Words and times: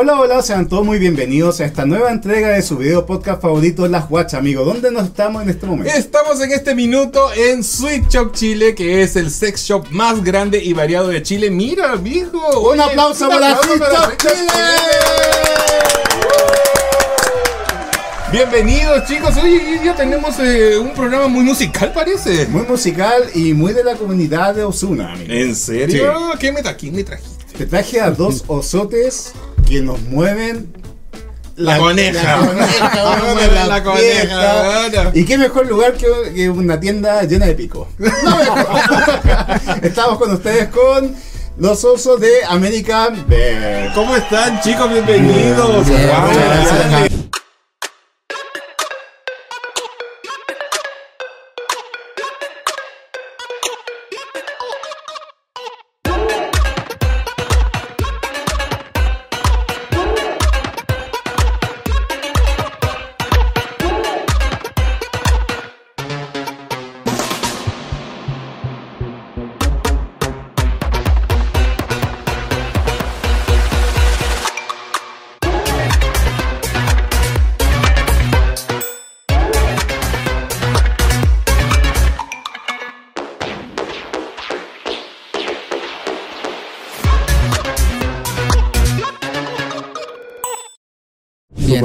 Hola, 0.00 0.14
hola, 0.14 0.42
sean 0.42 0.68
todos 0.68 0.86
muy 0.86 1.00
bienvenidos 1.00 1.58
a 1.58 1.64
esta 1.64 1.84
nueva 1.84 2.12
entrega 2.12 2.50
de 2.50 2.62
su 2.62 2.76
video 2.76 3.04
podcast 3.04 3.42
favorito, 3.42 3.88
Las 3.88 4.08
Watch, 4.08 4.34
amigo. 4.34 4.64
¿Dónde 4.64 4.92
nos 4.92 5.06
estamos 5.06 5.42
en 5.42 5.50
este 5.50 5.66
momento? 5.66 5.92
Estamos 5.92 6.40
en 6.40 6.52
este 6.52 6.72
minuto 6.76 7.32
en 7.32 7.64
Sweet 7.64 8.08
Shop 8.08 8.32
Chile, 8.32 8.76
que 8.76 9.02
es 9.02 9.16
el 9.16 9.28
sex 9.28 9.64
shop 9.64 9.88
más 9.90 10.22
grande 10.22 10.62
y 10.62 10.72
variado 10.72 11.08
de 11.08 11.20
Chile. 11.24 11.50
Mira, 11.50 11.96
viejo. 11.96 12.38
Un 12.70 12.80
aplauso 12.80 13.28
para 13.28 13.60
Sweet 13.60 13.80
Shop 13.80 14.16
Chile. 14.18 14.52
Bienvenidos 18.30 19.04
chicos, 19.08 19.36
hoy, 19.36 19.58
día 19.82 19.96
tenemos 19.96 20.38
eh, 20.38 20.78
un 20.78 20.92
programa 20.92 21.26
muy 21.26 21.42
musical 21.42 21.92
parece. 21.92 22.46
Muy 22.46 22.62
musical 22.62 23.24
y 23.34 23.52
muy 23.52 23.72
de 23.72 23.82
la 23.82 23.96
comunidad 23.96 24.54
de 24.54 24.62
Osuna, 24.62 25.14
amigo. 25.14 25.32
¿En 25.32 25.56
serio? 25.56 26.34
¿Qué 26.38 26.52
me, 26.52 26.62
tra 26.62 26.76
¿Qué 26.76 26.88
me 26.92 27.02
trajiste? 27.02 27.37
Te 27.58 27.66
traje 27.66 28.00
a 28.00 28.10
dos 28.10 28.44
osotes 28.48 29.32
que 29.68 29.82
nos 29.82 30.00
mueven 30.02 30.72
La 31.56 31.76
coneja. 31.78 32.36
La 32.40 32.46
coneja, 32.46 32.92
nos 33.18 33.34
mueve 33.34 33.54
La 33.54 33.66
la 33.66 33.82
coneja, 33.82 34.04
fiesta. 34.04 34.62
bueno. 34.92 35.10
Y 35.14 35.24
qué 35.24 35.36
mejor 35.38 35.66
lugar 35.66 35.94
que, 35.94 36.06
que 36.34 36.48
una 36.48 36.78
tienda 36.80 37.22
llena 37.24 37.46
de 37.46 37.54
pico. 37.54 37.88
Estamos 39.82 40.18
con 40.18 40.32
ustedes 40.32 40.68
con 40.68 41.14
los 41.58 41.82
osos 41.84 42.20
de 42.20 42.44
American 42.48 43.24
Bear. 43.26 43.92
¿Cómo 43.94 44.14
están 44.16 44.60
chicos? 44.60 44.88
Bienvenidos. 44.92 45.86
Bien, 45.88 46.08
Wow. 46.08 47.17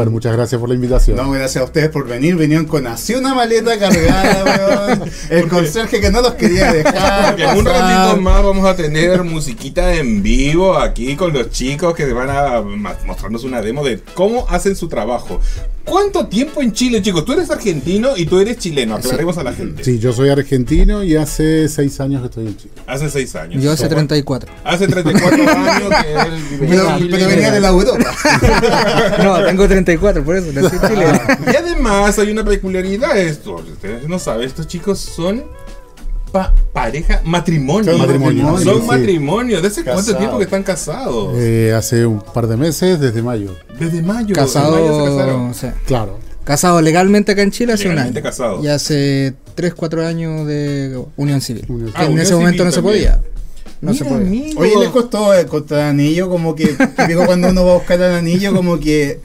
Dale. 0.03 0.12
Muchas 0.23 0.37
gracias 0.37 0.61
por 0.61 0.69
la 0.69 0.75
invitación. 0.75 1.17
No, 1.17 1.31
gracias 1.31 1.61
a 1.61 1.65
ustedes 1.65 1.89
por 1.89 2.07
venir. 2.07 2.37
Vinieron 2.37 2.65
con 2.65 2.87
así 2.87 3.13
una 3.13 3.35
maleta 3.35 3.77
cargada, 3.77 4.95
weón. 4.97 5.11
El 5.29 5.49
conserje 5.49 5.99
que 5.99 6.09
no 6.11 6.21
los 6.21 6.35
quería 6.35 6.71
dejar. 6.71 7.37
En 7.37 7.57
un 7.57 7.65
ratito 7.65 8.21
más 8.21 8.41
vamos 8.41 8.65
a 8.65 8.73
tener 8.73 9.21
musiquita 9.25 9.93
en 9.95 10.23
vivo 10.23 10.77
aquí 10.77 11.17
con 11.17 11.33
los 11.33 11.49
chicos 11.49 11.93
que 11.93 12.05
van 12.13 12.29
a 12.29 12.61
mostrarnos 13.05 13.43
una 13.43 13.61
demo 13.61 13.83
de 13.83 13.99
cómo 14.13 14.47
hacen 14.49 14.77
su 14.77 14.87
trabajo. 14.87 15.41
¿Cuánto 15.83 16.27
tiempo 16.27 16.61
en 16.61 16.71
Chile, 16.71 17.01
chicos? 17.01 17.25
Tú 17.25 17.33
eres 17.33 17.51
argentino 17.51 18.15
y 18.15 18.25
tú 18.25 18.39
eres 18.39 18.57
chileno, 18.57 18.95
aclaremos 18.95 19.37
a 19.37 19.43
la 19.43 19.51
gente. 19.51 19.83
Sí, 19.83 19.99
yo 19.99 20.13
soy 20.13 20.29
argentino 20.29 21.03
y 21.03 21.17
hace 21.17 21.67
seis 21.67 21.99
años 21.99 22.21
que 22.21 22.27
estoy 22.27 22.47
en 22.47 22.55
Chile. 22.55 22.73
Hace 22.87 23.09
seis 23.09 23.35
años. 23.35 23.61
Yo 23.61 23.69
hace 23.69 23.83
¿Cómo? 23.83 23.95
34. 23.95 24.53
Hace 24.63 24.87
34 24.87 25.43
años 25.49 25.89
que 26.01 26.13
él 26.13 26.43
vive 26.51 26.67
Pero, 26.69 26.89
en 26.89 26.97
Chile. 26.99 27.09
pero 27.11 27.27
venía 27.27 27.51
de 27.51 27.59
la 27.59 27.67
Europa. 27.67 28.15
No, 29.23 29.43
tengo 29.45 29.67
34, 29.67 30.12
por 30.21 30.35
eso 30.35 30.51
nací 30.53 30.75
en 30.75 30.81
Chile. 30.89 31.05
Y 31.51 31.55
además 31.55 32.17
hay 32.19 32.31
una 32.31 32.43
peculiaridad 32.43 33.17
esto. 33.17 33.55
Ustedes 33.55 34.07
no 34.07 34.19
saben, 34.19 34.45
estos 34.47 34.67
chicos 34.67 34.99
son 34.99 35.43
pa- 36.31 36.53
pareja 36.73 37.21
matrimonio. 37.25 37.91
Son 37.91 37.99
matrimonio, 38.01 38.57
Son 38.59 38.81
sí. 38.81 38.87
matrimonio. 38.87 39.61
¿Desde 39.61 39.81
hace 39.81 39.83
cuánto 39.91 40.15
tiempo 40.17 40.37
que 40.37 40.43
están 40.45 40.63
casados? 40.63 41.33
Eh, 41.37 41.73
hace 41.75 42.05
un 42.05 42.21
par 42.21 42.47
de 42.47 42.57
meses, 42.57 42.99
desde 42.99 43.21
mayo. 43.21 43.55
Desde 43.79 44.01
mayo. 44.01 44.01
en 44.01 44.05
mayo 44.05 44.35
se 44.35 44.41
casaron. 44.41 44.87
Casado, 44.87 45.43
o 45.49 45.53
sea, 45.53 45.73
Claro. 45.85 46.19
casado 46.43 46.81
legalmente 46.81 47.31
acá 47.31 47.41
en 47.41 47.51
Chile 47.51 47.73
hace 47.73 47.89
un 47.89 47.97
año. 47.99 48.21
casado. 48.21 48.63
Y 48.63 48.67
hace 48.67 49.33
3, 49.55 49.73
4 49.75 50.05
años 50.05 50.47
de 50.47 51.01
unión 51.17 51.39
civil. 51.41 51.65
Unión 51.69 51.91
Que 51.91 51.97
Ah, 51.97 52.03
en 52.05 52.11
unión 52.13 52.23
ese 52.25 52.33
momento 52.33 52.57
civil 52.63 52.65
no 52.65 52.71
se 52.71 52.81
podía. 52.81 53.21
No 53.83 53.91
Mira, 53.91 54.07
se 54.07 54.13
amigo. 54.15 54.61
Oye, 54.61 54.71
les 54.79 54.89
costó 54.89 55.33
encontrar 55.33 55.81
anillo, 55.81 56.29
como 56.29 56.55
que 56.55 56.67
típico 56.67 57.25
cuando 57.25 57.49
uno 57.49 57.65
va 57.65 57.71
a 57.73 57.75
buscar 57.75 57.99
el 58.01 58.13
anillo, 58.15 58.53
como 58.55 58.79
que 58.79 59.19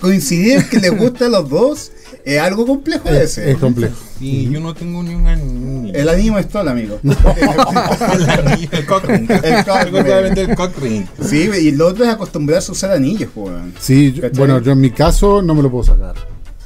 coincidir 0.00 0.68
que 0.68 0.78
les 0.80 0.96
gusta 0.96 1.26
a 1.26 1.28
los 1.30 1.48
dos 1.48 1.92
es 2.24 2.38
algo 2.38 2.66
complejo 2.66 3.08
de 3.08 3.24
Es, 3.24 3.38
ese. 3.38 3.52
es 3.52 3.56
complejo. 3.56 3.96
Sí, 4.18 4.48
yo 4.52 4.60
no 4.60 4.74
tengo 4.74 5.02
ni 5.02 5.14
un 5.14 5.26
anillo. 5.26 5.94
El 5.94 6.08
anillo 6.10 6.38
es 6.38 6.48
todo, 6.48 6.68
amigo. 6.68 7.00
el 7.02 8.30
anillo, 8.30 8.68
el 8.70 8.86
cock 8.86 9.04
ring. 9.06 9.30
El 9.30 9.64
cock 9.64 9.82
ring. 9.84 9.96
Solamente 10.06 10.40
el 10.42 10.54
cock 10.54 10.78
ring. 10.80 11.04
Sí, 11.24 11.48
y 11.60 11.70
lo 11.72 11.88
otro 11.88 12.04
es 12.04 12.10
acostumbrarse 12.10 12.70
a 12.70 12.72
usar 12.72 12.90
anillos, 12.92 13.30
weón. 13.34 13.72
Sí, 13.80 14.12
yo- 14.12 14.30
bueno, 14.36 14.60
yo 14.60 14.72
en 14.72 14.80
mi 14.80 14.90
caso 14.90 15.40
no 15.42 15.54
me 15.54 15.62
lo 15.62 15.70
puedo 15.70 15.84
sacar. 15.84 16.14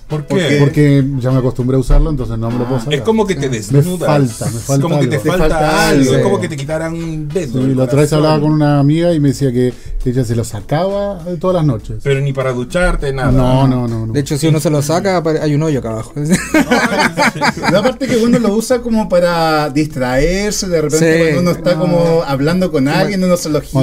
¿Por 0.09 0.25
¿Por 0.25 0.39
qué? 0.39 0.59
Porque 0.61 1.05
ya 1.19 1.33
me 1.33 1.39
acostumbré 1.39 1.77
a 1.77 1.81
usarlo, 1.81 2.11
entonces 2.11 2.39
no 2.39 2.49
me 2.51 2.59
lo 2.59 2.65
puedo 2.67 2.79
sacar. 2.79 2.95
Es 2.95 3.01
como 3.03 3.27
que 3.27 3.35
te 3.35 3.49
Me 3.49 3.57
desnudas. 3.57 4.07
falta, 4.09 4.45
me 4.47 4.61
falta 4.61 4.83
como 4.83 5.01
que 5.01 5.07
te 5.09 5.19
falta, 5.19 5.39
falta 5.39 5.89
algo. 5.89 6.01
algo. 6.03 6.17
Es 6.17 6.23
como 6.23 6.41
que 6.41 6.49
te 6.49 6.57
quitaran 6.57 6.95
un 6.95 7.29
dedo. 7.29 7.61
Sí, 7.61 7.75
la 7.75 7.85
otra 7.85 8.01
vez 8.03 8.13
hablaba 8.13 8.41
con 8.41 8.53
una 8.53 8.79
amiga 8.79 9.13
y 9.13 9.19
me 9.21 9.29
decía 9.31 9.51
que 9.53 9.73
ella 10.05 10.25
se 10.25 10.37
lo 10.37 10.45
sacaba 10.45 11.21
eh, 11.27 11.37
todas 11.41 11.57
las 11.57 11.65
noches. 11.65 11.97
Pero 12.05 12.21
ni 12.21 12.33
para 12.33 12.53
ducharte, 12.53 13.13
nada. 13.13 13.33
No, 13.33 13.67
no, 13.67 13.89
no. 13.89 14.07
no. 14.07 14.13
De 14.13 14.21
hecho, 14.21 14.39
si 14.39 14.47
uno 14.47 14.61
se 14.61 14.71
lo 14.71 14.81
saca, 14.81 15.21
hay 15.43 15.55
un 15.57 15.63
hoyo 15.65 15.81
acá 15.81 15.91
abajo. 15.91 16.13
La 17.73 17.83
parte 17.83 18.07
que 18.07 18.17
uno 18.17 18.39
lo 18.39 18.55
usa 18.55 18.81
como 18.81 19.09
para 19.09 19.71
distraerse, 19.71 20.69
de 20.69 20.83
repente 20.83 21.13
Sí. 21.17 21.23
cuando 21.35 21.41
uno 21.41 21.51
está 21.59 21.75
No. 21.75 21.81
como 21.81 22.23
hablando 22.25 22.71
con 22.71 22.89
alguien, 22.89 23.23
uno 23.25 23.37
se 23.37 23.49
lo 23.49 23.61
gira, 23.61 23.83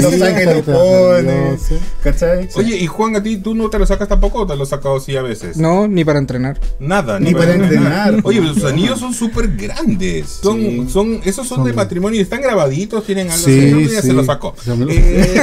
lo 0.00 0.10
saca 0.10 0.42
y 0.42 0.46
lo 0.46 0.62
pone. 0.62 1.56
¿Cachai? 2.02 2.48
Oye, 2.56 2.76
y 2.76 2.86
Juan, 2.86 3.16
¿a 3.16 3.22
ti 3.22 3.36
tú 3.38 3.54
no 3.54 3.70
te 3.70 3.78
lo 3.78 3.86
sacas 3.86 4.08
tampoco 4.08 4.40
o 4.40 4.46
te 4.46 4.56
lo 4.56 4.62
has 4.64 4.68
sacado 4.70 4.96
así 4.96 5.16
a 5.16 5.22
veces? 5.28 5.56
No, 5.58 5.86
ni 5.86 6.04
para 6.04 6.18
entrenar. 6.18 6.58
Nada, 6.80 7.20
Ni 7.20 7.32
para 7.34 7.54
entrenar. 7.54 8.20
Oye, 8.24 8.40
pero 8.40 8.54
sus 8.54 8.64
anillos 8.64 8.98
son 8.98 9.14
súper 9.14 9.48
grandes. 9.56 10.40
Son, 10.42 10.58
Sí. 10.58 10.86
son, 10.90 11.20
esos 11.24 11.46
son, 11.46 11.58
Son 11.58 11.66
de 11.66 11.72
matrimonio 11.72 12.18
y 12.18 12.22
están 12.22 12.40
grabaditos, 12.40 13.04
tienen 13.04 13.30
algo 13.30 13.44
Sí, 13.44 13.58
así. 13.60 13.70
No, 13.78 13.88
sí. 13.88 14.06
se 14.08 14.12
lo 14.12 14.24
sacó. 14.24 14.54
Eh, 14.88 15.42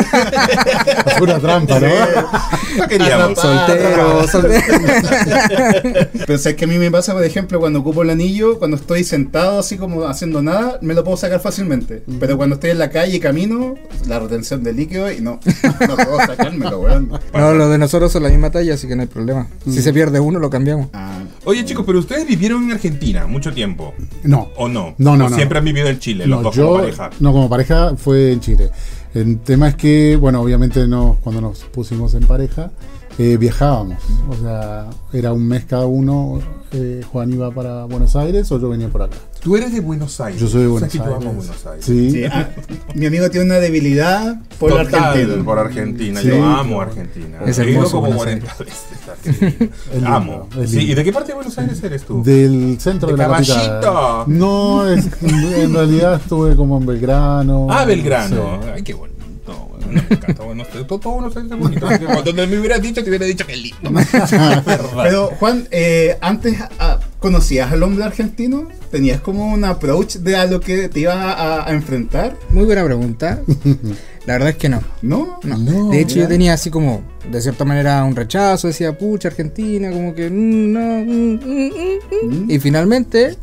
Es 1.16 1.22
una 1.22 1.40
trampa, 1.40 1.80
¿no? 1.80 1.88
no 2.78 2.88
queríamos. 2.88 3.40
Soltero, 3.40 4.28
soltero. 4.28 4.64
Pero 6.26 6.38
sabes 6.40 6.56
que 6.56 6.66
a 6.66 6.68
mí 6.68 6.78
me 6.78 6.92
pasa, 6.92 7.14
por 7.14 7.24
ejemplo, 7.24 7.60
cuando 7.60 7.80
ocupo 7.80 8.04
el 8.04 8.10
anillo, 8.10 8.58
cuando 8.60 8.78
estoy 8.78 9.04
sentado 9.04 9.60
así 9.60 9.78
como 9.78 10.04
haciendo 10.06 10.42
nada, 10.42 10.80
me 10.82 10.94
lo 10.94 11.04
puedo 11.04 11.18
sacar 11.18 11.40
fácilmente. 11.40 12.04
Pero 12.20 12.38
cuando 12.38 12.56
estoy 12.56 12.72
en 12.72 12.80
la 12.80 12.90
calle 12.90 13.18
y 13.18 13.20
camino, 13.20 13.76
la 14.08 14.20
retención 14.20 14.64
de 14.64 14.74
líquido 14.74 15.12
y 15.12 15.22
no, 15.22 15.40
no 15.88 15.96
puedo 15.96 16.18
sacármelo, 16.26 16.80
weón. 16.80 17.12
No, 17.34 17.54
los 17.54 17.70
de 17.72 17.78
nosotros 17.78 18.12
son 18.12 18.24
la 18.24 18.30
misma 18.30 18.50
talla, 18.52 18.74
así 18.76 18.88
que 18.88 18.96
no 18.96 19.02
hay 19.04 19.08
problema. 19.08 19.48
Si 19.76 19.82
se 19.84 19.94
pierde 19.94 20.20
uno, 20.20 20.40
lo 20.40 20.50
cambiamos. 20.50 20.88
Ah, 20.94 21.20
Oye, 21.46 21.64
chicos, 21.66 21.86
pero 21.86 22.00
ustedes 22.00 22.26
vivieron 22.28 22.64
en 22.64 22.72
Argentina 22.72 23.28
mucho 23.28 23.54
tiempo. 23.54 23.94
No. 24.24 24.50
¿O 24.58 24.68
no? 24.68 24.96
No, 24.98 25.16
no, 25.16 25.26
¿O 25.26 25.30
no. 25.30 25.36
Siempre 25.36 25.60
han 25.60 25.66
vivido 25.66 25.88
en 25.88 26.00
Chile, 26.00 26.26
los 26.26 26.38
No, 26.40 26.44
dos 26.44 26.56
yo, 26.56 26.66
como 26.68 26.80
pareja. 26.80 27.10
no, 27.20 27.32
como 27.32 27.50
pareja 27.50 27.96
fue 27.98 28.32
en 28.32 28.40
Chile. 28.40 28.72
El 29.14 29.40
tema 29.40 29.70
es 29.70 29.76
que, 29.76 30.16
bueno, 30.18 30.42
obviamente 30.42 30.88
no, 30.88 31.18
cuando 31.24 31.40
nos 31.42 31.60
pusimos 31.66 32.14
en 32.16 32.26
pareja, 32.26 32.72
eh, 33.18 33.38
viajábamos. 33.38 33.98
O 34.30 34.36
sea, 34.36 34.88
era 35.14 35.32
un 35.34 35.48
mes 35.48 35.66
cada 35.66 35.86
uno. 35.86 36.40
eh, 36.72 37.02
Juan 37.12 37.32
iba 37.32 37.50
para 37.52 37.86
Buenos 37.86 38.16
Aires 38.16 38.52
o 38.52 38.60
yo 38.60 38.68
venía 38.70 38.90
por 38.90 39.04
acá. 39.04 39.16
Tú 39.46 39.56
eres 39.56 39.72
de 39.72 39.80
Buenos 39.80 40.20
Aires. 40.20 40.42
Yo 40.42 40.48
soy 40.48 40.62
de 40.64 40.68
O 40.68 40.80
sea 40.80 40.88
Buenos 40.88 40.92
que 40.92 40.98
yo 40.98 41.04
Aires. 41.04 41.18
amo 41.22 41.34
Buenos 41.34 41.66
Aires. 41.68 41.86
Sí. 41.86 42.10
sí, 42.12 42.24
ah, 42.26 42.50
mi 42.96 43.06
amigo 43.06 43.30
tiene 43.30 43.46
una 43.46 43.60
debilidad 43.60 44.42
por 44.60 44.72
Total, 44.72 45.04
Argentina. 45.04 45.44
por 45.46 45.60
Argentina. 45.60 46.20
Sí. 46.22 46.28
Yo 46.30 46.44
amo 46.44 46.82
Argentina. 46.82 47.38
Es 47.46 47.60
hermoso 47.60 48.02
como 48.02 48.14
Buenos 48.14 48.44
40 48.54 48.56
veces. 48.64 49.70
amo. 50.06 50.48
Sí. 50.66 50.80
¿Y 50.80 50.96
de 50.96 51.04
qué 51.04 51.14
parte 51.14 51.28
de 51.30 51.36
Buenos 51.36 51.56
Aires 51.60 51.84
eres 51.84 52.04
tú? 52.04 52.24
Del 52.24 52.78
centro 52.80 53.08
De 53.10 53.14
de, 53.14 53.18
la 53.20 53.24
Caballito. 53.26 53.54
capital. 53.56 54.24
No, 54.28 54.90
es- 54.90 55.10
en 55.22 55.74
realidad 55.76 56.16
estuve 56.22 56.56
como 56.56 56.80
en 56.80 56.86
Belgrano. 56.88 57.68
Ah, 57.70 57.86
Belgrano. 57.86 58.60
Sí. 58.64 58.70
Ay, 58.74 58.82
qué 58.84 58.94
bonito. 59.54 59.68
bueno, 59.70 60.04
me 60.10 60.16
encanta 60.16 60.44
Aires. 60.44 60.88
Todo, 60.88 61.00
todo 61.00 61.20
Aires 61.26 61.52
es 61.52 61.58
bonito. 61.58 61.88
Cuando 62.24 62.48
me 62.48 62.60
hubieras 62.60 62.82
dicho, 62.82 63.04
te 63.04 63.10
hubiera 63.10 63.26
dicho 63.26 63.46
que 63.46 63.56
lindo. 63.56 63.92
Pero 65.04 65.28
Juan, 65.40 65.68
eh, 65.72 66.18
antes 66.22 66.58
ah, 66.80 67.00
conocías 67.20 67.72
al 67.72 67.84
hombre 67.84 68.04
argentino, 68.04 68.68
tenías 68.92 69.22
como 69.22 69.54
un 69.54 69.64
approach 69.64 70.18
de 70.18 70.36
a 70.36 70.46
lo 70.46 70.60
que 70.60 70.90
te 70.90 71.02
iba 71.02 71.14
a, 71.34 71.68
a 71.68 71.72
enfrentar, 71.74 72.38
Muy 72.52 72.66
buena 72.66 72.84
pregunta. 72.84 73.42
La 74.26 74.34
verdad 74.34 74.50
es 74.50 74.58
que 74.58 74.70
no. 74.70 74.82
¿no? 75.04 75.40
No. 75.44 75.58
No, 75.58 75.90
de 75.92 76.00
hecho, 76.00 76.16
mira. 76.16 76.26
yo 76.26 76.30
tenía 76.30 76.54
así 76.54 76.72
como, 76.72 77.04
de 77.30 77.42
cierta 77.42 77.64
manera, 77.64 78.04
un 78.04 78.16
rechazo. 78.16 78.68
Decía, 78.68 78.98
pucha, 78.98 79.28
Argentina, 79.28 79.92
como 79.92 80.16
que 80.16 80.30
mm, 80.30 80.74
no. 80.74 80.80
mm, 80.80 81.34
mm, 81.36 81.72
mm, 82.24 82.46
mm". 82.46 82.52
Y 82.52 82.60
finalmente, 82.60 83.38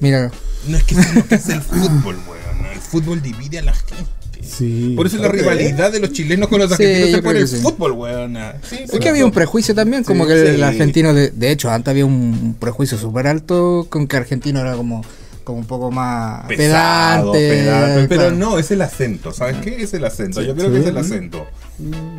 mira, 0.00 0.30
No 0.66 0.76
es 0.76 0.82
que 0.82 0.94
es 0.96 1.14
lo 1.14 1.26
que 1.26 1.36
es 1.36 1.48
el 1.48 1.62
fútbol, 1.62 2.16
weón. 2.28 2.66
El 2.72 2.80
fútbol 2.80 3.22
divide 3.22 3.60
a 3.60 3.62
la 3.62 3.74
gente. 3.74 4.04
Sí. 4.48 4.92
Por 4.96 5.06
eso 5.06 5.16
es 5.16 5.22
la 5.22 5.28
rivalidad 5.28 5.92
de 5.92 6.00
los 6.00 6.12
chilenos 6.12 6.48
con 6.48 6.58
los 6.60 6.68
Sí, 6.76 6.82
argentinos 6.84 7.20
por 7.20 7.30
creo 7.32 7.42
el 7.44 7.50
que 7.50 7.56
sí. 7.56 7.62
fútbol, 7.62 7.92
weón. 7.92 8.38
Sí, 8.68 8.76
Es 8.84 8.98
que 9.00 9.08
había 9.08 9.24
un 9.24 9.32
prejuicio 9.32 9.74
también, 9.74 10.04
como 10.04 10.24
Sí, 10.24 10.30
que 10.30 10.48
el 10.50 10.56
sí. 10.56 10.62
argentino, 10.62 11.12
de, 11.14 11.30
de 11.30 11.50
hecho, 11.50 11.70
antes 11.70 11.90
había 11.90 12.06
un 12.06 12.56
prejuicio 12.58 12.96
súper 12.98 13.26
alto 13.26 13.86
con 13.90 14.06
que 14.06 14.16
argentino 14.16 14.60
era 14.60 14.74
como, 14.74 15.02
como 15.44 15.58
un 15.58 15.66
poco 15.66 15.90
más 15.90 16.46
Pesado, 16.46 17.32
pedante. 17.32 17.56
pedante, 17.64 18.08
pero 18.08 18.20
claro. 18.22 18.36
no, 18.36 18.58
es 18.58 18.70
el 18.70 18.82
acento, 18.82 19.32
¿sabes 19.32 19.56
qué? 19.58 19.82
Es 19.82 19.94
el 19.94 20.04
acento, 20.04 20.42
yo 20.42 20.54
creo 20.54 20.66
sí. 20.68 20.72
que 20.74 20.80
es 20.80 20.86
el 20.86 20.96
acento. 20.98 21.46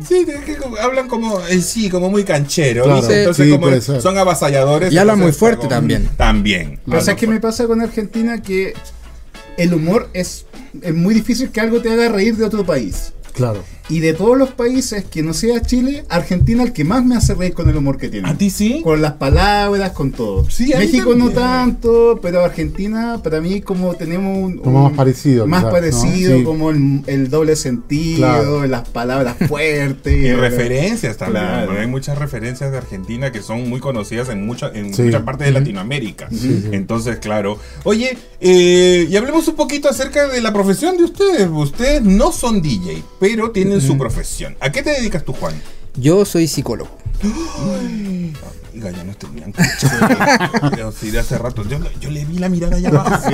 Sí, 0.06 0.24
es 0.28 0.44
que 0.44 0.56
hablan 0.80 1.08
como, 1.08 1.40
eh, 1.46 1.60
sí, 1.60 1.90
como 1.90 2.08
muy 2.10 2.22
canchero, 2.24 2.84
entonces 2.84 3.50
como 3.58 4.00
son 4.00 4.16
avasalladores. 4.16 4.92
Y 4.92 4.98
hablan 4.98 5.18
muy 5.18 5.32
fuerte 5.32 5.58
como- 5.66 5.70
también. 5.70 6.08
También. 6.16 6.78
Pero 6.86 7.00
¿sabes 7.00 7.18
qué 7.18 7.26
me 7.26 7.40
pasa 7.40 7.66
con 7.66 7.80
Argentina? 7.80 8.40
Que 8.40 8.72
el 9.58 9.74
humor 9.74 10.08
es, 10.14 10.46
es 10.80 10.94
muy 10.94 11.14
difícil 11.14 11.50
que 11.50 11.60
algo 11.60 11.82
te 11.82 11.90
haga 11.92 12.08
reír 12.08 12.36
de 12.36 12.44
otro 12.44 12.64
país. 12.64 13.12
Claro. 13.34 13.62
Y 13.88 14.00
de 14.00 14.12
todos 14.12 14.36
los 14.36 14.50
países 14.50 15.04
que 15.04 15.22
no 15.22 15.32
sea 15.32 15.62
Chile, 15.62 16.04
Argentina 16.08 16.62
el 16.62 16.72
que 16.72 16.84
más 16.84 17.04
me 17.04 17.16
hace 17.16 17.34
reír 17.34 17.54
con 17.54 17.68
el 17.70 17.76
humor 17.76 17.96
que 17.96 18.08
tiene. 18.08 18.28
¿A 18.28 18.34
ti 18.36 18.50
sí? 18.50 18.80
Con 18.84 19.00
las 19.00 19.12
palabras, 19.14 19.92
con 19.92 20.12
todo. 20.12 20.48
Sí, 20.50 20.72
a 20.74 20.78
mí 20.78 20.84
México 20.86 21.14
no 21.14 21.30
tanto, 21.30 22.18
pero 22.22 22.44
Argentina 22.44 23.20
para 23.22 23.40
mí 23.40 23.60
como 23.62 23.94
tenemos 23.94 24.36
un... 24.36 24.58
Como 24.58 24.78
un- 24.78 24.84
más 24.84 24.92
parecido, 24.92 25.46
Más 25.46 25.60
quizás, 25.60 25.72
parecido, 25.72 26.32
¿no? 26.32 26.38
Sí. 26.38 26.44
como 26.44 26.70
el, 26.70 27.02
el 27.06 27.30
doble 27.30 27.56
sentido, 27.56 28.18
Claro. 28.18 28.66
las 28.66 28.88
palabras 28.88 29.36
fuertes. 29.48 30.22
Y 30.22 30.32
referencias 30.32 31.16
también. 31.16 31.44
Claro. 31.44 31.72
Hay 31.80 31.86
muchas 31.86 32.18
referencias 32.18 32.70
de 32.70 32.76
Argentina 32.78 33.32
que 33.32 33.42
son 33.42 33.68
muy 33.68 33.80
conocidas 33.80 34.28
en, 34.28 34.44
mucha- 34.46 34.70
en 34.74 34.92
Sí. 34.94 35.02
muchas 35.02 35.22
partes 35.22 35.46
de 35.46 35.52
Latinoamérica. 35.52 36.28
Sí, 36.30 36.60
sí. 36.62 36.68
Entonces, 36.72 37.18
claro. 37.18 37.58
Oye, 37.84 38.16
eh, 38.40 39.06
y 39.10 39.16
hablemos 39.16 39.48
un 39.48 39.56
poquito 39.56 39.88
acerca 39.88 40.28
de 40.28 40.40
la 40.40 40.52
profesión 40.52 40.96
de 40.96 41.04
ustedes. 41.04 41.48
Ustedes 41.50 42.02
no 42.02 42.32
son 42.32 42.60
DJ, 42.62 43.02
pero 43.18 43.50
tienen 43.50 43.77
su 43.80 43.96
profesión. 43.98 44.56
¿A 44.60 44.70
qué 44.72 44.82
te 44.82 44.90
dedicas 44.90 45.24
tú, 45.24 45.32
Juan? 45.32 45.54
Yo 45.96 46.24
soy 46.24 46.46
psicólogo. 46.48 46.90
Oiga, 48.74 48.90
ya 48.92 49.02
no 49.02 49.10
estoy. 49.10 49.30
Pero 50.70 50.92
sí, 50.92 51.10
de 51.10 51.18
hace 51.18 51.36
rato. 51.36 51.64
Yo, 51.68 51.78
yo 52.00 52.10
le 52.10 52.24
vi 52.24 52.38
la 52.38 52.48
mirada 52.48 52.76
allá 52.76 52.90
abajo. 52.90 53.28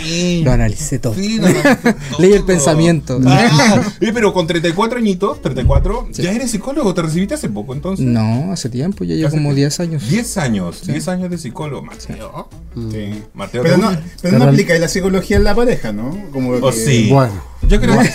Sí. 0.00 0.42
Lo 0.44 0.52
analicé 0.52 1.00
todo. 1.00 1.14
Sí, 1.14 1.38
no, 1.40 1.48
no, 1.48 1.54
todo. 1.62 1.94
Leí 2.20 2.32
el 2.32 2.44
pensamiento. 2.44 3.18
Ah, 3.26 3.82
pero 3.98 4.32
con 4.32 4.46
34 4.46 4.98
añitos, 4.98 5.42
34, 5.42 6.08
ya 6.12 6.30
eres 6.32 6.50
psicólogo, 6.52 6.94
te 6.94 7.02
recibiste 7.02 7.34
hace 7.34 7.48
poco 7.48 7.72
entonces. 7.74 8.06
No, 8.06 8.52
hace 8.52 8.68
tiempo, 8.68 9.02
ya 9.04 9.14
llevo 9.16 9.30
como 9.30 9.52
tiempo. 9.54 9.56
10 9.56 9.80
años. 9.80 10.08
10 10.08 10.36
años, 10.38 10.86
10 10.86 11.08
años 11.08 11.30
de 11.30 11.38
psicólogo, 11.38 11.82
Mateo. 11.82 12.48
Sí. 12.92 13.22
Mateo, 13.34 13.62
Pero 13.64 13.74
¿te 13.76 13.80
no, 13.80 13.96
pero 14.22 14.38
no 14.38 14.44
aplica 14.44 14.78
la 14.78 14.88
psicología 14.88 15.38
en 15.38 15.44
la 15.44 15.54
pareja, 15.56 15.92
¿no? 15.92 16.16
Como 16.32 16.52
Oh, 16.52 16.70
que- 16.70 16.76
sí. 16.76 17.08
Bueno. 17.10 17.53
Yo 17.68 17.80
creo 17.80 17.98
que 17.98 18.10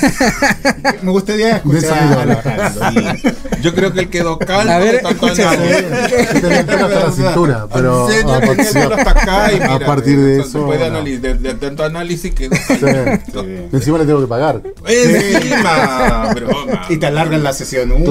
Me 1.02 1.12
gustaría 1.12 1.58
escuchar 1.58 2.38
a 2.46 2.70
sí. 2.92 3.26
Yo 3.62 3.74
creo 3.74 3.94
que 3.94 4.02
él 4.02 4.10
quedó 4.10 4.38
calmo 4.40 4.72
A 4.72 4.78
ver, 4.80 5.02
hasta 5.06 5.36
la 7.00 7.12
cintura, 7.12 7.68
pero 7.72 8.08
serio, 8.08 8.34
a 8.34 8.40
partir, 8.42 8.78
acá 9.08 9.52
y 9.52 9.62
a 9.62 9.74
mira, 9.74 9.86
partir 9.86 10.20
de 10.20 10.42
eso, 10.42 10.60
después 10.60 10.80
de, 10.80 10.86
análisis, 10.86 11.22
de, 11.22 11.34
de 11.36 11.54
tanto 11.56 11.84
análisis 11.84 12.34
quedó 12.34 12.56
Sí. 12.70 13.68
Encima 13.72 13.98
le 13.98 14.06
tengo 14.06 14.22
que 14.22 14.28
pagar. 14.28 14.62
Encima, 14.88 16.34
broma. 16.34 16.82
Y 16.90 16.98
te 16.98 17.06
alargan 17.06 17.44
la 17.44 17.54
sesión. 17.54 17.92
uno, 17.92 18.06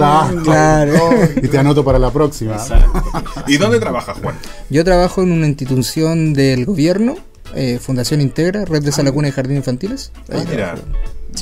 Claro. 0.44 1.10
Y 1.36 1.48
te 1.48 1.58
anoto 1.58 1.84
para 1.84 1.98
la 1.98 2.10
próxima. 2.10 2.54
Exacto. 2.54 3.02
¿Y 3.46 3.56
dónde 3.56 3.80
trabajas, 3.80 4.16
Juan? 4.22 4.34
Yo 4.70 4.84
trabajo 4.84 5.22
en 5.22 5.32
una 5.32 5.46
institución 5.46 6.34
del 6.34 6.64
gobierno, 6.64 7.16
eh, 7.54 7.78
Fundación 7.80 8.20
Integra, 8.20 8.64
Red 8.64 8.82
de 8.82 8.92
Sala 8.92 9.12
Cuna 9.12 9.28
y 9.28 9.32
Jardín 9.32 9.56
Infantiles. 9.56 10.12
Ah, 10.30 10.44
mira. 10.48 10.74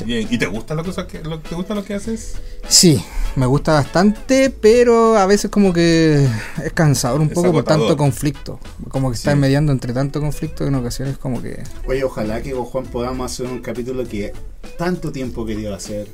Bien. 0.05 0.27
¿Y 0.29 0.37
te 0.37 0.45
gusta 0.45 0.75
lo 0.75 0.83
que, 0.83 1.21
lo, 1.23 1.39
te 1.39 1.55
gusta 1.55 1.73
lo 1.73 1.83
que 1.83 1.93
haces? 1.95 2.35
Sí, 2.67 3.01
me 3.35 3.45
gusta 3.45 3.73
bastante, 3.73 4.49
pero 4.49 5.17
a 5.17 5.25
veces 5.25 5.49
como 5.49 5.73
que 5.73 6.27
es 6.63 6.73
cansador 6.73 7.21
un 7.21 7.27
Es 7.27 7.33
poco 7.33 7.47
por 7.47 7.55
agotador. 7.61 7.87
tanto 7.87 7.97
conflicto. 7.97 8.59
Como 8.89 9.09
que 9.09 9.15
estás 9.15 9.33
Sí. 9.33 9.39
mediando 9.39 9.71
entre 9.71 9.93
tanto 9.93 10.19
conflicto 10.19 10.63
que 10.63 10.67
en 10.67 10.75
ocasiones 10.75 11.17
como 11.17 11.41
que... 11.41 11.63
Oye, 11.87 12.03
ojalá 12.03 12.41
que 12.41 12.51
con 12.51 12.65
Juan 12.65 12.85
podamos 12.85 13.31
hacer 13.31 13.47
un 13.47 13.59
capítulo 13.59 14.07
que 14.07 14.33
tanto 14.77 15.11
tiempo 15.11 15.45
querido 15.45 15.73
hacer. 15.73 16.07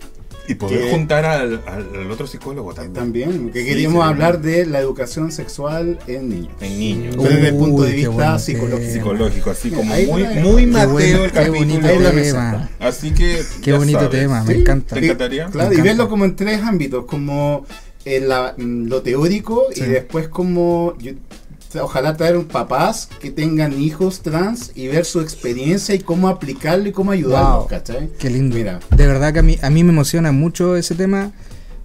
Y 0.46 0.56
poder 0.56 0.82
Que- 0.82 0.92
juntar 0.92 1.24
al, 1.24 1.62
al- 1.66 1.96
al 1.96 2.12
otro 2.12 2.28
psicólogo 2.28 2.74
también. 2.74 2.94
También, 2.94 3.50
que 3.52 3.62
Sí, 3.62 3.66
queríamos 3.66 4.04
hablar 4.06 4.42
de 4.42 4.66
la 4.66 4.80
educación 4.80 5.32
sexual 5.32 6.00
en 6.06 6.30
niños. 6.30 6.52
En 6.60 6.78
niños. 6.80 7.16
Desde 7.18 7.48
el 7.48 7.56
punto 7.56 7.84
de 7.84 7.94
vista 7.94 8.10
bueno 8.10 8.40
psicológico. 8.40 8.92
Psicológico, 8.94 9.50
así 9.52 9.70
como 9.70 9.84
muy, 9.96 10.22
está. 10.24 10.42
muy 10.42 10.62
Qué 10.66 10.68
Mateo 10.68 10.90
bueno, 10.92 11.24
el 11.24 11.32
qué 11.32 11.38
capítulo. 11.38 11.60
bonito 11.60 11.88
Ahí 11.88 12.00
la 12.00 12.12
tema. 12.12 12.70
Así 12.80 13.12
que. 13.12 13.42
Qué 13.62 13.72
bonito 13.74 14.00
sabes. 14.00 14.20
tema, 14.20 14.44
me 14.44 14.54
Sí. 14.54 14.60
encanta. 14.60 14.96
¿Te 14.96 15.06
encantaría? 15.06 15.46
Claro, 15.46 15.70
Me 15.70 15.76
y 15.76 15.80
encanta. 15.80 15.92
verlo 15.92 16.10
como 16.10 16.26
en 16.26 16.36
tres 16.36 16.62
ámbitos, 16.62 17.06
como 17.06 17.66
en 18.04 18.28
la- 18.28 18.54
mm, 18.58 18.88
lo 18.88 19.02
teórico 19.02 19.68
y 19.74 19.80
después 19.80 20.28
como 20.28 20.94
yo- 21.00 21.14
ojalá 21.82 22.16
traer 22.18 22.38
un 22.38 22.46
papás 22.46 23.10
que 23.20 23.32
tengan 23.32 23.80
hijos 23.82 24.22
trans 24.22 24.72
y 24.76 24.88
ver 24.88 25.06
su 25.06 25.22
experiencia 25.22 25.96
y 25.96 26.00
cómo 26.00 26.28
aplicarlo 26.28 26.88
y 26.88 26.92
cómo 26.92 27.12
ayudarlos, 27.12 27.60
Wow. 27.60 27.68
¿cachai? 27.68 28.10
Qué 28.20 28.30
lindo. 28.30 28.56
Mira. 28.56 28.80
De 28.96 29.08
verdad 29.08 29.34
que 29.34 29.40
a 29.40 29.44
mí, 29.44 29.58
a 29.62 29.70
mí 29.70 29.84
me 29.84 29.92
emociona 29.92 30.32
mucho 30.32 30.76
ese 30.76 30.96
tema. 30.96 31.32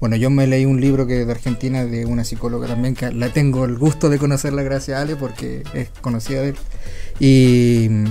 Bueno, 0.00 0.14
yo 0.16 0.30
me 0.30 0.46
leí 0.46 0.64
un 0.64 0.80
libro 0.80 1.06
que 1.08 1.24
de 1.24 1.32
Argentina 1.32 1.84
de 1.84 2.06
una 2.06 2.22
psicóloga 2.24 2.68
también, 2.68 2.94
que 2.94 3.10
la 3.12 3.32
tengo 3.32 3.64
el 3.64 3.76
gusto 3.78 4.08
de 4.08 4.18
conocerla 4.18 4.62
gracias 4.62 4.96
a 4.96 5.02
Ale 5.02 5.16
porque 5.16 5.64
es 5.74 5.88
conocida 6.00 6.40
de 6.42 6.48
él. 6.50 6.56
Y 7.18 7.88
mm, 7.90 8.04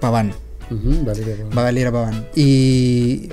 Paván, 0.00 0.32
Ujú, 0.70 1.04
Valeria, 1.04 1.36
bueno. 1.36 1.50
Valera 1.54 1.92
Paván. 1.92 2.26
Y 2.34 3.28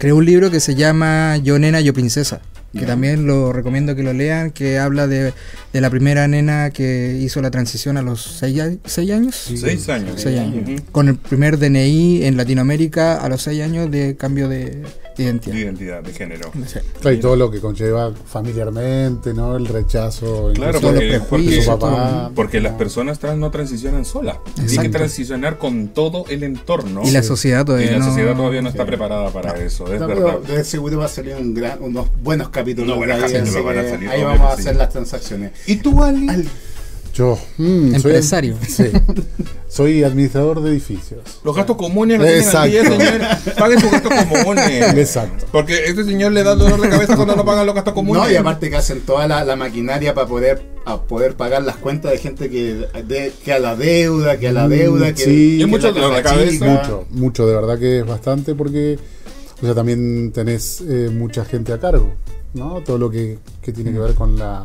creó 0.00 0.16
un 0.16 0.24
libro 0.24 0.50
que 0.50 0.58
se 0.58 0.74
llama 0.74 1.36
Yo 1.36 1.56
Nena, 1.58 1.80
Yo 1.80 1.94
Princesa. 1.94 2.40
Que 2.72 2.84
también 2.84 3.26
lo 3.26 3.52
recomiendo 3.52 3.96
que 3.96 4.02
lo 4.02 4.12
lean, 4.12 4.50
que 4.50 4.78
habla 4.78 5.06
de, 5.06 5.32
de 5.72 5.80
la 5.80 5.88
primera 5.88 6.28
nena 6.28 6.70
que 6.70 7.18
hizo 7.20 7.40
la 7.40 7.50
transición 7.50 7.96
a 7.96 8.02
los 8.02 8.22
6 8.40 8.60
años. 8.60 8.78
Seis 8.84 9.10
años. 9.10 9.50
Seis 9.56 9.88
años. 10.38 10.82
Con 10.92 11.08
el 11.08 11.16
primer 11.16 11.58
DNI 11.58 12.24
en 12.24 12.36
Latinoamérica 12.36 13.16
a 13.16 13.28
los 13.28 13.42
6 13.42 13.62
años 13.62 13.90
de 13.90 14.16
cambio 14.16 14.48
de, 14.48 14.82
de 15.24 15.32
De 15.52 15.58
identidad. 15.58 16.02
de 16.02 16.12
género. 16.12 16.50
Sí. 16.66 16.78
Claro, 17.00 17.16
y 17.16 17.20
todo 17.20 17.36
lo 17.36 17.50
que 17.50 17.60
conlleva 17.60 18.12
familiarmente, 18.26 19.34
¿no? 19.34 19.56
El 19.56 19.66
rechazo. 19.66 20.50
Claro, 20.54 20.80
porque- 20.80 21.20
todo. 21.64 21.78
papá. 21.78 22.30
Porque 22.34 22.60
las 22.60 22.74
personas 22.74 23.18
trans 23.18 23.38
no 23.38 23.50
transicionan 23.50 24.04
solas. 24.04 24.36
Tienen 24.54 24.82
que 24.82 24.88
transicionar 24.98 25.58
con 25.58 25.88
todo 25.88 26.24
el 26.28 26.42
entorno. 26.42 27.02
Y 27.04 27.10
la 27.10 27.22
sociedad 27.22 27.62
Y 27.62 27.64
todavía 27.66 27.90
la 27.92 27.98
no. 27.98 28.04
sociedad 28.06 28.36
todavía 28.36 28.62
no 28.62 28.68
está 28.68 28.82
Sí. 28.84 28.88
preparada 28.88 29.30
para 29.30 29.56
eso, 29.62 29.92
es 29.92 30.00
No, 30.00 30.06
verdad. 30.06 30.38
pero 30.46 30.56
de 30.58 30.64
seguro 30.64 30.98
va 30.98 31.06
a 31.06 31.08
salir 31.08 31.34
un 31.36 31.54
gran, 31.54 31.82
unos 31.82 32.06
buenos 32.22 32.48
capítulos. 32.50 32.96
Buenos 32.96 33.16
ahí, 33.16 33.22
capítulos 33.22 33.48
así 33.54 33.64
van 33.64 33.78
a 33.78 33.82
que 33.82 33.90
salir, 33.90 34.08
ahí 34.08 34.22
vamos 34.22 34.52
a 34.52 34.54
sí. 34.56 34.60
hacer 34.62 34.76
las 34.76 34.88
transacciones. 34.90 35.52
¿Y 35.66 35.76
tú, 35.76 36.02
Ali? 36.02 36.28
Al- 36.28 36.48
Yo, 37.18 37.36
mm, 37.58 37.86
soy- 37.88 37.94
Empresario. 37.96 38.56
sí. 38.66 38.84
Soy 39.68 40.02
administrador 40.02 40.62
de 40.62 40.70
edificios. 40.70 41.20
Los 41.44 41.54
gastos 41.54 41.76
comunes 41.76 42.18
no 42.18 42.24
tienen 42.24 42.42
Exacto. 42.42 42.78
aquí, 42.78 42.86
señor. 42.86 43.20
Paguen 43.58 43.80
sus 43.80 43.90
gastos 43.90 44.12
comunes. 44.30 44.94
Exacto. 44.96 45.46
Porque 45.52 45.84
este 45.86 46.04
señor 46.04 46.32
le 46.32 46.42
da 46.42 46.54
dolor 46.54 46.80
de 46.80 46.88
cabeza 46.88 47.16
cuando 47.16 47.36
no 47.36 47.44
pagan 47.44 47.66
los 47.66 47.74
gastos 47.74 47.92
comunes. 47.92 48.22
No, 48.22 48.30
y 48.30 48.36
aparte 48.36 48.70
que 48.70 48.76
hacen 48.76 49.00
toda 49.02 49.26
la, 49.28 49.44
la 49.44 49.56
maquinaria 49.56 50.14
para 50.14 50.26
poder 50.26 50.62
a 50.86 51.02
poder 51.02 51.34
pagar 51.34 51.62
las 51.64 51.76
cuentas 51.76 52.12
de 52.12 52.18
gente 52.18 52.48
que, 52.48 52.86
de- 53.06 53.32
que 53.44 53.52
a 53.52 53.58
la 53.58 53.76
deuda, 53.76 54.38
que 54.38 54.48
a 54.48 54.52
la 54.52 54.66
Mm, 54.66 54.70
deuda, 54.70 55.12
que, 55.12 55.24
sí. 55.24 55.56
que 55.58 55.62
Y 55.64 55.66
mucho 55.66 55.92
dolor 55.92 56.14
de 56.16 56.22
cabeza. 56.22 56.64
Mucho, 56.64 57.06
mucho, 57.10 57.46
de 57.46 57.54
verdad 57.54 57.78
que 57.78 57.98
es 57.98 58.06
bastante 58.06 58.54
porque 58.54 58.98
o 59.60 59.66
sea, 59.66 59.74
también 59.74 60.30
tenés 60.32 60.80
eh, 60.80 61.10
mucha 61.12 61.44
gente 61.44 61.72
a 61.74 61.78
cargo, 61.78 62.14
¿no? 62.54 62.80
Todo 62.86 62.96
lo 62.96 63.10
que, 63.10 63.38
que 63.60 63.72
tiene 63.72 63.92
que 63.92 63.98
ver 63.98 64.14
con 64.14 64.38
la 64.38 64.64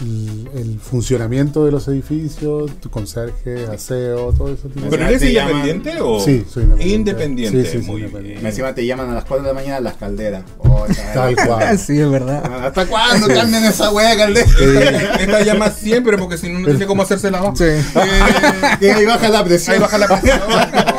el, 0.00 0.48
el 0.54 0.78
funcionamiento 0.80 1.64
de 1.64 1.72
los 1.72 1.88
edificios, 1.88 2.70
tu 2.80 2.90
conserje, 2.90 3.66
aseo, 3.66 4.32
todo 4.32 4.52
eso. 4.52 4.68
tiene- 4.68 4.88
¿Pero 4.90 5.04
eres 5.06 5.20
te 5.20 5.32
llaman- 5.32 5.66
independiente 5.66 6.00
o...? 6.00 6.20
Sí, 6.20 6.44
soy 6.48 6.62
independiente. 6.64 6.94
Independiente, 6.94 7.64
Sí, 7.64 7.70
sí, 7.72 7.78
sí, 7.80 7.86
muy 7.86 8.00
independiente. 8.02 8.40
bien. 8.40 8.46
Encima 8.46 8.74
te 8.74 8.86
llaman 8.86 9.10
a 9.10 9.14
las 9.14 9.24
4 9.24 9.42
de 9.46 9.48
la 9.48 9.54
mañana 9.54 9.80
las 9.80 9.94
calderas. 9.94 10.44
Oh, 10.58 10.86
Tal 11.14 11.34
cual. 11.36 11.78
sí, 11.84 11.98
es 12.00 12.10
verdad. 12.10 12.64
¿Hasta 12.66 12.86
cuándo 12.86 13.26
cambian 13.28 13.64
esa 13.64 13.90
wea 13.90 14.16
caldera? 14.16 14.46
Esta 15.20 15.42
llama 15.42 15.70
siempre 15.70 16.16
porque 16.18 16.38
si 16.38 16.48
no, 16.48 16.60
no 16.60 16.66
tiene 16.66 16.86
cómo 16.86 17.02
hacerse 17.02 17.30
la 17.30 17.38
Sí. 17.56 17.64
que 18.80 18.92
ahí 18.92 19.04
baja 19.04 19.28
la 19.28 19.44
presión. 19.44 19.74
Ahí 19.74 19.80
baja 19.80 19.98
la 19.98 20.06
presión. 20.06 20.40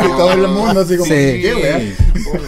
y 0.05 0.07
todo 0.17 0.31
el 0.33 0.47
mundo 0.47 0.81
así 0.81 0.95
como, 0.97 1.05
Sí. 1.05 1.11
¿qué 1.41 1.53
wea? 1.55 1.81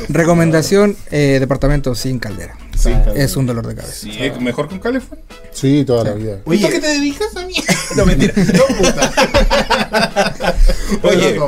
Recomendación, 0.10 0.96
eh, 1.12 1.38
departamento 1.40 1.96
sin 1.96 2.20
caldera. 2.20 2.56
Cabeza. 2.90 3.14
Sí, 3.14 3.20
es 3.22 3.36
un 3.36 3.46
dolor 3.46 3.68
de 3.68 3.76
cabeza. 3.76 3.94
Sí, 3.94 4.12
¿es 4.20 4.40
mejor 4.42 4.68
con 4.70 4.80
Calefón? 4.80 5.20
Sí, 5.52 5.84
toda 5.86 6.04
la 6.06 6.14
vida. 6.14 6.38
¿Tú 6.44 6.52
a 6.54 6.58
qué 6.70 6.80
te 6.80 6.88
dedicas 6.88 7.36
a 7.36 7.46
mí? 7.46 7.54
no, 7.96 8.06
mentira. 8.06 8.34
No, 8.38 8.76
puta. 8.78 9.12
Oye, 11.04 11.40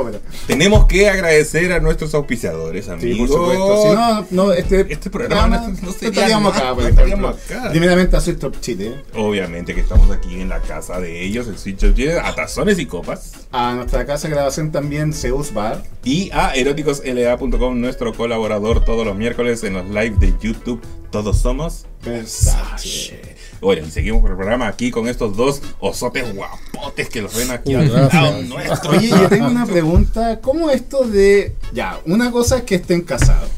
tenemos 0.46 0.86
que 0.86 1.08
agradecer 1.08 1.72
a 1.72 1.80
nuestros 1.80 2.14
auspiciadores, 2.14 2.88
amigos. 2.88 3.28
Sí, 3.28 3.34
por 3.36 3.52
supuesto. 3.54 3.82
Si 3.82 3.94
no, 3.94 4.26
no, 4.46 4.52
este, 4.52 4.86
Este 4.92 5.10
programa 5.10 5.58
no- 5.58 5.68
no 5.68 5.90
estaríamos 5.90 6.56
acá, 6.56 6.74
no 6.74 6.86
estaríamos 6.88 7.36
acá. 7.36 7.70
Primeramente 7.70 8.16
a 8.16 8.20
Sweet 8.20 8.38
Top 8.38 8.60
Chile, 8.60 8.94
Obviamente 9.14 9.74
que 9.74 9.80
estamos 9.80 10.10
aquí 10.10 10.40
en 10.40 10.48
la 10.48 10.60
casa 10.60 11.00
de 11.00 11.22
ellos, 11.24 11.46
el 11.48 11.58
Switch 11.58 11.82
of 11.84 11.94
Chile, 11.94 12.18
a 12.18 12.34
tazones 12.34 12.78
y 12.78 12.86
copas. 12.86 13.32
a 13.52 13.74
nuestra 13.74 14.04
casa 14.06 14.28
de 14.28 14.34
grabación 14.34 14.70
también 14.72 15.12
Zeus 15.12 15.52
Bar. 15.52 15.82
Y 16.04 16.30
a 16.32 16.54
eróticosla.com, 16.54 17.80
nuestro 17.80 18.12
colaborador 18.14 18.84
todos 18.84 19.06
los 19.06 19.16
miércoles 19.16 19.62
en 19.64 19.74
los 19.74 19.86
live 19.88 20.16
de 20.18 20.34
YouTube. 20.40 20.80
Todos 21.14 21.38
somos 21.38 21.86
Versace. 22.04 23.36
Bueno, 23.60 23.86
y 23.86 23.90
seguimos 23.92 24.20
con 24.20 24.32
el 24.32 24.36
programa 24.36 24.66
aquí 24.66 24.90
con 24.90 25.06
estos 25.06 25.36
dos 25.36 25.62
osotes 25.78 26.34
guapotes 26.34 27.08
que 27.08 27.22
los 27.22 27.36
ven 27.36 27.52
aquí 27.52 27.72
al 27.72 27.92
lado 27.92 28.42
nuestro. 28.42 28.90
Oye, 28.90 29.10
yo 29.10 29.28
tengo 29.28 29.46
una 29.46 29.64
pregunta. 29.64 30.40
¿Cómo 30.40 30.70
esto 30.70 31.04
de... 31.04 31.54
Ya, 31.72 32.00
una 32.06 32.32
cosa 32.32 32.56
es 32.56 32.62
que 32.64 32.74
estén 32.74 33.02
casados. 33.02 33.48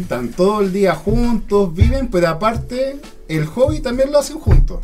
Están 0.00 0.30
todo 0.30 0.60
el 0.60 0.72
día 0.72 0.96
juntos, 0.96 1.72
viven, 1.72 2.08
pero 2.08 2.26
aparte 2.26 2.96
el 3.28 3.46
hobby 3.46 3.78
también 3.78 4.10
lo 4.10 4.18
hacen 4.18 4.40
juntos. 4.40 4.80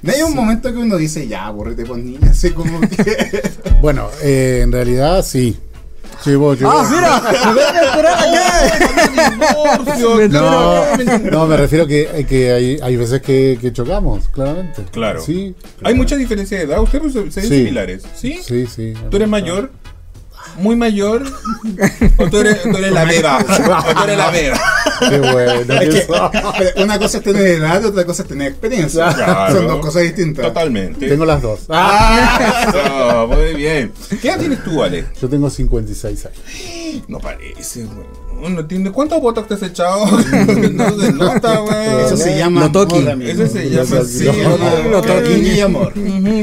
No 0.00 0.12
hay 0.12 0.22
un 0.22 0.34
momento 0.34 0.72
que 0.72 0.78
uno 0.78 0.96
dice, 0.96 1.28
ya, 1.28 1.44
aburrete 1.44 1.84
con 1.84 2.02
niña, 2.02 2.30
así 2.30 2.52
como 2.52 2.80
que... 2.80 3.50
Bueno, 3.82 4.08
eh, 4.22 4.60
en 4.62 4.72
realidad 4.72 5.22
sí. 5.22 5.58
¡Ah, 6.64 6.88
mira! 6.90 7.22
¡Me 7.46 7.52
voy 7.52 7.62
a 7.62 7.82
esperar 7.82 8.14
acá! 9.88 11.20
No, 11.30 11.46
me 11.46 11.56
refiero 11.56 11.86
que, 11.86 12.26
que 12.28 12.52
hay, 12.52 12.78
hay 12.82 12.96
veces 12.96 13.20
que, 13.22 13.58
que 13.60 13.72
chocamos, 13.72 14.28
claramente. 14.28 14.82
Claro. 14.90 15.20
Sí. 15.22 15.54
Hay 15.82 15.94
mucha 15.94 16.16
diferencia 16.16 16.58
de 16.58 16.64
edad. 16.64 16.80
Ustedes 16.80 17.12
se 17.12 17.20
ven 17.20 17.32
Sí. 17.32 17.40
similares, 17.42 18.02
¿sí? 18.14 18.40
Sí, 18.42 18.66
sí. 18.66 18.94
¿Tú 19.10 19.16
eres 19.16 19.28
mayor? 19.28 19.70
¿Muy 20.56 20.76
mayor? 20.76 21.24
¿O 22.18 22.30
tú 22.30 22.38
eres, 22.38 22.62
tú 22.62 22.76
eres 22.76 22.92
la 22.92 23.04
beba? 23.04 23.38
¿O 23.38 23.94
tú 23.94 24.04
eres 24.04 24.16
la 24.16 24.30
beba? 24.30 24.60
Qué 25.08 25.18
bueno. 25.18 25.74
Es 25.80 26.06
que, 26.06 26.82
una 26.82 26.98
cosa 26.98 27.18
es 27.18 27.24
tener 27.24 27.46
edad, 27.46 27.84
otra 27.84 28.04
cosa 28.04 28.22
es 28.22 28.28
tener 28.28 28.48
experiencia. 28.52 29.12
Claro. 29.12 29.54
Son 29.54 29.66
dos 29.66 29.80
cosas 29.80 30.02
distintas. 30.02 30.46
Totalmente. 30.46 31.08
Tengo 31.08 31.24
las 31.24 31.42
dos. 31.42 31.60
Eso, 31.60 33.28
muy 33.28 33.54
bien. 33.54 33.92
¿Qué 34.20 34.28
edad 34.28 34.38
tienes 34.38 34.64
tú, 34.64 34.82
Ale? 34.82 35.06
Yo 35.20 35.28
tengo 35.28 35.50
56 35.50 36.26
años. 36.26 36.38
No 37.08 37.18
parece, 37.18 37.84
güey. 37.84 38.25
No 38.40 38.60
entiende. 38.60 38.90
¿Cuántos 38.92 39.20
botox 39.20 39.48
te 39.48 39.54
has 39.54 39.62
echado? 39.62 40.06
no 40.72 41.00
se 41.00 41.12
nota, 41.12 41.58
güey. 41.58 42.04
Eso 42.04 42.16
se 42.16 42.38
llama 42.38 42.60
Lo 42.62 42.70
toqui. 42.72 42.96
amor, 42.98 43.10
amigo. 43.10 43.30
Ese 43.30 43.48
se 43.48 43.70
llama 43.70 44.02
sí. 44.04 44.24
Lo 44.90 45.02
toqui 45.02 45.32
y 45.56 45.60
amor. 45.60 45.92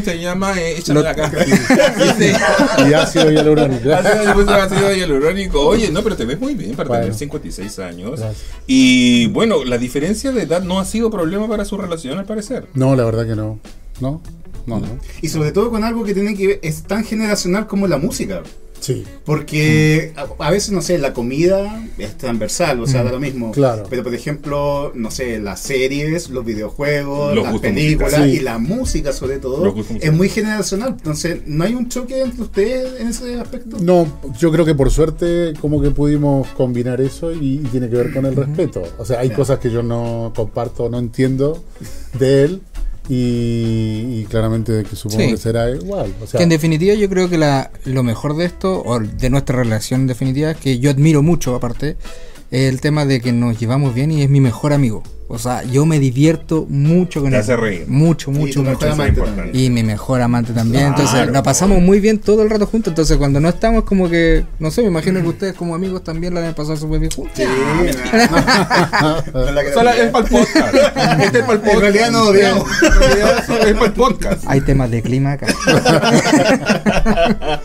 Se 0.03 0.19
llama 0.19 0.59
eh, 0.59 0.77
échame 0.79 0.99
Lo- 0.99 1.03
la 1.05 1.15
caja. 1.15 1.37
Y 2.89 2.93
ácido 2.93 3.31
hialurónico. 3.31 3.89
Ácido 3.93 4.93
hialurónico. 4.95 5.61
Oye, 5.61 5.91
no, 5.91 6.03
pero 6.03 6.15
te 6.15 6.25
ves 6.25 6.39
muy 6.39 6.55
bien 6.55 6.75
para 6.75 6.89
Bueno. 6.89 7.03
tener 7.03 7.17
56 7.17 7.79
años. 7.79 8.19
Gracias. 8.19 8.43
Y 8.67 9.27
bueno, 9.27 9.63
la 9.63 9.77
diferencia 9.77 10.31
de 10.31 10.43
edad 10.43 10.61
no 10.63 10.79
ha 10.79 10.85
sido 10.85 11.09
problema 11.11 11.47
para 11.47 11.63
su 11.65 11.77
relación, 11.77 12.17
al 12.19 12.25
parecer. 12.25 12.67
No, 12.73 12.95
la 12.95 13.05
verdad 13.05 13.25
que 13.27 13.35
no. 13.35 13.59
No, 14.01 14.21
no, 14.65 14.79
no. 14.79 14.87
Y 15.21 15.29
sobre 15.29 15.51
todo 15.51 15.69
con 15.69 15.83
algo 15.83 16.03
que 16.03 16.13
tiene 16.13 16.35
que 16.35 16.47
ver, 16.47 16.59
es 16.63 16.83
tan 16.83 17.03
generacional 17.03 17.67
como 17.67 17.87
la 17.87 17.97
música. 17.97 18.41
Sí. 18.83 19.05
Porque 19.23 20.11
a, 20.17 20.27
a 20.45 20.51
veces, 20.51 20.71
no 20.71 20.81
sé, 20.81 20.97
la 20.97 21.13
comida 21.13 21.87
es 21.97 22.17
transversal, 22.17 22.81
o 22.81 22.87
sea, 22.87 23.01
da 23.03 23.11
lo 23.11 23.19
mismo. 23.21 23.51
Claro. 23.53 23.85
Pero, 23.89 24.03
por 24.03 24.13
ejemplo, 24.13 24.91
no 24.93 25.09
sé, 25.09 25.39
las 25.39 25.61
series, 25.61 26.29
los 26.29 26.43
videojuegos, 26.43 27.33
Los 27.33 27.45
las 27.45 27.59
películas 27.59 28.27
y 28.27 28.41
la 28.41 28.57
música, 28.57 29.13
sobre 29.13 29.37
todo, 29.37 29.73
es 30.01 30.11
muy 30.11 30.27
generacional. 30.27 30.89
Entonces, 30.89 31.43
¿no 31.45 31.63
hay 31.63 31.75
un 31.75 31.87
choque 31.87 32.19
entre 32.21 32.41
ustedes 32.41 32.99
en 32.99 33.07
ese 33.07 33.39
aspecto? 33.39 33.77
No, 33.79 34.05
yo 34.37 34.51
creo 34.51 34.65
que 34.65 34.75
por 34.75 34.91
suerte 34.91 35.53
como 35.61 35.81
que 35.81 35.91
pudimos 35.91 36.49
combinar 36.49 36.99
eso 36.99 37.31
y, 37.31 37.61
y 37.63 37.67
tiene 37.71 37.89
que 37.89 37.95
ver 37.95 38.11
con 38.11 38.25
el 38.25 38.35
respeto. 38.35 38.83
O 38.97 39.05
sea, 39.05 39.21
hay 39.21 39.29
cosas 39.29 39.59
que 39.59 39.71
yo 39.71 39.81
no 39.81 40.33
comparto, 40.35 40.89
no 40.89 40.99
entiendo 40.99 41.63
de 42.19 42.43
él 42.43 42.61
y, 43.09 44.21
y 44.21 44.25
claramente 44.29 44.83
que 44.83 44.95
supongo 44.95 45.23
Sí. 45.23 45.31
que 45.31 45.37
será 45.37 45.69
igual. 45.69 46.13
O 46.21 46.27
sea, 46.27 46.37
Que 46.37 46.43
en 46.43 46.49
definitiva 46.49 46.93
yo 46.95 47.09
creo 47.09 47.29
que 47.29 47.37
la, 47.37 47.71
lo 47.85 48.03
mejor 48.03 48.35
de 48.35 48.45
esto, 48.45 48.81
o 48.85 48.99
de 48.99 49.29
nuestra 49.29 49.57
relación 49.57 50.01
en 50.01 50.07
definitiva, 50.07 50.53
que 50.53 50.79
yo 50.79 50.89
admiro 50.91 51.21
mucho 51.21 51.55
aparte, 51.55 51.89
es 51.89 52.32
el 52.53 52.79
tema 52.81 53.05
de 53.05 53.19
que 53.19 53.33
nos 53.33 53.59
llevamos 53.59 53.95
bien 53.95 54.11
y 54.11 54.21
es 54.21 54.29
mi 54.29 54.39
mejor 54.39 54.73
amigo. 54.73 55.01
O 55.27 55.39
sea, 55.39 55.63
yo 55.63 55.87
me 55.87 55.97
divierto 55.99 56.67
mucho 56.69 57.21
con 57.21 57.31
Te 57.31 57.37
él. 57.37 57.41
hace 57.41 57.55
reír. 57.55 57.85
Mucho, 57.87 58.29
mucho, 58.29 58.61
mucho. 58.61 58.85
Y 59.51 59.71
mi 59.71 59.81
mejor 59.81 60.21
amante 60.21 60.53
también. 60.53 60.93
Claro. 60.93 61.01
Entonces 61.01 61.31
la 61.31 61.41
pasamos 61.41 61.81
muy 61.81 61.99
bien 61.99 62.19
todo 62.19 62.43
el 62.43 62.51
rato 62.51 62.67
juntos. 62.67 62.91
Entonces 62.91 63.17
cuando 63.17 63.39
no 63.39 63.49
estamos 63.49 63.85
como 63.85 64.07
que, 64.07 64.45
no 64.59 64.69
sé, 64.69 64.83
me 64.83 64.89
imagino 64.89 65.19
que 65.21 65.27
ustedes 65.29 65.53
como 65.55 65.73
amigos 65.73 66.03
también 66.03 66.35
la 66.35 66.41
deben 66.41 66.53
pasar 66.53 66.77
súper 66.77 66.99
bien 66.99 67.11
juntos. 67.11 67.33
Sí, 67.35 67.43
Solo 69.73 69.89
es 69.89 69.95
para 69.95 69.95
el 69.95 70.11
podcast. 70.11 70.75
Este 71.19 71.39
es 71.39 71.45
para 71.45 71.53
el 71.53 71.59
podcast. 71.61 71.73
En 71.73 71.81
realidad 71.81 72.11
no 72.11 72.23
odiamos. 72.25 72.69
Es 72.83 73.47
para 73.75 73.87
el 73.87 73.93
podcast. 73.93 74.43
Hay 74.45 74.61
temas 74.61 74.91
de 74.91 75.01
clima 75.01 75.31
acá. 75.31 75.47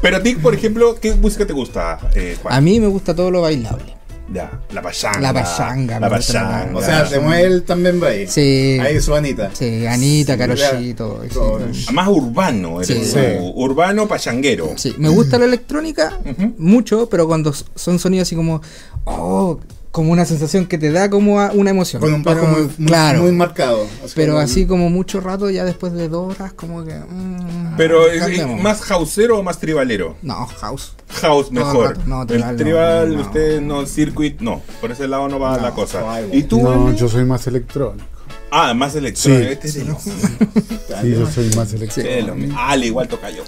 Pero 0.00 0.16
a 0.18 0.22
ti, 0.22 0.34
por 0.36 0.54
ejemplo, 0.54 0.96
¿qué 1.00 1.14
música 1.14 1.46
te 1.46 1.52
gusta, 1.52 1.98
eh, 2.14 2.36
Juan? 2.40 2.54
A 2.54 2.60
mí 2.60 2.78
me 2.80 2.86
gusta 2.86 3.14
todo 3.14 3.30
lo 3.30 3.42
bailable. 3.42 3.96
Ya, 4.32 4.60
la 4.72 4.82
pachanga. 4.82 5.20
La 5.20 5.32
pachanga, 5.32 5.98
La 5.98 6.10
me 6.10 6.16
gusta 6.18 6.32
la- 6.34 6.48
pachanga. 6.50 6.78
O 6.78 6.82
sea, 6.82 7.06
se 7.06 7.18
mueve 7.18 7.44
él 7.46 7.62
también 7.62 8.00
va 8.02 8.08
ahí. 8.08 8.26
Sí. 8.28 8.78
Ahí 8.78 9.00
su 9.00 9.14
Anita. 9.14 9.50
Sí, 9.54 9.86
Anita, 9.86 10.34
Sí, 10.34 10.38
Carochito. 10.38 11.22
ya. 11.22 11.28
sí. 11.30 11.34
Todo. 11.34 11.60
Más 11.94 12.08
urbano, 12.08 12.82
eres 12.82 12.88
Sí. 12.88 13.04
Sí. 13.10 13.20
Urbano 13.54 14.06
pachanguero. 14.06 14.72
Sí, 14.76 14.94
me 14.98 15.08
gusta 15.08 15.38
la 15.38 15.46
electrónica 15.46 16.18
mucho, 16.58 17.08
pero 17.08 17.26
cuando 17.26 17.54
son 17.74 17.98
sonidos 17.98 18.28
así 18.28 18.36
como, 18.36 18.60
oh, 19.04 19.58
como 19.90 20.12
una 20.12 20.24
sensación 20.24 20.66
que 20.66 20.78
te 20.78 20.92
da 20.92 21.08
como 21.10 21.40
a- 21.40 21.50
una 21.52 21.70
emoción. 21.70 22.00
Con 22.00 22.12
un 22.14 22.22
bajo 22.22 22.40
Pero, 22.40 22.52
muy, 22.52 22.62
muy- 22.78 22.86
claro, 22.86 23.22
muy 23.22 23.32
marcado. 23.32 23.84
Así 24.04 24.12
pero 24.14 24.32
como- 24.34 24.44
así 24.44 24.66
como 24.66 24.90
mucho 24.90 25.20
rato, 25.20 25.48
ya 25.50 25.64
después 25.64 25.92
de 25.94 26.08
dos 26.08 26.34
horas, 26.36 26.52
como 26.52 26.84
que... 26.84 26.94
mm, 26.94 27.76
Pero 27.76 28.06
es, 28.08 28.22
es 28.26 28.46
más 28.62 28.80
houseero 28.82 29.38
o 29.38 29.42
más 29.42 29.58
tribalero. 29.58 30.16
No, 30.22 30.46
house. 30.46 30.92
House 31.22 31.50
mejor. 31.50 31.98
No, 32.06 32.22
el 32.22 32.26
tribal 32.28 32.52
no, 32.56 32.62
tribal, 32.62 33.14
no. 33.16 33.22
usted 33.22 33.60
no, 33.62 33.86
circuit, 33.86 34.40
no. 34.40 34.62
Por 34.80 34.92
ese 34.92 35.08
lado 35.08 35.26
no 35.28 35.38
va 35.38 35.56
No, 35.56 35.62
la 35.62 35.70
cosa. 35.72 36.00
no, 36.00 36.34
¿Y 36.34 36.42
tú? 36.42 36.60
no, 36.62 36.92
yo 36.94 37.08
soy 37.08 37.24
más 37.24 37.46
electrónico. 37.46 38.04
Ah, 38.50 38.72
más 38.74 38.94
electrónico. 38.94 39.44
Sí. 39.44 39.52
Este 39.52 39.68
es 39.68 39.76
el- 39.76 39.94
Sí, 39.96 41.10
yo 41.10 41.30
soy 41.30 41.50
más 41.54 41.72
electrónico. 41.72 42.34
el- 42.34 42.52
Ale, 42.56 42.86
igual 42.86 43.06
toca 43.08 43.30
yo. 43.30 43.42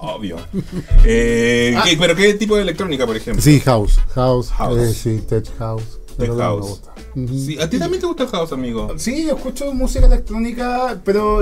Obvio. 0.00 0.36
Eh, 1.04 1.74
Ah. 1.76 1.82
¿qué- 1.84 1.96
¿Pero 1.96 2.14
qué 2.14 2.34
tipo 2.34 2.56
de 2.56 2.62
electrónica, 2.62 3.06
por 3.06 3.16
ejemplo? 3.16 3.42
Sí, 3.42 3.60
house. 3.60 3.98
House. 4.14 4.50
House. 4.50 4.78
eh, 4.80 4.92
sí, 4.94 5.22
tech 5.28 5.46
house. 5.58 5.82
Tech 6.18 6.28
house. 6.36 6.60
me 6.64 6.68
gusta. 6.70 6.94
Ujú. 7.14 7.38
Sí, 7.46 7.58
¿A 7.58 7.68
ti 7.68 7.78
también 7.78 8.00
te 8.00 8.06
gusta 8.06 8.24
el 8.24 8.28
house, 8.30 8.52
amigo? 8.52 8.94
Sí, 8.98 9.24
yo 9.26 9.36
escucho 9.36 9.72
música 9.72 10.06
electrónica, 10.06 11.00
pero 11.04 11.40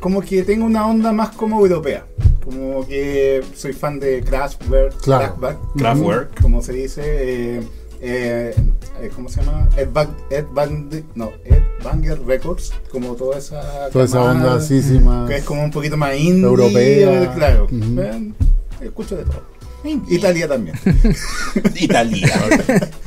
como 0.00 0.20
que 0.22 0.42
tengo 0.42 0.64
una 0.64 0.86
onda 0.86 1.12
más 1.12 1.30
como 1.36 1.60
europea. 1.60 2.06
Como 2.44 2.86
que 2.86 3.42
soy 3.54 3.72
fan 3.74 4.00
de 4.00 4.22
Kraftwerk, 4.22 4.98
Claro. 5.02 5.36
Kraftwerk, 5.38 5.58
Kraftwerk. 5.76 6.40
como 6.40 6.62
se 6.62 6.72
dice. 6.72 7.02
eh, 7.04 7.62
eh, 8.00 8.54
eh, 9.00 9.10
¿Cómo 9.14 9.28
se 9.28 9.42
llama? 9.42 9.68
Ed, 9.76 9.88
Bang, 9.92 10.10
Ed, 10.30 10.44
Bang- 10.52 11.04
no, 11.14 11.30
Ed 11.44 11.62
Banger 11.84 12.20
Records, 12.26 12.72
como 12.90 13.14
toda 13.14 13.38
esa. 13.38 13.88
Toda 13.90 14.04
esa 14.04 14.22
onda 14.22 14.54
así, 14.54 14.82
sí, 14.82 14.98
más. 14.98 15.28
Que 15.28 15.36
es 15.36 15.44
como 15.44 15.62
un 15.64 15.70
poquito 15.70 15.96
más 15.96 16.14
indie. 16.16 16.44
Europea. 16.44 17.34
Claro. 17.34 17.66
Escucho 18.80 19.16
de 19.16 19.24
todo. 19.24 19.42
Italia 20.08 20.46
también. 20.48 20.76
Italia. 21.74 22.28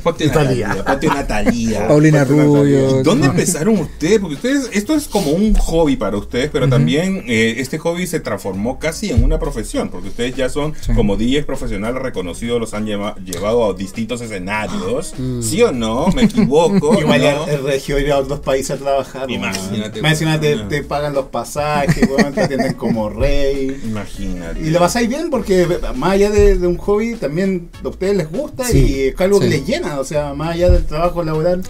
Ponte 0.02 0.24
Italia. 0.26 0.76
Ponte 0.86 1.06
una 1.08 1.22
Italia. 1.22 1.88
Paulina 1.88 2.24
Rubio. 2.24 3.00
¿Y 3.00 3.02
dónde 3.02 3.26
empezaron 3.28 3.78
ustedes? 3.78 4.18
Porque 4.20 4.34
ustedes, 4.36 4.70
esto 4.72 4.94
es 4.94 5.06
como 5.08 5.30
un 5.30 5.54
hobby 5.54 5.96
para 5.96 6.16
ustedes, 6.16 6.50
pero 6.52 6.68
también 6.68 7.24
eh, 7.26 7.54
este 7.58 7.78
hobby 7.78 8.06
se 8.06 8.20
transformó 8.20 8.78
casi 8.78 9.10
en 9.10 9.22
una 9.24 9.38
profesión, 9.38 9.88
porque 9.88 10.08
ustedes 10.08 10.34
ya 10.36 10.48
son 10.48 10.74
Sí. 10.80 10.92
como 10.94 11.16
DJs 11.16 11.44
profesionales 11.44 12.02
reconocidos, 12.02 12.60
los 12.60 12.74
han 12.74 12.84
lleva- 12.86 13.14
llevado 13.24 13.70
a 13.70 13.74
distintos 13.74 14.20
escenarios. 14.20 15.14
¿Sí 15.40 15.62
o 15.62 15.72
no? 15.72 16.08
¿Me 16.08 16.24
equivoco? 16.24 16.98
Igual 17.00 17.22
¿no? 17.22 17.46
el 17.46 17.62
regio 17.62 17.98
ir 17.98 18.10
a 18.12 18.18
otros 18.18 18.40
países 18.40 18.72
a 18.72 18.76
trabajar. 18.76 19.30
Imagínate, 19.30 20.00
encima 20.00 20.40
te, 20.40 20.82
pagan 20.82 21.14
los 21.14 21.26
pasajes, 21.26 22.08
te 22.34 22.40
atienden 22.40 22.74
como 22.74 23.08
rey. 23.08 23.80
Imagínate. 23.84 24.60
Y 24.60 24.70
lo 24.70 24.78
pasáis 24.80 25.08
bien 25.08 25.30
porque 25.30 25.66
más 25.94 26.12
allá 26.12 26.30
de, 26.30 26.63
de 26.64 26.68
un 26.68 26.78
hobby, 26.78 27.14
también 27.14 27.68
a 27.84 27.88
ustedes 27.88 28.16
les 28.16 28.30
gusta 28.30 28.64
Sí, 28.64 28.78
y 28.78 29.00
es 29.08 29.20
algo 29.20 29.38
que 29.40 29.46
sí. 29.46 29.50
les 29.52 29.66
llena. 29.66 30.00
O 30.00 30.04
sea, 30.04 30.34
más 30.34 30.54
allá 30.54 30.70
del 30.70 30.84
trabajo 30.84 31.22
laboral. 31.22 31.62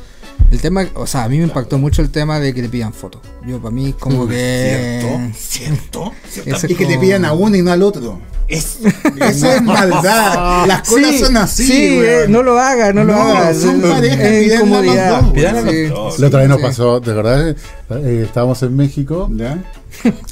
El 0.50 0.60
tema, 0.60 0.86
o 0.94 1.06
sea, 1.06 1.24
a 1.24 1.28
mí 1.28 1.38
me 1.38 1.44
impactó 1.44 1.78
mucho 1.78 2.00
el 2.02 2.10
tema 2.10 2.38
de 2.38 2.54
que 2.54 2.62
te 2.62 2.68
pidan 2.68 2.92
fotos. 2.92 3.20
Yo, 3.46 3.58
para 3.60 3.74
mí, 3.74 3.94
como 3.98 4.26
que... 4.28 5.00
¿Cierto? 5.36 6.12
¿Cierto? 6.28 6.66
Y 6.68 6.74
que 6.74 6.84
te 6.86 6.94
como- 6.94 7.00
pidan 7.00 7.24
a 7.24 7.32
uno 7.32 7.56
y 7.56 7.62
no 7.62 7.72
al 7.72 7.82
otro. 7.82 8.20
Es, 8.46 8.78
Eso 9.20 9.50
es 9.50 9.62
maldad. 9.62 10.66
Las 10.66 10.86
colas 10.88 11.12
Sí, 11.12 11.18
son 11.18 11.36
así. 11.38 11.64
sí, 11.66 11.98
eh, 12.02 12.26
no 12.28 12.42
lo 12.42 12.58
haga, 12.58 12.92
no, 12.92 13.02
lo 13.04 13.14
No, 13.14 13.22
haga. 13.22 13.54
son 13.54 13.82
Es- 13.84 13.90
parejas, 13.90 14.54
incomodidad. 14.58 15.22
Sí. 15.34 16.20
La 16.20 16.26
otra 16.26 16.40
vez 16.40 16.48
nos 16.48 16.60
pasó, 16.60 17.00
de 17.00 17.12
verdad, 17.14 17.48
eh, 17.90 18.22
estábamos 18.26 18.62
en 18.62 18.76
México 18.76 19.30
¿Ya? 19.34 19.58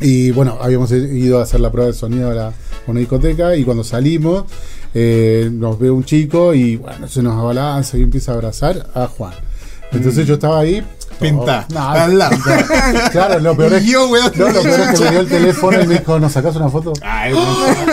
y 0.01 0.31
bueno, 0.33 0.59
habíamos 0.61 0.93
ido 0.93 1.41
a 1.41 1.45
hacer 1.45 1.61
la 1.61 1.73
prueba 1.73 1.91
de 1.91 1.97
sonido 1.97 2.31
a, 2.31 2.35
la, 2.35 2.53
una 2.87 3.01
discoteca 3.01 3.55
y 3.57 3.65
cuando 3.65 3.85
salimos 3.85 4.45
eh, 4.95 5.49
nos 5.53 5.79
ve 5.79 5.91
un 5.91 6.05
chico 6.05 6.53
y 6.55 6.77
bueno, 6.77 7.09
se 7.09 7.23
nos 7.23 7.39
abalanza 7.39 7.97
y 7.97 8.03
empieza 8.03 8.33
a 8.33 8.35
abrazar 8.35 8.87
a 8.95 9.07
Juan. 9.07 9.33
Entonces 9.93 10.27
yo 10.27 10.35
estaba 10.35 10.61
ahí. 10.61 10.83
Pinta. 11.21 11.67
No, 11.71 11.89
Al 11.91 12.19
lado. 12.19 12.37
Claro, 13.13 13.39
lo 13.39 13.57
peor 13.57 13.75
es, 13.75 13.85
yo, 13.85 14.09
weón. 14.09 14.33
no, 14.35 14.49
lo 14.49 14.63
peor 14.63 14.81
es 14.81 14.99
que 14.99 15.05
me 15.05 15.11
dio 15.11 15.21
el 15.21 15.29
teléfono 15.29 15.83
y 15.83 15.87
me 15.87 15.99
dijo, 15.99 16.19
¿nos 16.19 16.33
sacas 16.33 16.57
una 16.57 16.69
foto? 16.69 16.93
Ay, 17.03 17.33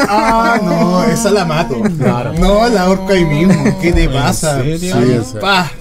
ah, 0.08 0.60
no, 0.63 1.03
esa 1.03 1.29
la 1.31 1.46
mato. 1.46 1.75
Claro. 2.00 2.34
No, 2.34 2.67
la 2.69 2.84
ahorco 2.84 3.10
ahí 3.12 3.25
mismo. 3.25 3.77
¿Qué 3.81 3.91
te 3.91 4.08
pasa? 4.10 4.63
Sí, 4.63 4.72
en 4.72 4.79
serio. 4.79 5.25
Pa. 5.41 5.72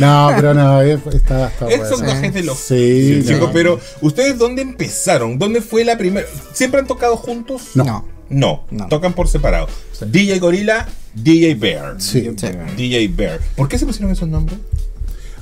No, 0.00 0.32
pero 0.34 0.54
no, 0.54 0.80
está, 0.80 1.48
está 1.48 1.68
Esos 1.68 2.00
bueno. 2.00 2.14
gajes 2.14 2.34
de 2.34 2.42
los 2.42 2.56
Sí, 2.58 3.22
chicos, 3.24 3.48
no. 3.48 3.52
pero 3.52 3.78
¿ustedes 4.00 4.38
dónde 4.38 4.62
empezaron? 4.62 5.38
¿Dónde 5.38 5.60
fue 5.60 5.84
la 5.84 5.96
primera? 5.98 6.26
¿Siempre 6.52 6.80
han 6.80 6.86
tocado 6.86 7.16
juntos? 7.16 7.62
No. 7.74 7.84
No. 7.84 8.17
No, 8.30 8.64
No. 8.70 8.88
tocan 8.88 9.12
por 9.14 9.28
separado. 9.28 9.66
DJ 10.06 10.38
Gorilla, 10.38 10.86
DJ 11.14 11.54
Bear. 11.54 12.00
Sí. 12.00 12.28
DJ 12.76 13.08
Bear. 13.08 13.40
¿Por 13.56 13.68
qué 13.68 13.78
se 13.78 13.86
pusieron 13.86 14.10
esos 14.12 14.28
nombres? 14.28 14.58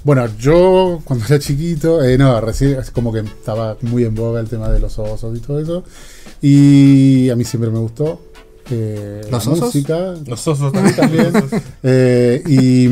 Bueno, 0.05 0.28
yo 0.38 1.00
cuando 1.05 1.25
era 1.26 1.38
chiquito, 1.40 2.02
eh, 2.05 2.16
no, 2.16 2.40
recién 2.40 2.78
como 2.93 3.12
que 3.12 3.21
estaba 3.21 3.76
muy 3.83 4.05
en 4.05 4.14
boga 4.14 4.38
el 4.40 4.49
tema 4.49 4.69
de 4.71 4.78
los 4.78 4.99
osos 5.00 5.37
y 5.37 5.40
todo 5.40 5.59
eso. 5.61 5.83
Y 6.40 7.28
a 7.31 7.35
mí 7.37 7.45
siempre 7.45 7.71
me 7.71 7.78
gustó 7.81 8.21
eh, 8.71 9.21
¿Los 9.31 9.47
la 9.47 9.52
osos? 9.52 9.64
música 9.75 10.14
Los 10.26 10.47
osos 10.47 10.73
también. 10.73 11.33
Eh, 11.83 12.43
y, 12.47 12.85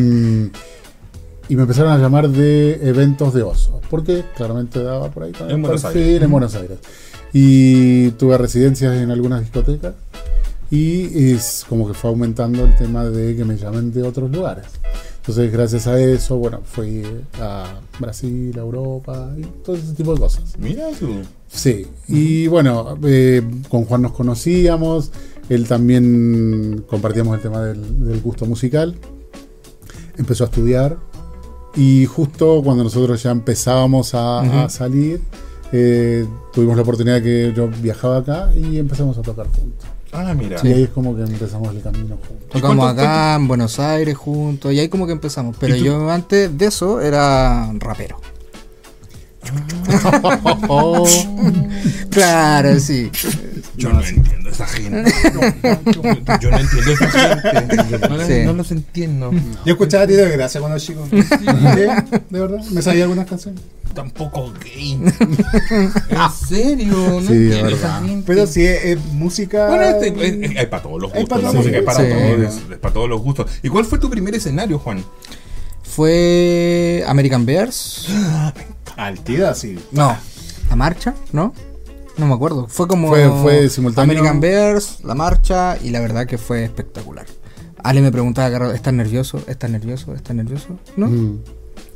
y 1.52 1.56
me 1.56 1.62
empezaron 1.62 1.92
a 1.92 1.98
llamar 1.98 2.28
de 2.30 2.80
eventos 2.88 3.32
de 3.34 3.42
osos, 3.42 3.80
porque 3.90 4.24
claramente 4.36 4.82
daba 4.82 5.10
por 5.10 5.24
ahí 5.24 5.32
En 5.48 5.62
Buenos 5.62 5.82
perfil 5.82 6.02
Aires. 6.02 6.22
en 6.22 6.30
Buenos 6.30 6.54
Aires. 6.54 6.78
Y 7.34 8.12
tuve 8.12 8.38
residencias 8.38 8.96
en 8.96 9.10
algunas 9.10 9.40
discotecas. 9.42 9.94
Y 10.70 11.32
es 11.32 11.66
como 11.68 11.86
que 11.86 11.92
fue 11.92 12.08
aumentando 12.08 12.64
el 12.64 12.74
tema 12.76 13.04
de 13.04 13.36
que 13.36 13.44
me 13.44 13.58
llamen 13.58 13.92
de 13.92 14.02
otros 14.02 14.30
lugares. 14.30 14.64
Entonces, 15.16 15.50
gracias 15.50 15.86
a 15.86 15.98
eso, 15.98 16.36
bueno, 16.36 16.60
fui 16.64 17.02
a 17.40 17.80
Brasil, 17.98 18.52
a 18.56 18.60
Europa 18.60 19.30
y 19.38 19.42
todo 19.64 19.74
ese 19.74 19.94
tipo 19.94 20.12
de 20.14 20.20
cosas. 20.20 20.54
Mira 20.58 20.88
tú. 21.00 21.08
Sí, 21.48 21.86
y 22.08 22.46
bueno, 22.46 22.98
eh, 23.04 23.42
con 23.68 23.84
Juan 23.84 24.02
nos 24.02 24.12
conocíamos, 24.12 25.12
él 25.48 25.66
también 25.66 26.84
compartíamos 26.88 27.36
el 27.36 27.42
tema 27.42 27.62
del, 27.62 28.04
del 28.04 28.20
gusto 28.20 28.44
musical, 28.44 28.96
empezó 30.18 30.44
a 30.44 30.48
estudiar 30.48 30.98
y 31.74 32.04
justo 32.04 32.60
cuando 32.62 32.84
nosotros 32.84 33.22
ya 33.22 33.30
empezábamos 33.30 34.14
a, 34.14 34.64
a 34.64 34.68
salir, 34.68 35.22
eh, 35.76 36.24
tuvimos 36.52 36.76
la 36.76 36.82
oportunidad 36.82 37.20
que 37.20 37.52
yo 37.54 37.66
viajaba 37.68 38.18
acá 38.18 38.48
y 38.54 38.78
empezamos 38.78 39.18
a 39.18 39.22
tocar 39.22 39.46
juntos. 39.48 39.88
Ah, 40.12 40.32
mira. 40.32 40.56
Y 40.62 40.68
ahí 40.72 40.82
es 40.84 40.90
como 40.90 41.16
que 41.16 41.22
empezamos 41.22 41.74
el 41.74 41.82
camino 41.82 42.16
juntos. 42.16 42.48
Tocamos 42.52 42.76
cuánto- 42.84 43.02
acá 43.02 43.34
en 43.34 43.48
Buenos 43.48 43.80
Aires 43.80 44.16
juntos 44.16 44.72
y 44.72 44.78
ahí 44.78 44.88
como 44.88 45.06
que 45.08 45.12
empezamos. 45.12 45.56
Pero 45.58 45.74
yo 45.74 46.08
antes 46.08 46.56
de 46.56 46.66
eso 46.66 47.00
era 47.00 47.68
rapero. 47.80 48.20
Claro, 52.10 52.78
sí. 52.80 53.10
Yo 53.76 53.92
no 53.92 54.00
entiendo 54.04 54.50
esa 54.50 54.66
gente. 54.66 55.12
No, 55.84 56.38
yo 56.40 56.50
no 56.50 56.58
entiendo 56.58 56.92
esa 56.92 57.10
gente. 57.10 57.98
No, 58.08 58.26
Sí. 58.26 58.42
no 58.44 58.52
los 58.52 58.70
entiendo. 58.70 59.30
Yo 59.64 59.72
escuchaba 59.72 60.04
a 60.04 60.06
Tito 60.06 60.20
de 60.22 60.30
Gracia 60.30 60.60
cuando 60.60 60.76
era 60.76 60.84
chico. 60.84 61.06
Sí, 61.10 61.16
De 62.30 62.40
verdad. 62.40 62.62
Me 62.70 62.82
sabía 62.82 63.04
algunas 63.04 63.26
canciones. 63.26 63.60
Tampoco 63.94 64.52
gay. 64.62 64.92
¿En 64.92 65.92
serio? 66.48 66.92
No 66.96 67.20
Sí, 67.20 67.32
entiendo 67.32 67.68
de 67.68 67.74
esa 67.74 67.86
verdad. 68.00 68.02
gente. 68.04 68.22
Pero 68.26 68.46
sí, 68.46 68.64
es, 68.66 68.84
es 68.84 69.04
música. 69.12 69.68
Bueno, 69.68 69.82
este, 69.84 70.08
es- 70.08 70.50
es- 70.50 70.56
hay 70.58 70.66
para 70.66 70.82
todos 70.82 71.00
los 71.02 71.12
Hay 71.14 71.20
gustos. 71.20 71.28
para 71.40 71.42
La 71.42 71.50
todos 71.52 71.54
música 71.64 71.78
es 71.78 71.84
los 71.84 71.94
para 71.94 72.08
gustos. 72.08 72.22
todos, 72.22 72.54
es- 72.66 72.70
es 72.72 72.78
para 72.78 72.94
todos 72.94 73.08
los 73.08 73.20
gustos. 73.22 73.50
¿Y 73.62 73.68
cuál 73.68 73.84
fue 73.84 73.98
tu 73.98 74.10
primer 74.10 74.34
escenario, 74.34 74.78
Juan? 74.78 75.04
Fue 75.82 77.04
American 77.06 77.46
Bears. 77.46 78.08
Al 78.96 79.20
Tida, 79.20 79.54
sí. 79.54 79.78
No, 79.92 80.16
la 80.70 80.76
marcha, 80.76 81.14
¿no? 81.32 81.54
No 82.16 82.26
me 82.26 82.34
acuerdo. 82.34 82.66
Fue 82.68 82.86
como 82.86 83.08
Fue- 83.08 83.28
fue 83.42 83.68
simultáneo. 83.68 84.12
American 84.12 84.40
Bears, 84.40 84.98
la 85.04 85.14
marcha 85.14 85.76
y 85.82 85.90
la 85.90 86.00
verdad 86.00 86.26
que 86.26 86.38
fue 86.38 86.64
espectacular. 86.64 87.26
Ale 87.82 88.00
me 88.00 88.10
preguntaba, 88.12 88.72
¿estás 88.74 88.94
nervioso? 88.94 89.42
¿Estás 89.46 89.70
nervioso? 89.70 90.14
¿Estás 90.14 90.34
nervioso? 90.36 90.78
¿No? 90.96 91.08
Mm, 91.08 91.40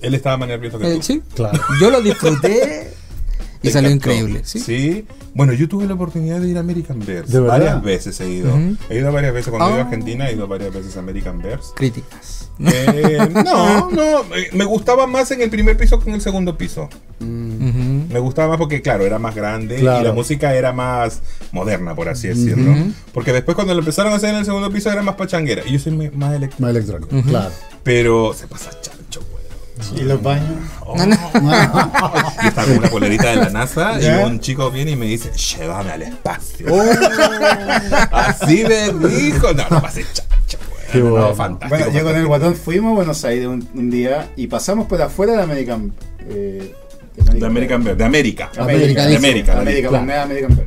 Él 0.03 0.15
estaba 0.15 0.37
más 0.37 0.49
nervioso 0.49 0.79
que 0.79 0.93
Eh, 0.93 0.97
tú. 0.97 1.03
sí. 1.03 1.23
claro. 1.35 1.59
Yo 1.81 1.91
lo 1.91 2.01
disfruté 2.03 2.93
y 3.63 3.71
salió 3.71 3.91
encantó. 3.91 4.13
increíble. 4.15 4.41
¿sí? 4.45 4.61
¿sí? 4.61 5.05
Bueno, 5.35 5.53
yo 5.53 5.69
tuve 5.69 5.87
la 5.87 5.95
oportunidad 5.95 6.41
de 6.41 6.49
ir 6.49 6.57
a 6.57 6.61
American 6.61 6.99
Bears. 7.05 7.31
¿De 7.31 7.41
verdad? 7.41 7.59
Varias 7.59 7.83
veces 7.83 8.21
he 8.21 8.29
ido. 8.31 8.57
He 8.91 8.99
ido 8.99 9.13
varias 9.13 9.33
veces. 9.35 9.49
Cuando 9.51 9.67
he 9.69 9.71
ido 9.71 9.79
a 9.79 9.83
Ah. 9.83 9.85
Argentina, 9.87 10.29
he 10.29 10.35
ido 10.35 10.47
varias 10.49 10.73
veces 10.75 10.97
a 10.97 11.01
American 11.01 11.41
Bears. 11.43 11.73
Críticas. 11.77 12.51
Eh, 12.61 13.19
no, 13.45 13.91
no. 13.91 14.21
eh, 14.35 14.49
Me 14.53 14.65
gustaba 14.65 15.07
más 15.07 15.31
en 15.31 15.43
el 15.43 15.51
primer 15.51 15.77
piso 15.77 16.01
que 16.01 16.09
en 16.09 16.17
el 16.17 16.21
segundo 16.21 16.59
piso. 16.59 16.89
Me 17.21 18.19
gustaba 18.21 18.49
más 18.49 18.59
porque, 18.59 18.81
claro, 18.83 19.05
era 19.05 19.19
más 19.19 19.35
grande 19.35 19.77
Claro. 19.77 20.01
y 20.01 20.05
la 20.05 20.13
música 20.13 20.55
era 20.55 20.73
más 20.73 21.21
moderna, 21.53 21.95
por 21.95 22.09
así 22.09 22.29
decirlo. 22.29 22.75
Porque 23.13 23.33
después, 23.33 23.55
cuando 23.55 23.75
lo 23.75 23.81
empezaron 23.81 24.13
a 24.13 24.17
hacer 24.17 24.31
en 24.31 24.37
el 24.37 24.45
segundo 24.45 24.71
piso, 24.73 24.91
era 24.91 25.03
más 25.03 25.15
pachanguera. 25.17 25.63
Y 25.67 25.73
yo 25.73 25.79
soy 25.79 25.93
más 25.93 26.35
electrónico. 26.35 26.57
Más 26.63 26.71
electrónico, 26.71 27.23
claro. 27.29 27.51
Pero 27.83 28.33
se 28.35 28.47
pasa 28.49 28.71
chancho, 28.81 29.21
güey. 29.31 29.38
¿Y 29.97 30.01
los 30.03 30.23
baños? 30.23 30.57
Oh. 30.85 30.97
Yo 32.43 32.49
estaba 32.49 32.67
con 32.67 32.79
una 32.79 32.89
polerita 32.91 33.31
de 33.31 33.37
la 33.37 33.51
NASA 33.51 33.99
¿Ya? 33.99 34.21
y 34.23 34.25
un 34.25 34.41
chico 34.41 34.71
viene 34.71 34.93
y 34.93 34.97
me 34.97 35.07
dice, 35.07 35.31
llévame 35.33 35.93
al 35.93 36.03
espacio. 36.03 36.67
Así 38.11 38.65
me 38.65 38.93
dijo. 39.09 39.53
No, 39.55 39.65
no 39.71 39.81
pasé 39.83 40.05
chancho, 40.13 40.59
güey. 40.71 40.83
Qué 40.93 40.99
No, 40.99 41.11
bueno. 41.11 41.35
fantástico. 41.35 41.85
Bueno, 41.85 41.99
yo 41.99 42.05
con 42.05 42.17
el 42.17 42.27
guatón 42.27 42.55
fuimos 42.55 42.93
a 42.93 42.95
Buenos 42.97 43.25
Aires 43.25 43.47
un, 43.47 43.69
un 43.75 43.91
día 43.91 44.31
y 44.37 44.47
pasamos 44.47 44.87
por 44.87 45.01
afuera 45.03 45.35
de 45.35 45.43
American. 45.43 45.93
Eh, 46.29 46.75
De 47.17 47.47
American 47.47 47.83
Bears, 47.85 47.99
de 47.99 48.05
América. 48.05 48.51
América, 48.59 49.03
de 49.05 49.09
dice. 49.11 49.19
América. 49.19 49.55
de 49.55 49.61
América, 49.61 49.89
claro. 49.89 50.05
América, 50.05 50.23
American. 50.47 50.67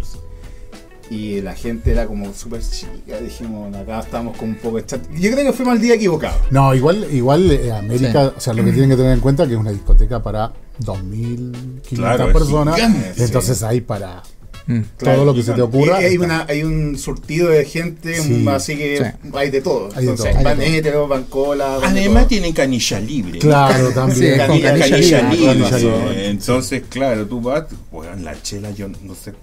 Y 1.11 1.41
la 1.41 1.53
gente 1.55 1.91
era 1.91 2.05
como 2.07 2.33
súper 2.33 2.61
chica. 2.61 3.19
Dijimos, 3.21 3.75
acá 3.75 3.99
estamos 3.99 4.37
con 4.37 4.49
un 4.49 4.55
poco 4.55 4.77
de 4.77 4.85
chat. 4.85 5.01
Yo 5.19 5.29
creo 5.31 5.45
que 5.45 5.51
fuimos 5.51 5.73
al 5.73 5.81
día 5.81 5.95
equivocado. 5.95 6.37
No, 6.51 6.73
igual, 6.73 7.05
igual 7.11 7.51
eh, 7.51 7.69
América, 7.71 8.31
o 8.37 8.39
sea, 8.39 8.53
lo 8.53 8.63
que 8.63 8.71
tienen 8.71 8.89
que 8.91 8.95
tener 8.95 9.11
en 9.11 9.19
cuenta 9.19 9.43
es 9.43 9.49
que 9.49 9.55
es 9.55 9.59
una 9.59 9.71
discoteca 9.71 10.23
para 10.23 10.53
2.500 10.79 11.81
Claro, 11.95 12.31
personas. 12.31 12.75
gigante, 12.75 13.23
entonces 13.23 13.61
hay 13.63 13.81
para 13.81 14.23
Mm. 14.67 14.81
todo 15.03 15.25
lo 15.25 15.33
que 15.33 15.41
se 15.43 15.53
te 15.53 15.61
ocurra. 15.61 16.01
Y 16.01 16.05
hay, 16.05 16.17
una, 16.17 16.45
hay 16.47 16.63
un 16.63 16.97
surtido 16.97 17.49
de 17.49 17.65
gente, 17.65 18.21
Sí. 18.21 18.45
así 18.47 18.77
que 18.77 18.97
Sí. 18.99 19.27
hay 19.33 19.49
de 19.49 19.59
todo. 19.59 19.89
Hay 19.95 20.05
de 20.05 20.11
Entonces, 20.11 20.33
todo. 20.35 20.43
van 20.43 20.61
héteros, 20.61 21.21
cola. 21.29 21.79
Además 21.83 22.27
tienen 22.27 22.53
canilla 22.53 22.99
libre. 22.99 23.39
Claro, 23.39 23.89
Sí, 23.89 23.93
también. 23.95 24.37
con 24.37 24.47
Canilla- 24.47 24.69
canilla 24.77 24.89
Canilla 24.89 25.21
libre. 25.23 25.37
libre. 25.55 25.69
Canilla 25.69 25.77
sí. 25.79 25.85
libre. 25.85 26.29
Entonces, 26.29 26.83
claro, 26.89 27.25
tú 27.25 27.41
vas, 27.41 27.65
bueno, 27.91 28.15
la 28.23 28.39
chela, 28.41 28.69
yo 28.71 28.87
no 28.87 29.15
sé. 29.15 29.33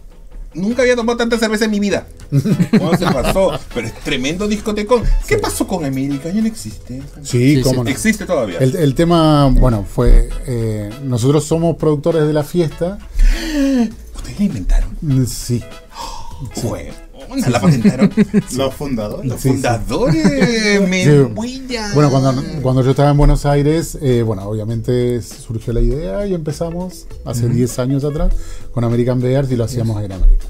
Nunca 0.55 0.83
había 0.83 0.97
tomado 0.97 1.19
tanta 1.19 1.39
cerveza 1.39 1.67
en 1.67 1.71
mi 1.71 1.79
vida. 1.81 2.07
¿Cómo 2.79 2.97
se 2.97 3.05
pasó? 3.05 3.53
Pero 3.75 3.87
es 3.87 3.95
tremendo 4.01 4.49
discotecón. 4.49 5.03
¿Qué 5.27 5.37
pasó 5.39 5.67
con 5.67 5.85
América? 5.85 6.31
Ya 6.31 6.41
no 6.41 6.47
existe. 6.47 7.03
Sí, 7.23 7.57
Sí, 7.57 7.61
cómo 7.63 7.85
no. 7.85 7.91
Existe 7.91 8.25
todavía. 8.27 8.59
El, 8.59 8.75
el 8.77 8.95
tema, 8.95 9.47
bueno, 9.49 9.85
fue. 9.85 10.29
eh, 10.47 10.91
nosotros 11.05 11.45
somos 11.45 11.77
productores 11.77 12.27
de 12.27 12.33
la 12.33 12.45
fiesta. 12.45 12.99
¿Ustedes 14.17 14.39
la 14.39 14.45
inventaron? 14.45 14.97
Sí. 15.27 15.63
Jue- 16.57 16.93
¿Una 17.39 17.49
la 17.51 17.61
patentaron? 17.61 18.11
Los 18.57 18.75
fundadores. 18.75 19.27
Los 19.31 19.41
Sí, 19.41 19.49
sí. 19.49 19.55
fundadores, 19.55 20.89
me 20.89 21.05
Sí. 21.05 21.61
Bueno, 21.95 22.11
cuando, 22.11 22.43
cuando 22.63 22.83
yo 22.83 22.91
estaba 22.91 23.11
en 23.11 23.17
Buenos 23.17 23.47
Aires, 23.47 23.99
eh, 24.01 24.23
bueno, 24.23 24.43
obviamente 24.45 25.21
surgió 25.23 25.73
la 25.73 25.81
idea 25.81 26.27
y 26.27 26.35
empezamos 26.35 27.07
hace 27.25 27.49
10 27.49 27.79
años 27.79 28.05
atrás 28.05 28.33
con 28.73 28.85
American 28.85 29.21
Bears 29.21 29.51
y 29.51 29.57
lo 29.57 29.65
hacíamos 29.65 30.03
en 30.03 30.13
América. 30.13 30.45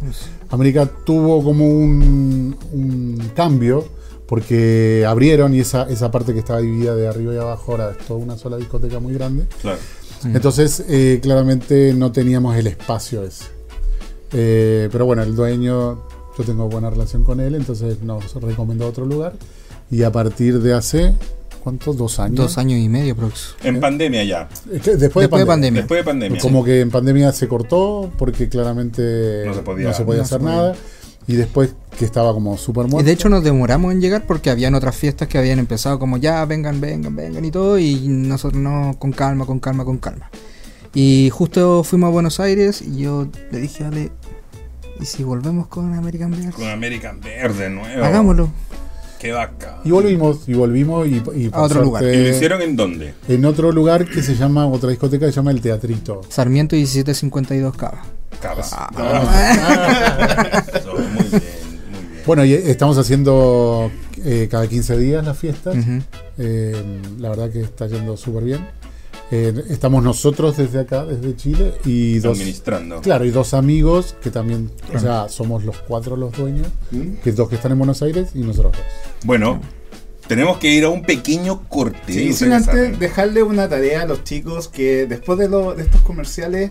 América 0.51 0.87
tuvo 1.05 1.43
como 1.43 1.67
un, 1.69 2.57
un 2.73 3.31
cambio 3.35 3.85
porque 4.27 5.05
abrieron 5.09 5.55
y 5.55 5.61
esa, 5.61 5.85
esa 5.89 6.11
parte 6.11 6.33
que 6.35 6.39
estaba 6.41 6.61
dividida 6.61 6.95
de 6.95 7.09
arriba 7.09 7.35
y 7.35 7.39
abajo 7.39 7.73
ahora 7.73 7.93
es 7.99 8.07
toda 8.07 8.21
una 8.21 8.37
sola 8.37 8.57
discoteca 8.59 9.01
muy 9.01 9.15
grande. 9.15 9.47
Claro. 9.63 9.79
Entonces, 10.25 10.85
eh, 10.89 11.21
claramente 11.23 11.95
no 11.95 12.11
teníamos 12.13 12.57
el 12.57 12.67
espacio 12.67 13.23
ese. 13.23 13.45
Eh, 14.33 14.89
pero 14.93 15.07
bueno, 15.07 15.23
el 15.23 15.35
dueño, 15.35 16.03
yo 16.39 16.45
tengo 16.45 16.69
buena 16.69 16.89
relación 16.91 17.25
con 17.25 17.41
él, 17.41 17.55
entonces 17.57 18.01
nos 18.03 18.33
recomendó 18.35 18.87
otro 18.87 19.05
lugar. 19.05 19.35
Y 19.91 20.03
a 20.03 20.13
partir 20.13 20.61
de 20.61 20.75
hace, 20.75 21.15
¿cuántos? 21.65 21.97
Dos 21.97 22.19
años. 22.21 22.37
Dos 22.37 22.59
años 22.59 22.79
y 22.79 22.89
medio, 22.89 23.17
prox. 23.17 23.57
En 23.65 23.81
pandemia 23.81 24.23
ya. 24.25 24.49
Es 24.73 24.83
que 24.83 24.97
después, 24.97 25.25
Después 25.25 25.41
de 25.43 25.47
pandemia. 25.47 25.81
Después 25.83 26.01
de 26.01 26.05
pandemia. 26.05 26.41
Como 26.41 26.63
que 26.65 26.81
en 26.81 26.91
pandemia 26.91 27.33
se 27.33 27.49
cortó 27.49 28.11
porque 28.19 28.49
claramente 28.49 29.45
No 29.47 29.55
se 29.55 29.61
podía- 29.63 29.91
hacer 29.91 30.07
no 30.07 30.25
se 30.25 30.39
podía. 30.39 30.51
nada. 30.57 30.75
Y 31.27 31.35
después 31.35 31.75
que 31.99 32.07
estaba 32.07 32.33
como 32.33 32.57
súper 32.57 32.87
Y 32.87 32.91
muerto. 32.91 33.07
de 33.07 33.13
hecho 33.13 33.29
nos 33.29 33.45
demoramos 33.45 33.93
en 33.93 34.01
llegar 34.01 34.27
porque 34.27 34.49
habían 34.49 34.75
otras 34.75 34.97
fiestas 34.97 35.29
que 35.29 35.37
habían 35.37 35.59
empezado 35.59 35.99
como 35.99 36.17
ya, 36.17 36.43
vengan, 36.47 36.81
vengan, 36.81 37.15
vengan 37.15 37.45
y 37.45 37.51
todo. 37.51 37.79
Y 37.79 37.97
nosotros 38.09 38.63
no, 38.63 38.95
con 38.99 39.13
calma, 39.13 39.45
con 39.45 39.59
calma, 39.61 39.85
con 39.85 39.99
calma. 39.99 40.31
Y 40.95 41.29
justo 41.31 41.85
fuimos 41.85 42.09
a 42.09 42.11
Buenos 42.13 42.41
Aires 42.41 42.81
y 42.81 43.01
yo 43.03 43.29
le 43.53 43.59
dije 43.61 43.85
a 43.85 43.89
Ale, 43.89 44.11
¿y 45.01 45.05
si 45.05 45.23
volvemos 45.23 45.67
con 45.69 45.95
American 45.95 46.31
Bears? 46.31 46.55
Con 46.55 46.69
American 46.69 47.21
Bear 47.21 47.53
de 47.55 47.71
nuevo. 47.71 48.05
Hagámoslo. 48.05 48.51
Qué 49.19 49.33
vaca. 49.33 49.79
Y 49.85 49.91
volvimos, 49.91 50.49
y 50.49 50.55
volvimos 50.55 51.09
y, 51.09 51.23
y 51.35 51.51
A 51.53 51.63
otro 51.63 51.83
lugar. 51.83 52.05
¿Y 52.05 52.17
lo 52.23 52.29
hicieron 52.29 52.63
en 52.63 52.77
dónde? 52.77 53.15
En 53.27 53.45
otro 53.45 53.73
lugar 53.73 54.05
que 54.05 54.23
se 54.23 54.37
llama, 54.37 54.67
otra 54.67 54.91
discoteca 54.91 55.27
que 55.27 55.33
se 55.33 55.37
llama 55.37 55.51
El 55.51 55.61
Teatrito. 55.61 56.21
Sarmiento 56.29 56.77
1752 56.77 57.77
Cava. 57.77 58.05
Cabas. 58.41 58.71
Ah. 58.73 60.63
Eso, 60.75 60.93
muy 60.93 61.03
bien, 61.03 61.13
muy 61.21 61.31
bien. 61.33 62.23
Bueno, 62.25 62.45
y 62.45 62.53
estamos 62.53 62.97
haciendo 62.99 63.91
eh, 64.25 64.49
cada 64.51 64.69
15 64.69 64.97
días 64.99 65.25
las 65.25 65.37
fiestas. 65.37 65.77
Eh, 66.37 66.77
la 67.19 67.31
verdad 67.31 67.51
que 67.51 67.63
está 67.63 67.89
yendo 67.89 68.17
súper 68.17 68.45
bien. 68.45 68.69
Eh, 69.31 69.53
estamos 69.69 70.03
nosotros 70.03 70.57
desde 70.57 70.81
acá, 70.81 71.05
desde 71.05 71.37
Chile, 71.37 71.75
y 71.85 72.19
dos, 72.19 72.39
Administrando. 72.39 73.01
claro, 73.03 73.27
y 73.27 73.31
dos 73.31 73.53
amigos 73.53 74.17
que 74.23 74.31
también, 74.31 74.71
o 74.95 74.99
sea, 74.99 75.29
somos 75.29 75.65
los 75.65 75.77
cuatro 75.79 76.17
los 76.17 76.33
dueños, 76.37 76.67
que 77.23 77.33
dos 77.33 77.49
que 77.51 77.57
están 77.57 77.73
en 77.73 77.79
Buenos 77.79 78.01
Aires 78.03 78.31
y 78.35 78.39
nosotros 78.39 78.73
dos. 78.73 78.83
Bueno, 79.25 79.61
tenemos 80.27 80.57
que 80.59 80.71
ir 80.73 80.85
a 80.85 80.89
un 80.89 81.03
pequeño 81.03 81.69
corte. 81.69 82.13
Sí, 82.13 82.33
sin 82.33 82.53
antes 82.53 82.67
saben. 82.75 82.99
dejarle 82.99 83.43
una 83.43 83.69
tarea 83.69 84.03
a 84.03 84.07
los 84.07 84.25
chicos 84.25 84.69
que 84.69 85.07
después 85.07 85.39
de, 85.39 85.49
lo- 85.51 85.75
de 85.75 85.83
estos 85.83 86.01
comerciales 86.01 86.71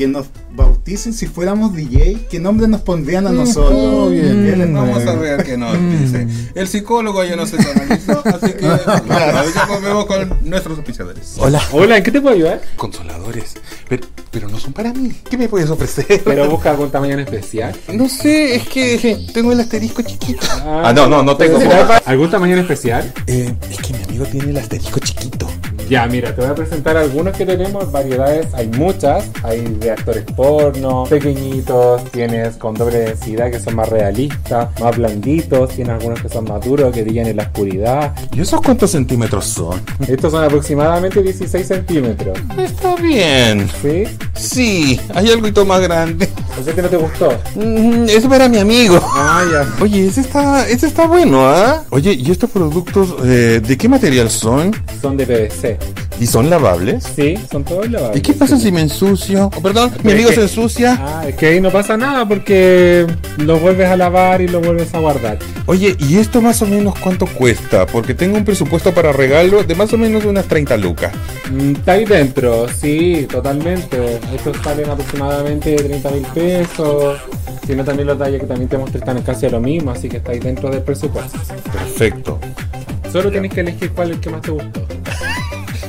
que 0.00 0.08
nos 0.08 0.28
bauticen 0.52 1.12
si 1.12 1.26
fuéramos 1.26 1.74
DJ, 1.74 2.26
¿qué 2.30 2.40
nombre 2.40 2.66
nos 2.66 2.80
pondrían 2.80 3.26
a 3.26 3.32
nosotros? 3.32 4.10
bien. 4.10 4.46
¿Qué 4.46 4.56
les 4.56 4.72
Vamos 4.72 5.06
a 5.06 5.14
ver 5.14 5.44
qué 5.44 5.58
nos 5.58 5.74
dice. 5.74 6.26
El 6.54 6.68
psicólogo 6.68 7.22
ya 7.22 7.36
nos 7.36 7.52
analizó, 7.52 8.22
así 8.24 8.52
que 8.52 8.56
claro, 9.06 9.44
ya 9.54 9.66
volvemos 9.66 10.06
con 10.06 10.38
nuestros 10.40 10.78
oficiadores. 10.78 11.34
Hola, 11.36 11.60
Hola, 11.72 11.98
¿en 11.98 12.02
qué 12.02 12.10
te 12.12 12.22
puedo 12.22 12.34
ayudar? 12.34 12.62
consoladores. 12.76 13.56
Pero, 13.90 14.06
pero 14.30 14.48
no 14.48 14.58
son 14.58 14.72
para 14.72 14.90
mí. 14.94 15.12
¿Qué 15.28 15.36
me 15.36 15.50
puedes 15.50 15.68
ofrecer? 15.68 16.22
Pero 16.24 16.48
busca 16.48 16.70
algún 16.70 16.90
tamaño 16.90 17.12
en 17.12 17.20
especial. 17.20 17.76
No 17.92 18.08
sé, 18.08 18.54
es 18.54 18.66
que 18.68 19.26
tengo 19.34 19.52
el 19.52 19.60
asterisco 19.60 20.00
chiquito. 20.00 20.46
Ah, 20.64 20.94
no, 20.96 21.08
no, 21.08 21.22
no 21.22 21.36
tengo. 21.36 21.58
¿Algún 22.06 22.30
tamaño 22.30 22.54
en 22.54 22.60
especial? 22.60 23.12
Eh, 23.26 23.54
es 23.70 23.76
que 23.76 23.92
mi 23.92 24.02
amigo 24.04 24.24
tiene 24.24 24.48
el 24.48 24.56
asterisco 24.56 24.98
chiquito. 25.00 25.46
Ya, 25.90 26.06
mira, 26.06 26.32
te 26.32 26.40
voy 26.40 26.50
a 26.52 26.54
presentar 26.54 26.96
algunos 26.96 27.36
que 27.36 27.44
tenemos, 27.44 27.90
variedades, 27.90 28.46
hay 28.54 28.68
muchas, 28.68 29.28
hay 29.42 29.60
de 29.62 29.90
actores 29.90 30.22
porno, 30.36 31.02
pequeñitos, 31.10 32.04
tienes 32.12 32.54
con 32.58 32.76
doble 32.76 32.98
densidad 32.98 33.50
que 33.50 33.58
son 33.58 33.74
más 33.74 33.88
realistas, 33.88 34.68
más 34.80 34.96
blanditos, 34.96 35.70
tienes 35.70 35.94
algunos 35.94 36.22
que 36.22 36.28
son 36.28 36.44
más 36.44 36.64
duros, 36.64 36.94
que 36.94 37.02
brillan 37.02 37.26
en 37.26 37.38
la 37.38 37.42
oscuridad. 37.42 38.14
¿Y 38.32 38.40
esos 38.40 38.60
cuántos 38.60 38.92
centímetros 38.92 39.46
son? 39.46 39.82
Estos 40.06 40.30
son 40.30 40.44
aproximadamente 40.44 41.24
16 41.24 41.66
centímetros, 41.66 42.38
Está 42.56 42.94
bien. 42.94 43.68
¿sí? 43.82 44.04
Sí, 44.34 45.00
hay 45.12 45.32
algo 45.32 45.64
más 45.64 45.80
grande. 45.80 46.28
O 46.58 46.62
sea 46.62 46.72
que 46.72 46.82
no 46.82 46.88
te 46.88 46.98
gustó. 46.98 47.36
Mm, 47.56 48.08
Eso 48.08 48.28
para 48.28 48.48
mi 48.48 48.58
amigo. 48.58 49.00
Ah, 49.02 49.42
ya. 49.50 49.82
Oye, 49.82 50.06
ese 50.06 50.20
está, 50.20 50.68
ese 50.68 50.86
está 50.86 51.08
bueno, 51.08 51.48
¿ah? 51.48 51.82
Oye, 51.90 52.12
¿y 52.12 52.30
estos 52.30 52.48
productos 52.48 53.16
eh, 53.24 53.60
de 53.66 53.76
qué 53.76 53.88
material 53.88 54.30
son? 54.30 54.70
Son 55.02 55.16
de 55.16 55.26
PVC. 55.26 55.79
¿Y 56.20 56.26
son 56.26 56.50
lavables? 56.50 57.02
Sí, 57.16 57.38
son 57.50 57.64
todos 57.64 57.90
lavables. 57.90 58.18
¿Y 58.18 58.20
qué 58.20 58.34
pasa 58.34 58.58
si 58.58 58.70
me 58.70 58.82
ensucio? 58.82 59.50
Oh, 59.56 59.62
perdón, 59.62 59.90
mi 60.02 60.12
amigo 60.12 60.30
se 60.30 60.42
ensucia. 60.42 60.98
Ah, 61.00 61.24
es 61.26 61.34
que 61.34 61.46
ahí 61.46 61.60
no 61.62 61.70
pasa 61.70 61.96
nada 61.96 62.28
porque 62.28 63.06
lo 63.38 63.58
vuelves 63.58 63.88
a 63.88 63.96
lavar 63.96 64.42
y 64.42 64.48
lo 64.48 64.60
vuelves 64.60 64.92
a 64.92 64.98
guardar. 64.98 65.38
Oye, 65.64 65.96
¿y 65.98 66.18
esto 66.18 66.42
más 66.42 66.60
o 66.60 66.66
menos 66.66 66.94
cuánto 66.98 67.24
cuesta? 67.26 67.86
Porque 67.86 68.12
tengo 68.12 68.36
un 68.36 68.44
presupuesto 68.44 68.92
para 68.92 69.12
regalo 69.12 69.62
de 69.64 69.74
más 69.74 69.94
o 69.94 69.98
menos 69.98 70.26
unas 70.26 70.44
30 70.46 70.76
lucas. 70.76 71.10
Mm, 71.50 71.76
Está 71.76 71.92
ahí 71.92 72.04
dentro, 72.04 72.66
sí, 72.68 73.26
totalmente. 73.30 74.18
Estos 74.34 74.58
salen 74.62 74.90
aproximadamente 74.90 75.74
30 75.74 76.10
mil 76.10 76.22
pesos. 76.34 77.18
Si 77.66 77.74
no, 77.74 77.82
también 77.82 78.06
los 78.08 78.18
talles 78.18 78.40
que 78.42 78.46
también 78.46 78.68
te 78.68 78.76
mostré 78.76 78.98
están 78.98 79.22
casi 79.22 79.46
a 79.46 79.50
lo 79.50 79.60
mismo, 79.60 79.90
así 79.92 80.08
que 80.10 80.18
está 80.18 80.32
ahí 80.32 80.38
dentro 80.38 80.68
del 80.70 80.82
presupuesto. 80.82 81.38
Perfecto. 81.72 82.38
Solo 83.10 83.30
tienes 83.30 83.52
que 83.54 83.60
elegir 83.60 83.90
cuál 83.92 84.10
es 84.10 84.16
el 84.16 84.20
que 84.20 84.28
más 84.30 84.42
te 84.42 84.50
gustó. 84.50 84.86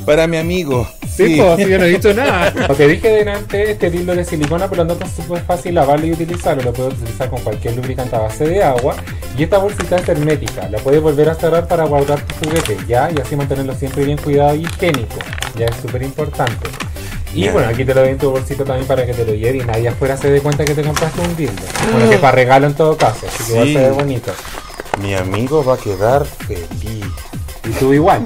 Para 0.05 0.27
mi 0.27 0.37
amigo. 0.37 0.87
Sí, 1.01 1.37
pues, 1.37 1.57
sí, 1.57 1.69
yo 1.69 1.77
no 1.77 1.83
he 1.85 1.89
dicho 1.89 2.13
nada. 2.13 2.51
Lo 2.67 2.75
que 2.75 2.87
dije 2.87 3.09
delante, 3.09 3.71
este 3.71 3.89
dildo 3.91 4.15
de 4.15 4.23
silicona, 4.25 4.67
pero 4.69 4.83
no 4.83 4.93
es 4.93 5.11
súper 5.11 5.41
fácil 5.43 5.75
lavarlo 5.75 6.05
y 6.07 6.11
utilizarlo. 6.13 6.63
Lo 6.63 6.73
puedes 6.73 6.93
utilizar 6.93 7.29
con 7.29 7.41
cualquier 7.41 7.75
lubricante 7.75 8.15
a 8.15 8.19
base 8.19 8.45
de 8.45 8.63
agua. 8.63 8.95
Y 9.37 9.43
esta 9.43 9.57
bolsita 9.57 9.97
es 9.97 10.07
hermética. 10.09 10.67
La 10.69 10.79
puedes 10.79 11.01
volver 11.01 11.29
a 11.29 11.35
cerrar 11.35 11.67
para 11.67 11.85
guardar 11.85 12.21
tu 12.21 12.45
juguete, 12.45 12.77
¿ya? 12.87 13.09
Y 13.15 13.19
así 13.19 13.35
mantenerlo 13.35 13.75
siempre 13.75 14.03
bien 14.05 14.17
cuidado 14.17 14.55
y 14.55 14.63
higiénico. 14.63 15.17
Ya 15.57 15.65
es 15.65 15.75
súper 15.81 16.01
importante. 16.03 16.67
Y 17.33 17.47
bueno, 17.47 17.69
aquí 17.69 17.85
te 17.85 17.93
lo 17.93 18.01
doy 18.01 18.09
en 18.09 18.17
tu 18.17 18.29
bolsito 18.29 18.65
también 18.65 18.85
para 18.87 19.05
que 19.05 19.13
te 19.13 19.25
lo 19.25 19.33
lleves 19.33 19.63
y 19.63 19.65
nadie 19.65 19.87
afuera 19.87 20.17
se 20.17 20.29
dé 20.29 20.41
cuenta 20.41 20.65
que 20.65 20.75
te 20.75 20.81
compraste 20.83 21.21
un 21.21 21.35
dildo. 21.35 21.61
Bueno, 21.93 22.09
que 22.09 22.17
para 22.17 22.33
regalo 22.33 22.67
en 22.67 22.73
todo 22.73 22.97
caso, 22.97 23.25
así 23.27 23.53
que 23.53 23.63
Sí. 23.63 23.73
se 23.73 23.79
ve 23.79 23.91
bonito. 23.91 24.33
Mi 25.01 25.13
amigo 25.13 25.63
va 25.63 25.75
a 25.75 25.77
quedar 25.77 26.25
feliz. 26.25 27.05
Y 27.63 27.69
tú 27.79 27.93
igual. 27.93 28.23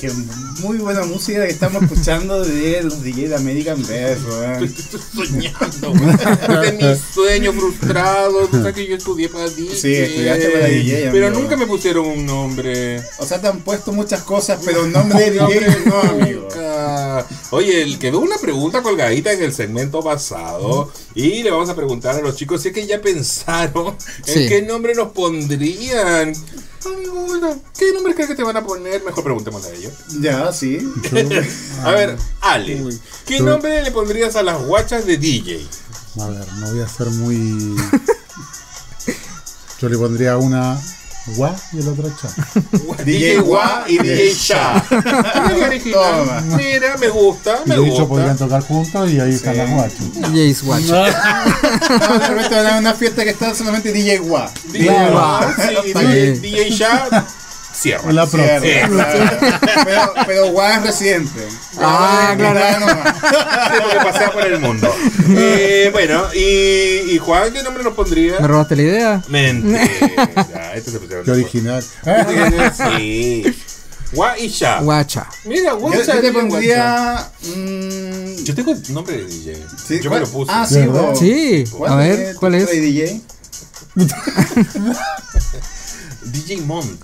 Weón, 0.00 0.54
qué 0.56 0.57
muy 0.58 0.78
buena 0.78 1.02
música 1.04 1.44
que 1.46 1.52
estamos 1.52 1.82
escuchando 1.82 2.44
de 2.44 2.82
los 2.82 3.02
DJ 3.02 3.28
de 3.28 3.36
American 3.36 3.84
Bears, 3.86 4.20
weón. 4.24 4.64
Estoy 4.64 5.00
soñando, 5.14 5.90
güey. 5.92 6.66
de 6.66 6.72
mi 6.72 7.00
sueño 7.14 7.52
frustrado. 7.52 8.46
Tú 8.48 8.56
sabes 8.58 8.74
que 8.74 8.86
yo 8.86 8.96
estudié 8.96 9.28
para 9.28 9.48
DJ. 9.48 9.74
Sí, 9.76 9.94
estudiaste 9.94 10.48
para 10.50 10.66
DJ, 10.66 11.08
Pero 11.12 11.26
amigo. 11.28 11.42
nunca 11.42 11.56
me 11.56 11.66
pusieron 11.66 12.06
un 12.06 12.26
nombre. 12.26 13.02
O 13.18 13.26
sea, 13.26 13.40
te 13.40 13.48
han 13.48 13.60
puesto 13.60 13.92
muchas 13.92 14.22
cosas, 14.22 14.58
pero 14.64 14.84
un 14.84 14.92
nombre 14.92 15.30
de 15.30 15.30
DJ 15.32 15.78
no, 15.86 16.00
amigo. 16.00 16.42
Nunca. 16.42 17.26
Oye, 17.50 17.82
el- 17.82 17.98
quedó 17.98 18.20
una 18.20 18.36
pregunta 18.38 18.82
colgadita 18.82 19.32
en 19.32 19.42
el 19.42 19.52
segmento 19.52 20.02
pasado 20.02 20.90
y 21.14 21.42
le 21.42 21.50
vamos 21.50 21.68
a 21.68 21.74
preguntar 21.76 22.14
a 22.16 22.20
los 22.20 22.36
chicos 22.36 22.62
si 22.62 22.68
es 22.68 22.74
que 22.74 22.86
ya 22.86 23.00
pensaron 23.00 23.96
en 24.26 24.34
Sí. 24.34 24.48
qué 24.48 24.62
nombre 24.62 24.94
nos 24.94 25.08
pondrían. 25.12 26.32
Amigo, 26.86 27.12
bueno, 27.26 27.60
¿qué 27.76 27.92
nombre 27.92 28.14
crees 28.14 28.28
que 28.30 28.36
te 28.36 28.44
van 28.44 28.56
a 28.56 28.64
poner? 28.64 29.02
Mejor 29.02 29.24
preguntémosle 29.24 29.68
a 29.68 29.74
ellos. 29.74 29.92
Ya, 30.20 30.47
sí. 30.52 30.78
A 31.84 31.90
ver, 31.92 32.16
Ale, 32.40 32.82
¿qué 33.26 33.38
Tú- 33.38 33.44
nombre 33.44 33.82
le 33.82 33.90
pondrías 33.90 34.36
a 34.36 34.42
las 34.42 34.60
guachas 34.62 35.06
de 35.06 35.16
DJ? 35.16 35.66
A 36.20 36.26
ver, 36.28 36.46
no 36.54 36.70
voy 36.72 36.80
a 36.80 36.88
ser 36.88 37.06
muy. 37.08 37.76
Yo 39.80 39.88
le 39.88 39.96
pondría 39.96 40.36
una 40.38 40.76
gua 41.36 41.54
y 41.72 41.78
el 41.78 41.88
otro 41.88 42.10
cha. 42.20 42.28
DJ 43.04 43.38
Gua 43.40 43.84
y 43.86 43.98
DJ. 43.98 44.64
Toma. 45.92 46.40
Mira, 46.56 46.96
me 46.96 47.08
gusta, 47.08 47.60
Y 47.64 47.68
me 47.68 47.76
de 47.76 47.88
hecho 47.88 48.08
podrían 48.08 48.30
gusta. 48.30 48.44
tocar 48.46 48.62
juntos 48.62 49.10
y 49.12 49.20
ahí 49.20 49.34
están 49.34 49.56
las 49.56 49.70
guachas. 49.70 49.98
Jace 50.22 50.60
Watch. 50.64 50.84
No, 50.86 51.04
de 52.18 52.28
repente 52.28 52.54
van 52.56 52.66
a 52.66 52.78
una 52.78 52.94
fiesta 52.94 53.22
que 53.24 53.30
está 53.30 53.54
solamente 53.54 53.92
DJ 53.92 54.18
Gua. 54.18 54.50
DJ 54.72 54.86
Claro. 54.86 55.12
Gua, 55.12 55.54
DJ, 55.84 56.32
bien. 56.40 56.78
Cierra. 57.78 58.12
La 58.12 58.26
próxima. 58.26 59.08
Pero, 59.84 60.14
pero 60.26 60.50
Gua 60.50 60.76
es 60.76 60.82
residente. 60.82 61.46
Ah, 61.80 62.34
claro. 62.36 62.86
Sí, 62.86 63.82
porque 63.82 63.96
pasea 64.10 64.32
por 64.32 64.44
el 64.46 64.58
mundo. 64.58 64.92
Eh, 65.30 65.88
bueno, 65.92 66.24
y, 66.34 67.12
y 67.14 67.18
Juan, 67.18 67.52
¿qué 67.52 67.62
nombre 67.62 67.84
nos 67.84 67.94
pondría? 67.94 68.40
¿Me 68.40 68.48
robaste 68.48 68.74
la 68.76 68.82
idea? 68.82 69.22
Mentira. 69.28 69.84
Este 70.74 70.90
se 70.90 70.98
Qué 71.24 71.30
original. 71.30 71.84
Sí. 72.76 73.44
Gua 74.12 74.38
y 74.38 74.48
Sha. 74.48 74.80
Guacha. 74.80 75.26
Mira, 75.44 75.72
Guacha. 75.74 76.14
yo 76.14 76.20
te 76.20 76.32
pondría. 76.32 77.30
mm, 77.42 78.42
Yo 78.44 78.54
tengo 78.54 78.72
el 78.72 78.94
nombre 78.94 79.18
de 79.18 79.24
DJ. 79.26 79.66
sí, 79.86 80.00
Yo 80.00 80.10
me 80.10 80.20
lo 80.20 80.26
puse. 80.28 80.50
Ah, 80.54 80.66
sí, 80.66 80.76
¿De 80.76 80.86
verdad? 80.86 81.02
vos. 81.10 81.18
Sí, 81.18 81.64
a 81.86 81.94
ver, 81.96 82.18
es 82.20 82.36
¿cuál 82.36 82.54
es? 82.56 82.70
DJ? 82.70 83.20
DJ 86.22 86.56
Mont. 86.62 87.00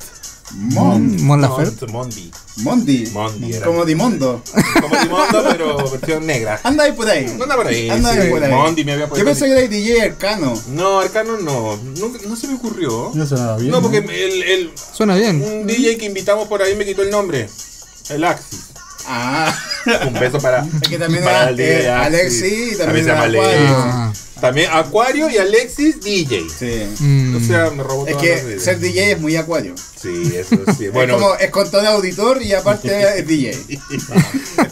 Mon. 0.52 1.22
Mon 1.24 1.40
Laferte. 1.40 1.86
Mondi. 1.86 2.30
Mondi. 2.58 3.06
Mondi 3.12 3.52
era. 3.54 3.66
Como 3.66 3.84
Dimondo. 3.84 4.42
Como 4.80 4.96
Dimondo, 4.96 5.44
pero 5.50 5.90
versión 5.90 6.26
negra. 6.26 6.60
Anda 6.62 6.84
ahí 6.84 6.92
por 6.92 7.08
ahí. 7.08 7.26
Anda 7.26 7.56
por 7.56 7.66
ahí. 7.66 7.90
Anda 7.90 8.12
sí. 8.12 8.18
ahí 8.20 8.30
por 8.30 8.44
ahí. 8.44 8.50
Mondi 8.52 8.84
me 8.84 8.92
había 8.92 9.04
Yo 9.06 9.08
puesto. 9.10 9.24
pensé 9.24 9.46
que 9.46 9.52
era 9.52 9.68
DJ 9.68 10.02
Arcano. 10.02 10.54
No, 10.68 11.00
Arcano 11.00 11.38
no. 11.38 11.76
No, 11.76 12.12
no 12.28 12.36
se 12.36 12.46
me 12.46 12.54
ocurrió. 12.54 13.10
No 13.14 13.26
sonaba 13.26 13.56
bien. 13.56 13.70
No, 13.70 13.82
porque 13.82 13.98
el, 13.98 14.42
el, 14.42 14.70
Suena 14.92 15.16
bien. 15.16 15.42
un 15.42 15.66
DJ 15.66 15.96
que 15.98 16.04
invitamos 16.06 16.46
por 16.46 16.62
ahí 16.62 16.76
me 16.76 16.84
quitó 16.84 17.02
el 17.02 17.10
nombre. 17.10 17.48
El 18.10 18.24
Axis. 18.24 18.66
Ah. 19.06 19.54
Un 20.06 20.14
beso 20.14 20.38
para. 20.40 20.64
Es 20.82 20.88
que 20.88 20.98
también 20.98 21.24
para 21.24 21.42
era 21.42 21.50
el 21.50 21.56
DJ 21.56 21.84
eh, 21.84 21.90
Alexi 21.90 22.70
y 22.72 22.76
también 22.76 23.04
se 23.04 23.10
llama. 23.10 23.24
Alexi. 23.24 24.20
Ah. 24.36 24.40
También 24.40 24.68
Acuario 24.72 25.30
y 25.30 25.38
Alexis 25.38 26.00
DJ. 26.00 26.42
Sí. 26.58 26.82
Mm. 27.02 27.36
O 27.36 27.40
sea, 27.46 27.70
me 27.70 27.82
robó 27.82 28.06
Es 28.06 28.14
todas 28.16 28.26
las 28.28 28.40
que 28.44 28.60
ser 28.60 28.78
DJ 28.80 29.12
es 29.12 29.20
muy 29.20 29.36
acuario. 29.36 29.74
Sí, 30.00 30.32
eso 30.36 30.56
sí. 30.76 30.88
Bueno, 30.92 31.14
es 31.16 31.22
como 31.22 31.34
es 31.36 31.50
con 31.50 31.70
todo 31.70 31.86
auditor 31.88 32.42
y 32.42 32.52
aparte 32.52 32.88
es 33.18 33.26
DJ. 33.26 33.56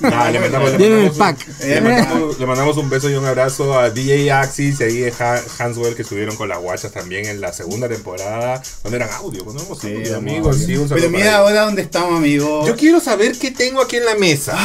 nada, 0.01 0.31
le 0.31 0.41
mandamos, 0.41 0.73
le 0.73 0.77
Viene 0.79 0.95
en 0.95 1.01
el 1.05 1.13
mandamos 1.13 1.13
un- 1.13 1.19
pack. 1.19 1.65
Le 1.65 1.81
mandamos, 1.81 2.39
le 2.41 2.47
mandamos 2.47 2.77
un 2.77 2.91
beso 2.91 3.09
y 3.09 3.15
un 3.15 3.25
abrazo 3.25 3.79
a 3.79 3.91
DJ 3.91 4.31
Axis 4.33 4.81
y 4.81 4.85
ahí 4.85 5.05
a 5.05 5.13
Ha- 5.35 5.43
Hanswell 5.59 5.95
que 5.95 6.03
estuvieron 6.03 6.37
con 6.37 6.49
las 6.49 6.59
guachas 6.59 6.93
también 6.93 7.27
en 7.27 7.41
la 7.41 7.53
segunda 7.53 7.89
temporada, 7.89 8.63
cuando 8.83 8.97
eran 8.97 9.11
audio, 9.13 9.45
cuando 9.45 9.63
éramos 9.63 9.79
Sí, 9.81 9.95
audio, 9.95 10.17
amigos. 10.17 10.57
audio. 10.57 10.67
sí, 10.67 10.77
un 10.77 10.89
saludo 10.89 10.95
Pero 10.97 11.07
para 11.13 11.19
mira 11.19 11.31
ellos. 11.31 11.35
ahora 11.49 11.61
dónde 11.67 11.83
estamos, 11.83 12.19
amigos. 12.19 12.67
Yo 12.67 12.77
quiero 12.77 13.01
saber 13.01 13.39
qué 13.39 13.51
tengo 13.53 13.81
aquí 13.81 13.97
en 13.97 14.05
la 14.05 14.17
mesa. 14.17 14.59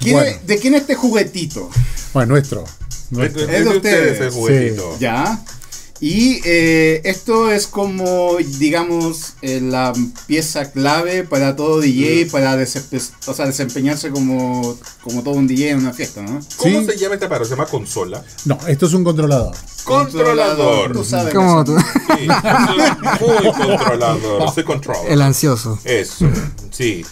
¿Quién 0.00 0.14
Bueno. 0.16 0.28
es- 0.30 0.46
¿De 0.46 0.58
quién 0.58 0.74
es 0.74 0.82
este 0.82 0.94
juguetito? 0.94 1.70
Bueno, 2.14 2.32
nuestro. 2.32 2.64
Es 2.64 3.10
nuestro. 3.10 3.46
de, 3.46 3.58
Es 3.58 3.64
de 3.64 3.76
ustedes 3.76 4.10
ustedes. 4.12 4.20
el 4.20 4.30
juguetito. 4.30 4.96
¿Ya? 4.98 5.44
Y 6.00 6.40
eh, 6.44 7.00
esto 7.04 7.50
es 7.50 7.66
como, 7.66 8.36
digamos, 8.58 9.34
eh, 9.42 9.60
la 9.62 9.92
pieza 10.26 10.70
clave 10.70 11.22
para 11.24 11.56
todo 11.56 11.80
DJ, 11.80 12.26
para 12.30 12.56
desempe- 12.58 13.10
o 13.26 13.32
sea, 13.32 13.46
desempeñarse 13.46 14.10
como, 14.10 14.76
como 15.02 15.22
todo 15.22 15.34
un 15.34 15.46
DJ 15.46 15.70
en 15.70 15.78
una 15.78 15.92
fiesta, 15.92 16.20
¿no? 16.20 16.40
¿Cómo 16.56 16.80
Sí. 16.80 16.86
se 16.86 16.96
llama 16.98 17.14
este 17.14 17.26
aparato? 17.26 17.44
Se 17.46 17.52
llama 17.52 17.66
consola. 17.66 18.22
No, 18.44 18.58
esto 18.66 18.86
es 18.86 18.92
un 18.92 19.04
controlador. 19.04 19.54
Controlador. 19.84 20.92
Tú 20.92 21.04
sabes. 21.04 21.32
Como 21.32 21.62
eso. 21.62 21.74
tú. 21.74 21.78
Sí, 22.18 22.26
yo 22.26 22.66
soy 22.66 23.42
muy 23.42 23.52
controlador. 23.52 24.50
Soy 24.54 24.64
controller. 24.64 25.12
El 25.12 25.22
ansioso. 25.22 25.78
Eso, 25.84 26.26
sí. 26.70 27.04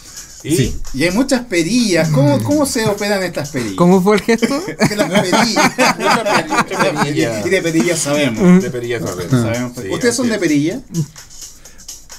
Y 0.44 0.56
Sí. 0.56 0.76
Y 0.94 1.04
hay 1.04 1.10
muchas 1.12 1.44
perillas. 1.46 2.08
¿Cómo, 2.08 2.42
cómo 2.42 2.66
se 2.66 2.84
operan 2.86 3.22
estas 3.22 3.50
perillas? 3.50 3.76
¿Cómo 3.76 4.02
fue 4.02 4.16
el 4.16 4.22
gesto? 4.22 4.62
Que 4.88 4.96
las 4.96 5.10
perillas. 5.10 5.72
Mucha 5.98 6.24
perilla, 6.24 6.56
mucha 6.56 7.02
perilla. 7.04 7.46
y 7.46 7.50
de 7.50 7.62
perillas 7.62 7.98
sabemos. 7.98 8.62
de 8.62 8.70
perilla 8.70 9.00
sabemos. 9.00 9.30
sabemos. 9.30 9.72
Sí, 9.80 9.88
¿Ustedes 9.90 10.14
son 10.16 10.28
de 10.28 10.38
perilla? 10.38 10.80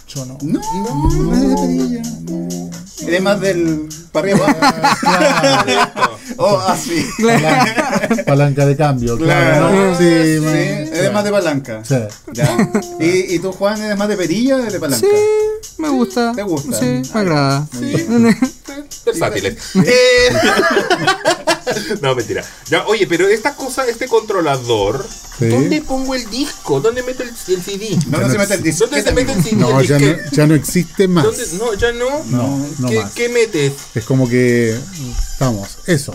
Yo 0.07 0.25
no. 0.25 0.37
No, 0.41 0.59
no, 0.61 1.33
es 1.33 1.41
de 1.41 1.55
perilla. 1.55 2.01
No. 2.21 2.69
Eres 3.01 3.21
más 3.21 3.39
del 3.41 3.89
para 4.11 4.27
arriba. 4.31 4.47
Oh, 6.37 6.57
así. 6.67 7.05
Palanca 8.25 8.65
de 8.65 8.75
cambio, 8.77 9.17
claro. 9.17 9.69
Claro. 9.69 9.89
¿no? 9.91 9.97
Sí, 9.97 10.35
Sí, 10.35 10.39
man. 10.39 10.55
eres 10.55 11.13
más 11.13 11.23
de 11.25 11.31
palanca. 11.31 11.81
Sí. 11.83 11.95
Ya. 12.31 12.57
¿Y, 12.99 13.35
¿Y 13.35 13.39
tú, 13.39 13.51
Juan, 13.51 13.81
eres 13.81 13.97
más 13.97 14.07
de 14.07 14.15
perilla 14.17 14.55
o 14.55 14.59
de 14.59 14.79
palanca? 14.79 15.05
Sí, 15.05 15.75
me 15.77 15.89
gusta. 15.89 16.31
¿Te 16.33 16.43
gusta? 16.43 16.79
Sí, 16.79 17.01
me 17.13 17.19
agrada. 17.19 17.67
Versátiles. 19.05 19.57
Eh, 19.75 20.29
no, 22.01 22.15
mentira. 22.15 22.43
Ya, 22.69 22.85
oye, 22.87 23.05
pero 23.05 23.27
esta 23.27 23.53
cosa, 23.55 23.85
este 23.87 24.07
controlador, 24.07 25.05
Sí. 25.39 25.47
¿dónde 25.47 25.81
pongo 25.81 26.13
el 26.15 26.29
disco? 26.29 26.79
¿Dónde 26.79 27.01
meto 27.03 27.23
el, 27.23 27.29
el 27.29 27.61
CD? 27.63 27.97
¿Dónde 28.07 28.29
se 28.31 28.37
mete 28.37 28.53
el 28.53 28.63
disco? 28.63 28.85
¿Dónde 28.85 29.01
se 29.03 29.11
mete 29.13 29.31
el 29.31 29.43
CD? 29.43 29.55
No, 29.55 29.79
el 29.79 29.87
ya 29.87 29.99
no, 29.99 30.15
ya 30.31 30.47
no 30.47 30.55
existe 30.55 31.07
más. 31.07 31.23
¿Dónde? 31.25 31.43
No, 31.57 31.73
ya 31.73 31.91
no. 31.91 32.23
No, 32.25 32.67
no 32.79 32.89
¿Qué, 32.89 32.99
más. 32.99 33.11
¿Qué 33.13 33.29
metes? 33.29 33.73
Es 33.95 34.03
como 34.05 34.29
que. 34.29 34.77
Vamos, 35.39 35.77
eso. 35.87 36.13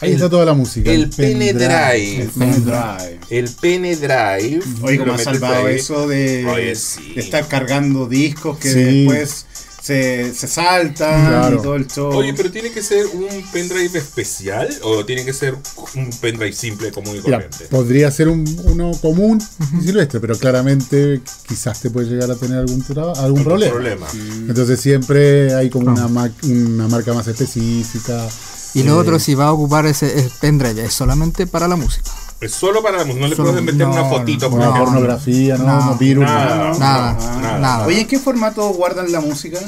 Ahí 0.00 0.10
El- 0.10 0.16
está 0.16 0.30
toda 0.30 0.44
la 0.44 0.52
música. 0.54 0.90
El 0.92 1.08
pene 1.10 1.52
drive. 1.54 2.22
El 2.22 2.28
pen 2.28 2.64
drive. 2.64 3.20
El 3.30 3.48
pene 3.50 3.96
drive. 3.96 4.60
Oye, 4.82 4.98
cómo 4.98 5.14
ha 5.14 5.18
salvado 5.18 5.66
ahí. 5.66 5.76
eso 5.76 6.06
de, 6.06 6.46
Oye, 6.46 6.76
sí. 6.76 7.14
de 7.14 7.20
estar 7.20 7.48
cargando 7.48 8.06
discos 8.06 8.58
que 8.58 8.72
Sí. 8.72 8.78
después 9.06 9.46
se, 9.88 10.34
se 10.34 10.46
saltan 10.46 11.26
Claro. 11.26 11.56
y 11.58 11.62
todo 11.62 11.76
el 11.76 11.86
show. 11.86 12.12
Oye, 12.14 12.34
pero 12.34 12.50
¿tiene 12.50 12.70
que 12.70 12.82
ser 12.82 13.06
un 13.06 13.26
pendrive 13.52 13.98
especial 13.98 14.68
o 14.82 15.04
tiene 15.04 15.24
que 15.24 15.32
ser 15.32 15.56
un 15.94 16.10
pendrive 16.20 16.52
simple, 16.52 16.92
común 16.92 17.16
y 17.16 17.20
Mira, 17.22 17.38
corriente? 17.38 17.64
podría 17.70 18.10
ser 18.10 18.28
un, 18.28 18.44
uno 18.64 18.92
común 19.00 19.42
y 19.80 19.86
silvestre, 19.86 20.20
pero 20.20 20.36
claramente 20.38 21.22
quizás 21.48 21.80
te 21.80 21.88
puede 21.90 22.06
llegar 22.08 22.30
a 22.30 22.36
tener 22.36 22.58
algún, 22.58 22.84
algún 22.86 23.18
Algún 23.18 23.44
problema. 23.44 24.06
Entonces 24.48 24.78
siempre 24.80 25.54
hay 25.54 25.70
como 25.70 25.90
una, 25.90 26.06
ma- 26.08 26.30
una 26.44 26.86
marca 26.88 27.14
más 27.14 27.26
específica. 27.28 28.26
Y 28.74 28.82
lo 28.82 28.92
Eh, 28.96 29.00
otro, 29.00 29.18
si 29.18 29.34
va 29.34 29.46
a 29.46 29.52
ocupar 29.52 29.86
ese 29.86 30.06
ese 30.18 30.30
pendrive, 30.40 30.84
es 30.84 30.92
solamente 30.92 31.46
para 31.46 31.66
la 31.66 31.76
música. 31.76 32.10
Es 32.40 32.52
solo 32.52 32.82
para 32.82 32.98
la 32.98 33.04
música, 33.04 33.22
no 33.22 33.28
le 33.28 33.36
Solo- 33.36 33.50
puedes 33.50 33.64
meter 33.64 33.86
no, 33.88 33.92
una 33.94 34.04
fotito. 34.04 34.48
No, 34.48 34.58
ejemplo. 34.60 34.84
pornografía, 34.84 35.56
no, 35.58 35.64
no, 35.64 35.84
no, 35.86 35.94
virus, 35.96 36.24
nada. 36.24 36.56
nada. 36.56 36.78
Nada, 36.78 37.12
no, 37.14 37.40
nada. 37.40 37.58
nada. 37.58 37.86
Oye, 37.86 38.02
¿en 38.02 38.06
qué 38.06 38.18
formato 38.18 38.68
guardan 38.70 39.10
la 39.10 39.20
música? 39.20 39.58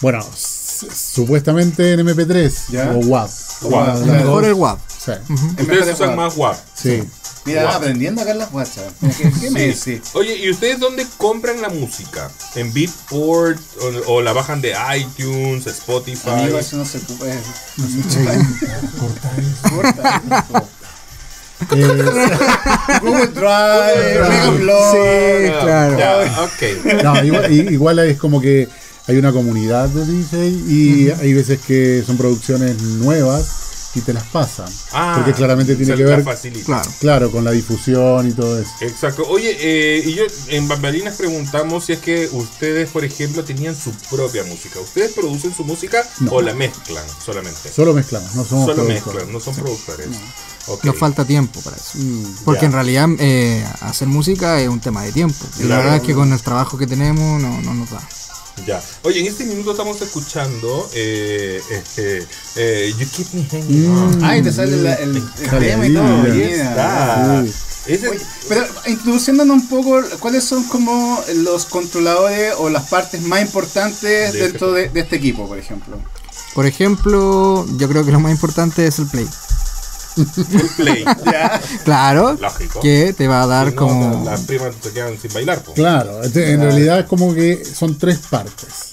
Bueno, 0.00 0.24
supuestamente 0.34 1.92
en 1.92 2.00
MP3 2.00 2.52
¿Ya? 2.70 2.90
o 2.92 3.00
Las 3.04 3.58
claro. 3.60 4.04
Mejor 4.06 4.44
el 4.46 4.54
WAP. 4.54 4.78
sí, 4.88 5.12
mejor 5.28 5.60
Ustedes 5.60 5.86
de 5.86 5.92
usan 5.92 6.16
más 6.16 6.36
WAP. 6.36 6.56
sí. 6.74 7.02
Mira, 7.46 7.62
Guau. 7.62 7.76
aprendiendo 7.76 8.20
acá 8.20 8.32
en 8.32 8.38
las 8.38 8.50
guachas. 8.52 8.84
¿Qué, 9.16 9.32
qué 9.40 9.50
me 9.50 9.60
decís? 9.68 10.02
Oye, 10.12 10.36
¿y 10.36 10.50
ustedes 10.50 10.78
dónde 10.78 11.06
compran 11.16 11.62
la 11.62 11.70
música? 11.70 12.30
¿En 12.54 12.70
Beatport 12.74 13.58
o, 14.06 14.12
o 14.12 14.20
la 14.22 14.34
bajan 14.34 14.60
de 14.60 14.74
iTunes, 14.98 15.66
Spotify? 15.66 16.28
Amigo, 16.28 16.58
eso 16.58 16.76
no 16.76 16.84
se 16.84 16.98
ocupa. 16.98 17.24
No 17.78 17.86
se 17.88 18.20
ocupa. 18.20 18.32
Corta 19.74 20.22
eso. 20.50 20.68
Google 23.02 23.26
Drive, 23.28 24.28
Megaupload. 24.28 24.92
Sí, 24.92 25.50
claro. 25.62 25.98
Ya, 25.98 26.42
ok. 26.42 27.02
No, 27.04 27.24
igual, 27.24 27.52
igual 27.52 27.98
es 28.00 28.18
como 28.18 28.40
que 28.40 28.68
hay 29.06 29.16
una 29.16 29.32
comunidad 29.32 29.88
de 29.88 30.06
DJ 30.06 30.48
y 30.68 31.10
hay 31.10 31.32
veces 31.34 31.60
que 31.66 32.02
son 32.06 32.16
producciones 32.16 32.80
nuevas 32.80 33.69
y 33.94 34.00
te 34.02 34.12
las 34.12 34.24
pasan. 34.24 34.68
Ah, 34.92 35.14
porque 35.16 35.32
claramente 35.32 35.74
tiene 35.76 35.96
que 35.96 36.04
ver. 36.04 36.24
Claro. 36.64 36.90
claro, 37.00 37.30
con 37.32 37.44
la 37.44 37.50
difusión 37.50 38.28
y 38.28 38.32
todo 38.32 38.58
eso. 38.60 38.70
Exacto. 38.80 39.24
Oye, 39.28 39.56
eh, 39.60 40.02
y 40.06 40.14
yo 40.14 40.24
en 40.48 40.68
Bambalinas 40.68 41.16
preguntamos 41.16 41.86
si 41.86 41.92
es 41.94 41.98
que 41.98 42.28
ustedes, 42.32 42.90
por 42.90 43.04
ejemplo, 43.04 43.44
tenían 43.44 43.74
su 43.76 43.90
propia 44.10 44.44
música. 44.44 44.78
¿Ustedes 44.80 45.12
producen 45.12 45.54
su 45.54 45.64
música 45.64 46.04
No. 46.20 46.32
o 46.32 46.42
la 46.42 46.54
mezclan 46.54 47.04
solamente? 47.24 47.70
Solo 47.74 47.92
mezclamos, 47.92 48.34
no 48.34 48.44
somos 48.44 48.66
Solo 48.66 48.84
productores. 48.84 49.04
mezclan, 49.16 49.32
no 49.32 49.40
son 49.40 49.54
productores. 49.54 50.08
Nos 50.84 50.96
falta 50.96 51.24
tiempo 51.24 51.60
para 51.62 51.76
eso. 51.76 51.90
Mm, 51.98 52.34
Porque 52.44 52.66
en 52.66 52.72
realidad 52.72 53.08
eh, 53.18 53.64
hacer 53.80 54.06
música 54.06 54.60
es 54.60 54.68
un 54.68 54.78
tema 54.78 55.02
de 55.02 55.10
tiempo. 55.10 55.44
Y 55.58 55.64
la 55.64 55.78
verdad 55.78 55.96
es 55.96 56.02
que 56.02 56.14
con 56.14 56.32
el 56.32 56.40
trabajo 56.42 56.78
que 56.78 56.86
tenemos 56.86 57.42
no, 57.42 57.60
no 57.62 57.74
nos 57.74 57.90
da. 57.90 58.00
Ya. 58.66 58.82
Oye, 59.02 59.20
en 59.20 59.26
este 59.26 59.44
minuto 59.44 59.70
estamos 59.72 60.00
escuchando 60.02 60.88
eh, 60.94 61.60
este, 61.70 62.26
eh, 62.56 62.92
You 62.98 63.06
Keep 63.16 63.34
Me 63.34 63.44
Hanging 63.50 63.88
On. 63.90 64.18
Mm. 64.18 64.24
Ay, 64.24 64.42
te 64.42 64.52
sale 64.52 64.76
la- 64.76 64.94
el, 64.94 65.16
el 65.16 65.22
Sale 65.48 65.68
tema 65.68 65.86
y 65.86 65.94
todo. 65.94 66.04
mira. 66.04 66.32
Ahí 66.34 66.38
mira. 66.50 66.70
está. 66.70 67.44
Sí. 67.46 67.52
Ese- 67.86 68.08
Oye, 68.08 68.20
pero 68.48 68.64
introduciéndonos 68.86 69.56
un 69.56 69.68
poco, 69.68 70.00
¿cuáles 70.20 70.44
son 70.44 70.64
como 70.64 71.18
los 71.36 71.64
controladores 71.66 72.54
o 72.58 72.68
las 72.68 72.88
partes 72.88 73.22
más 73.22 73.40
importantes 73.40 74.32
De 74.34 74.38
dentro 74.42 74.72
de, 74.72 74.88
de 74.90 75.00
este 75.00 75.16
equipo, 75.16 75.48
por 75.48 75.58
ejemplo? 75.58 75.96
Por 76.54 76.66
ejemplo, 76.66 77.64
yo 77.78 77.88
creo 77.88 78.04
que 78.04 78.12
lo 78.12 78.20
más 78.20 78.32
importante 78.32 78.86
es 78.86 78.98
el 78.98 79.06
play. 79.06 79.26
Play. 80.76 81.04
Claro, 81.84 82.36
Lógico. 82.40 82.80
que 82.80 83.12
te 83.16 83.28
va 83.28 83.42
a 83.42 83.46
dar 83.46 83.68
Si 83.68 83.74
no, 83.74 83.80
como... 83.80 84.24
la- 84.24 84.32
Las 84.32 84.40
primas 84.42 84.74
se 84.82 84.90
quedan 84.92 85.18
sin 85.20 85.32
bailar. 85.32 85.62
po. 85.62 85.72
Claro, 85.74 86.22
este, 86.22 86.52
en 86.52 86.60
realidad 86.60 87.00
es 87.00 87.06
como 87.06 87.34
que 87.34 87.64
son 87.64 87.98
tres 87.98 88.18
partes. 88.30 88.92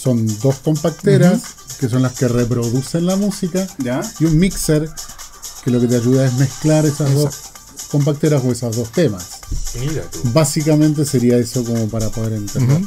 Son 0.00 0.26
dos 0.40 0.56
compacteras, 0.56 1.40
que 1.78 1.88
son 1.88 2.02
las 2.02 2.12
que 2.12 2.26
reproducen 2.28 3.06
la 3.06 3.16
música, 3.16 3.66
¿Ya? 3.78 4.00
y 4.18 4.24
un 4.24 4.38
mixer, 4.38 4.88
que 5.64 5.70
lo 5.70 5.80
que 5.80 5.86
te 5.88 5.96
ayuda 5.96 6.24
es 6.26 6.32
mezclar 6.34 6.86
esas 6.86 7.12
dos 7.14 7.34
compacteras 7.90 8.42
o 8.44 8.50
esos 8.52 8.76
dos 8.76 8.90
temas. 8.92 9.26
Mira 9.78 10.02
tú. 10.10 10.20
Básicamente 10.32 11.04
sería 11.04 11.36
eso 11.36 11.64
como 11.64 11.86
para 11.88 12.08
poder 12.08 12.32
entender. 12.34 12.80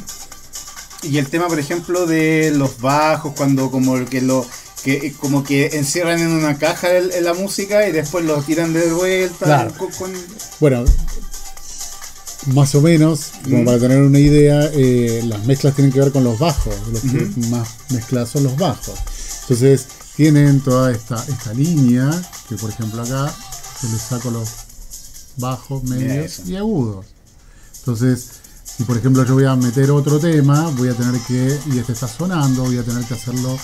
Y 1.02 1.18
el 1.18 1.28
tema, 1.28 1.46
por 1.48 1.58
ejemplo, 1.58 2.06
de 2.06 2.50
los 2.56 2.80
bajos, 2.80 3.34
cuando 3.36 3.70
como 3.70 3.96
el 3.96 4.06
que 4.06 4.20
lo 4.22 4.44
que 4.84 5.12
como 5.18 5.42
que 5.42 5.66
encierran 5.78 6.20
en 6.20 6.28
una 6.30 6.58
caja 6.58 6.90
el- 6.92 7.10
el- 7.12 7.24
la 7.24 7.32
música 7.34 7.88
y 7.88 7.92
después 7.92 8.24
lo 8.24 8.40
tiran 8.42 8.72
de 8.72 8.92
vuelta. 8.92 9.44
Claro. 9.46 9.74
con- 9.78 9.90
con- 9.92 10.12
Bueno, 10.60 10.84
más 12.52 12.74
o 12.74 12.82
menos, 12.82 13.30
como 13.42 13.62
Mm. 13.62 13.64
para 13.64 13.78
tener 13.78 14.02
una 14.02 14.18
idea, 14.18 14.68
eh, 14.74 15.22
las 15.26 15.44
mezclas 15.46 15.74
tienen 15.74 15.90
que 15.92 16.00
ver 16.00 16.12
con 16.12 16.22
los 16.24 16.38
bajos. 16.38 16.74
Los 16.92 17.00
que 17.00 17.30
más 17.48 17.68
mezcladas 17.90 18.28
son 18.30 18.44
los 18.44 18.56
bajos. 18.56 18.94
Entonces, 19.42 19.86
tienen 20.16 20.60
toda 20.60 20.92
esta, 20.92 21.24
esta 21.28 21.52
línea, 21.54 22.10
que 22.48 22.56
por 22.56 22.70
ejemplo 22.70 23.02
acá 23.02 23.34
yo 23.82 23.88
le 23.88 23.98
saco 23.98 24.30
los 24.30 24.48
bajos, 25.38 25.82
medios 25.84 26.40
y 26.46 26.56
agudos. 26.56 27.06
Entonces, 27.80 28.26
si 28.76 28.84
por 28.84 28.96
ejemplo 28.98 29.24
yo 29.24 29.34
voy 29.34 29.44
a 29.44 29.56
meter 29.56 29.90
otro 29.90 30.18
tema, 30.20 30.70
voy 30.76 30.88
a 30.90 30.94
tener 30.94 31.18
que, 31.22 31.58
y 31.72 31.78
este 31.78 31.92
está 31.94 32.06
sonando, 32.08 32.62
voy 32.64 32.78
a 32.78 32.82
tener 32.82 33.02
que 33.04 33.14
hacerlo 33.14 33.58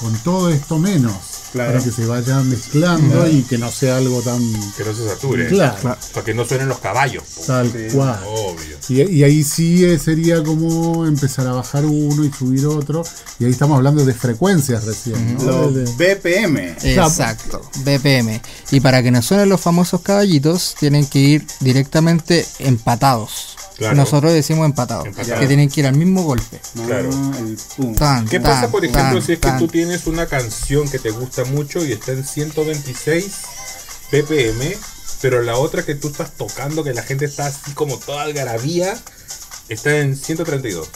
con 0.00 0.14
todo 0.18 0.50
esto 0.50 0.78
menos. 0.78 1.14
Claro. 1.52 1.72
para 1.74 1.84
que 1.84 1.90
se 1.90 2.04
vaya 2.04 2.40
mezclando 2.40 3.26
y 3.28 3.40
que 3.42 3.56
no 3.56 3.70
sea 3.70 3.96
algo 3.96 4.20
tan 4.20 4.40
Que 4.76 4.84
no 4.84 4.92
se 4.92 5.08
sature. 5.08 5.48
claro, 5.48 5.96
Para 6.12 6.24
que 6.24 6.34
no 6.34 6.44
suenen 6.44 6.68
los 6.68 6.80
caballos. 6.80 7.22
po. 7.36 7.42
tal 7.44 7.72
cual. 7.94 8.20
Obvio. 8.26 8.76
Y, 8.88 9.02
y 9.02 9.24
ahí 9.24 9.42
sí 9.42 9.82
eh, 9.84 9.98
sería 9.98 10.42
como 10.42 11.06
empezar 11.06 11.46
a 11.46 11.52
bajar 11.52 11.86
uno 11.86 12.24
y 12.24 12.32
subir 12.32 12.66
otro. 12.66 13.02
Y 13.38 13.44
ahí 13.46 13.52
estamos 13.52 13.76
hablando 13.76 14.04
de 14.04 14.12
frecuencias 14.12 14.84
recién. 14.84 15.38
¿no? 15.38 15.70
Los 15.70 15.96
BPM. 15.96 16.58
Exacto, 16.82 17.62
BPM. 17.84 18.40
Y 18.72 18.80
para 18.80 19.02
que 19.02 19.10
nos 19.10 19.24
suenen 19.24 19.48
los 19.48 19.60
famosos 19.60 20.02
caballitos, 20.02 20.74
tienen 20.78 21.06
que 21.06 21.20
ir 21.20 21.46
directamente 21.60 22.44
empatados. 22.58 23.55
Claro. 23.76 23.94
Nosotros 23.96 24.32
decimos 24.32 24.64
empatados, 24.64 25.06
Empatados. 25.06 25.38
que 25.40 25.46
tienen 25.46 25.68
que 25.68 25.80
ir 25.80 25.86
al 25.86 25.96
mismo 25.96 26.22
golpe. 26.22 26.60
Claro. 26.86 27.10
Tan, 27.98 28.26
¿Qué 28.26 28.40
tan, 28.40 28.50
pasa, 28.52 28.68
por 28.70 28.84
ejemplo, 28.84 29.18
tan, 29.18 29.22
si 29.22 29.32
es 29.34 29.38
que 29.38 29.50
tú 29.58 29.68
tienes 29.68 30.06
una 30.06 30.26
canción 30.26 30.88
que 30.88 30.98
te 30.98 31.10
gusta 31.10 31.44
mucho 31.44 31.84
y 31.84 31.92
está 31.92 32.12
en 32.12 32.24
126 32.24 33.26
ppm, 34.10 34.76
pero 35.20 35.42
la 35.42 35.56
otra 35.56 35.84
que 35.84 35.94
tú 35.94 36.08
estás 36.08 36.32
tocando, 36.32 36.84
que 36.84 36.94
la 36.94 37.02
gente 37.02 37.24
está 37.26 37.46
así 37.46 37.72
como 37.72 37.98
toda 37.98 38.22
algarabía, 38.22 38.96
está 39.68 39.98
en 39.98 40.16
132? 40.16 40.88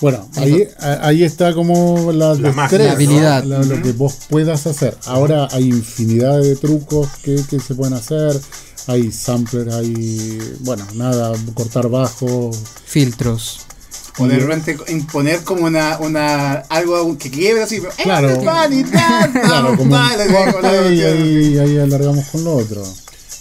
Bueno, 0.00 0.28
ahí, 0.36 0.66
ahí 0.80 1.22
está 1.22 1.54
como 1.54 2.10
la, 2.12 2.34
La 2.34 2.50
destreza, 2.50 2.84
la 2.84 2.92
habilidad. 2.92 3.44
la- 3.44 3.58
lo 3.60 3.80
que 3.82 3.92
vos 3.92 4.14
puedas 4.28 4.66
hacer. 4.66 4.96
Ahora 5.06 5.46
hay 5.52 5.68
infinidad 5.68 6.40
de 6.40 6.56
trucos 6.56 7.08
que, 7.22 7.36
que 7.48 7.60
se 7.60 7.74
pueden 7.76 7.94
hacer. 7.94 8.40
Hay 8.86 9.12
samplers, 9.12 9.72
hay, 9.74 10.56
bueno, 10.60 10.86
nada, 10.94 11.32
cortar 11.54 11.88
bajo. 11.88 12.50
Filtros. 12.84 13.60
O 14.18 14.26
de 14.26 14.38
repente 14.38 14.76
imponer 14.88 15.42
como 15.42 15.64
una, 15.64 15.98
una 15.98 16.52
algo 16.68 17.16
que 17.16 17.30
quiebre 17.30 17.62
así. 17.62 17.80
Claro. 18.02 18.28
Dance, 18.28 18.84
Claro, 19.32 19.76
como 19.76 19.96
corte 20.52 20.94
y 20.94 21.00
ahí, 21.00 21.58
ahí 21.58 21.78
alargamos 21.78 22.26
con 22.26 22.44
lo 22.44 22.56
otro. 22.56 22.84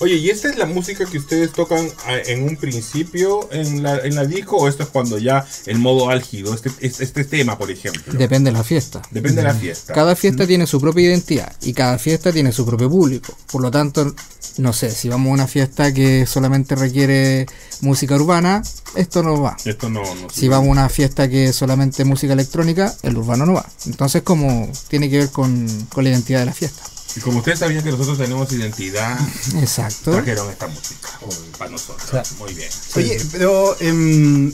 Oye, 0.02 0.16
¿y 0.16 0.32
esta 0.32 0.50
es 0.50 0.58
la 0.58 0.66
música 0.66 1.06
que 1.06 1.20
ustedes 1.20 1.52
tocan 1.52 1.88
ah, 2.08 2.16
en 2.26 2.42
un 2.42 2.58
principio 2.58 3.48
en 3.52 3.84
la, 3.84 4.00
en 4.00 4.16
la 4.16 4.26
disco 4.26 4.58
o 4.58 4.68
esto 4.68 4.82
es 4.82 4.90
cuando 4.90 5.20
ya 5.20 5.46
el 5.68 5.78
modo 5.78 6.10
álgido, 6.10 6.56
este, 6.56 6.72
este, 6.80 7.04
este 7.04 7.24
tema, 7.24 7.56
por 7.56 7.70
ejemplo? 7.70 8.12
Depende 8.14 8.50
de 8.50 8.58
la 8.58 8.64
fiesta. 8.64 9.04
Depende 9.12 9.44
de 9.44 9.48
la 9.48 9.54
fiesta. 9.54 9.94
Cada 9.94 10.16
fiesta 10.16 10.48
tiene 10.48 10.66
su 10.66 10.82
propia 10.82 11.06
identidad 11.06 11.56
y 11.62 11.74
cada 11.74 12.00
fiesta 12.00 12.34
tiene 12.34 12.52
su 12.52 12.66
propio 12.66 12.90
público. 12.90 13.38
Por 13.52 13.62
lo 13.62 13.70
tanto, 13.70 14.16
no 14.58 14.74
sé, 14.74 14.90
si 14.90 15.08
vamos 15.08 15.30
a 15.30 15.34
una 15.34 15.48
fiesta 15.48 15.94
que 15.94 16.26
solamente 16.26 16.74
requiere 16.76 17.46
música 17.82 18.16
urbana, 18.16 18.64
esto 18.96 19.22
no 19.22 19.40
va. 19.40 19.56
Esto 19.66 19.88
no, 19.88 20.02
no 20.02 20.32
Si 20.32 20.48
vamos 20.48 20.70
a 20.70 20.72
una 20.72 20.90
fiesta 20.90 21.30
que 21.30 21.50
es 21.50 21.56
solamente 21.56 22.06
música 22.06 22.34
electrónica, 22.34 22.92
el 23.04 23.18
urbano 23.18 23.46
no 23.46 23.54
va. 23.54 23.70
Entonces, 23.86 24.24
como 24.24 24.68
tiene 24.88 25.12
que 25.12 25.20
ver 25.20 25.30
con, 25.30 25.68
con 25.90 26.04
la 26.04 26.10
identidad 26.10 26.40
de 26.40 26.48
la 26.48 26.54
fiesta. 26.54 26.82
Y 27.16 27.20
como 27.20 27.40
ustedes 27.40 27.60
sabían 27.60 27.84
que 27.84 27.92
nosotros 27.92 28.18
tenemos 28.18 28.52
identidad, 28.52 29.20
Exacto. 29.60 30.12
trajeron 30.12 30.50
esta 30.50 30.68
música 30.68 31.10
para 31.58 31.72
nosotros. 31.72 32.32
Muy 32.40 32.54
bien. 32.54 32.70
Oye, 32.96 33.22
pero 33.32 33.76
em, 33.80 34.54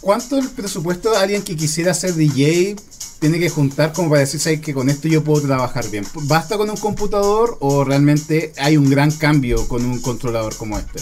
¿cuánto 0.00 0.38
el 0.38 0.48
presupuesto 0.48 1.10
de 1.12 1.18
alguien 1.18 1.42
que 1.42 1.56
quisiera 1.56 1.94
ser 1.94 2.14
DJ 2.14 2.76
tiene 3.20 3.38
que 3.38 3.50
juntar 3.50 3.92
como 3.92 4.10
para 4.10 4.20
decir 4.20 4.38
¿sabes 4.40 4.60
que 4.60 4.72
con 4.72 4.88
esto 4.88 5.08
yo 5.08 5.24
puedo 5.24 5.42
trabajar 5.42 5.88
bien? 5.88 6.06
¿Basta 6.14 6.56
con 6.56 6.70
un 6.70 6.76
computador 6.76 7.56
o 7.60 7.84
realmente 7.84 8.52
hay 8.58 8.76
un 8.76 8.88
gran 8.88 9.10
cambio 9.10 9.66
con 9.68 9.84
un 9.84 10.00
controlador 10.00 10.56
como 10.56 10.78
este? 10.78 11.00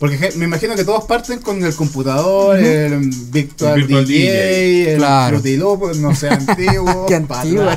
Porque 0.00 0.32
me 0.36 0.46
imagino 0.46 0.74
que 0.74 0.84
todos 0.84 1.04
parten 1.04 1.38
con 1.40 1.62
el 1.62 1.74
computador, 1.76 2.58
el 2.58 3.10
virtual, 3.30 3.74
El 3.74 3.80
virtual 3.86 4.06
DJ, 4.06 4.32
DJ. 4.32 4.90
el 4.92 4.96
Claro. 4.96 5.36
No 5.96 6.14
sé, 6.16 6.28
antiguo. 6.30 7.04
Qué 7.06 7.14
antiguo. 7.16 7.68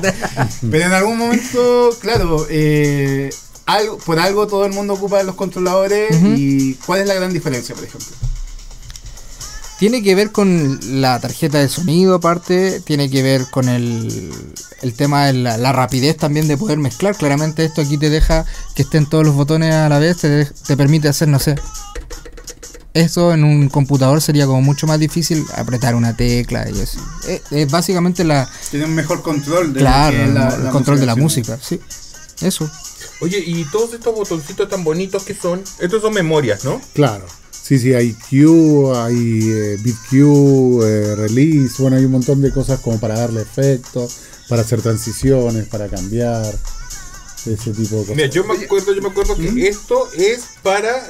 Pero 0.72 0.86
en 0.86 0.94
algún 0.94 1.18
momento, 1.18 1.90
claro, 2.00 2.48
eh, 2.50 3.30
algo, 3.66 3.98
por 3.98 4.20
algo 4.20 4.48
todo 4.48 4.66
el 4.66 4.72
mundo 4.72 4.94
ocupa 4.94 5.22
los 5.24 5.36
controladores 5.36 6.16
y 6.38 6.76
¿cuál 6.86 7.02
es 7.02 7.08
la 7.08 7.14
gran 7.16 7.34
diferencia, 7.34 7.76
por 7.76 7.84
ejemplo? 7.84 8.16
Tiene 9.80 10.02
que 10.02 10.16
ver 10.16 10.32
con 10.32 10.80
la 11.02 11.20
tarjeta 11.20 11.60
de 11.60 11.68
sonido 11.68 12.16
aparte, 12.16 12.80
tiene 12.86 13.10
que 13.10 13.22
ver 13.22 13.48
con 13.52 13.68
el, 13.68 14.32
el 14.82 14.94
tema 14.94 15.26
de 15.26 15.34
la, 15.34 15.58
la 15.58 15.74
rapidez 15.74 16.16
también 16.16 16.48
de 16.48 16.56
poder 16.56 16.78
mezclar. 16.78 17.18
Claramente 17.18 17.66
esto 17.66 17.82
aquí 17.82 17.98
te 17.98 18.10
deja 18.10 18.46
que 18.76 18.84
estén 18.84 19.08
todos 19.08 19.26
los 19.26 19.36
botones 19.36 19.74
a 19.74 19.90
la 19.90 20.00
vez, 20.00 20.18
te, 20.18 20.30
de- 20.30 20.46
te 20.46 20.78
permite 20.78 21.10
hacer, 21.10 21.28
no 21.28 21.40
sé. 21.40 21.56
Esto 22.94 23.34
en 23.34 23.44
un 23.44 23.70
computador 23.70 24.22
sería 24.22 24.46
como 24.46 24.62
mucho 24.62 24.86
más 24.86 25.00
difícil 25.00 25.44
apretar 25.56 25.96
una 25.96 26.16
tecla 26.16 26.70
y 26.70 26.80
eso. 26.80 27.00
Es, 27.28 27.42
es 27.52 27.72
básicamente 27.72 28.24
la, 28.24 28.48
Tiene 28.70 28.86
un 28.86 28.94
mejor 28.94 29.24
control 29.24 29.74
de 29.74 29.80
claro, 29.80 30.16
es 30.18 30.30
la- 30.34 30.50
el 30.56 30.64
la 30.66 30.70
control 30.72 31.00
de 31.00 31.06
la 31.08 31.16
música. 31.16 31.58
sí. 31.62 31.80
Eso. 32.42 32.70
Oye, 33.22 33.40
y 33.46 33.64
todos 33.66 33.94
estos 33.94 34.14
botoncitos 34.14 34.68
tan 34.70 34.84
bonitos 34.84 35.24
que 35.24 35.34
son, 35.34 35.64
estos 35.80 36.02
son 36.02 36.14
memorias, 36.14 36.66
¿no? 36.66 36.82
Claro. 36.94 37.26
Sí, 37.52 37.80
sí, 37.80 37.94
hay 37.94 38.14
Q, 38.14 38.94
hay 38.96 39.40
eh, 39.50 39.78
Beat 39.82 39.96
Q, 40.10 40.82
eh, 40.84 41.16
Release, 41.16 41.82
bueno, 41.82 41.96
hay 41.96 42.04
un 42.06 42.12
montón 42.12 42.42
de 42.42 42.52
cosas 42.52 42.80
como 42.82 43.00
para 43.00 43.18
darle 43.18 43.42
efecto, 43.42 44.08
para 44.50 44.64
hacer 44.64 44.82
transiciones, 44.82 45.68
para 45.68 45.88
cambiar, 45.88 46.54
ese 47.46 47.72
tipo 47.72 47.96
de 47.96 48.02
cosas. 48.02 48.16
Mira, 48.18 48.28
yo 48.28 48.44
me 48.44 48.56
acuerdo, 48.62 48.94
yo 48.94 49.02
me 49.02 49.08
acuerdo 49.10 49.36
que 49.38 49.68
esto 49.68 50.10
es 50.18 50.42
para 50.62 51.08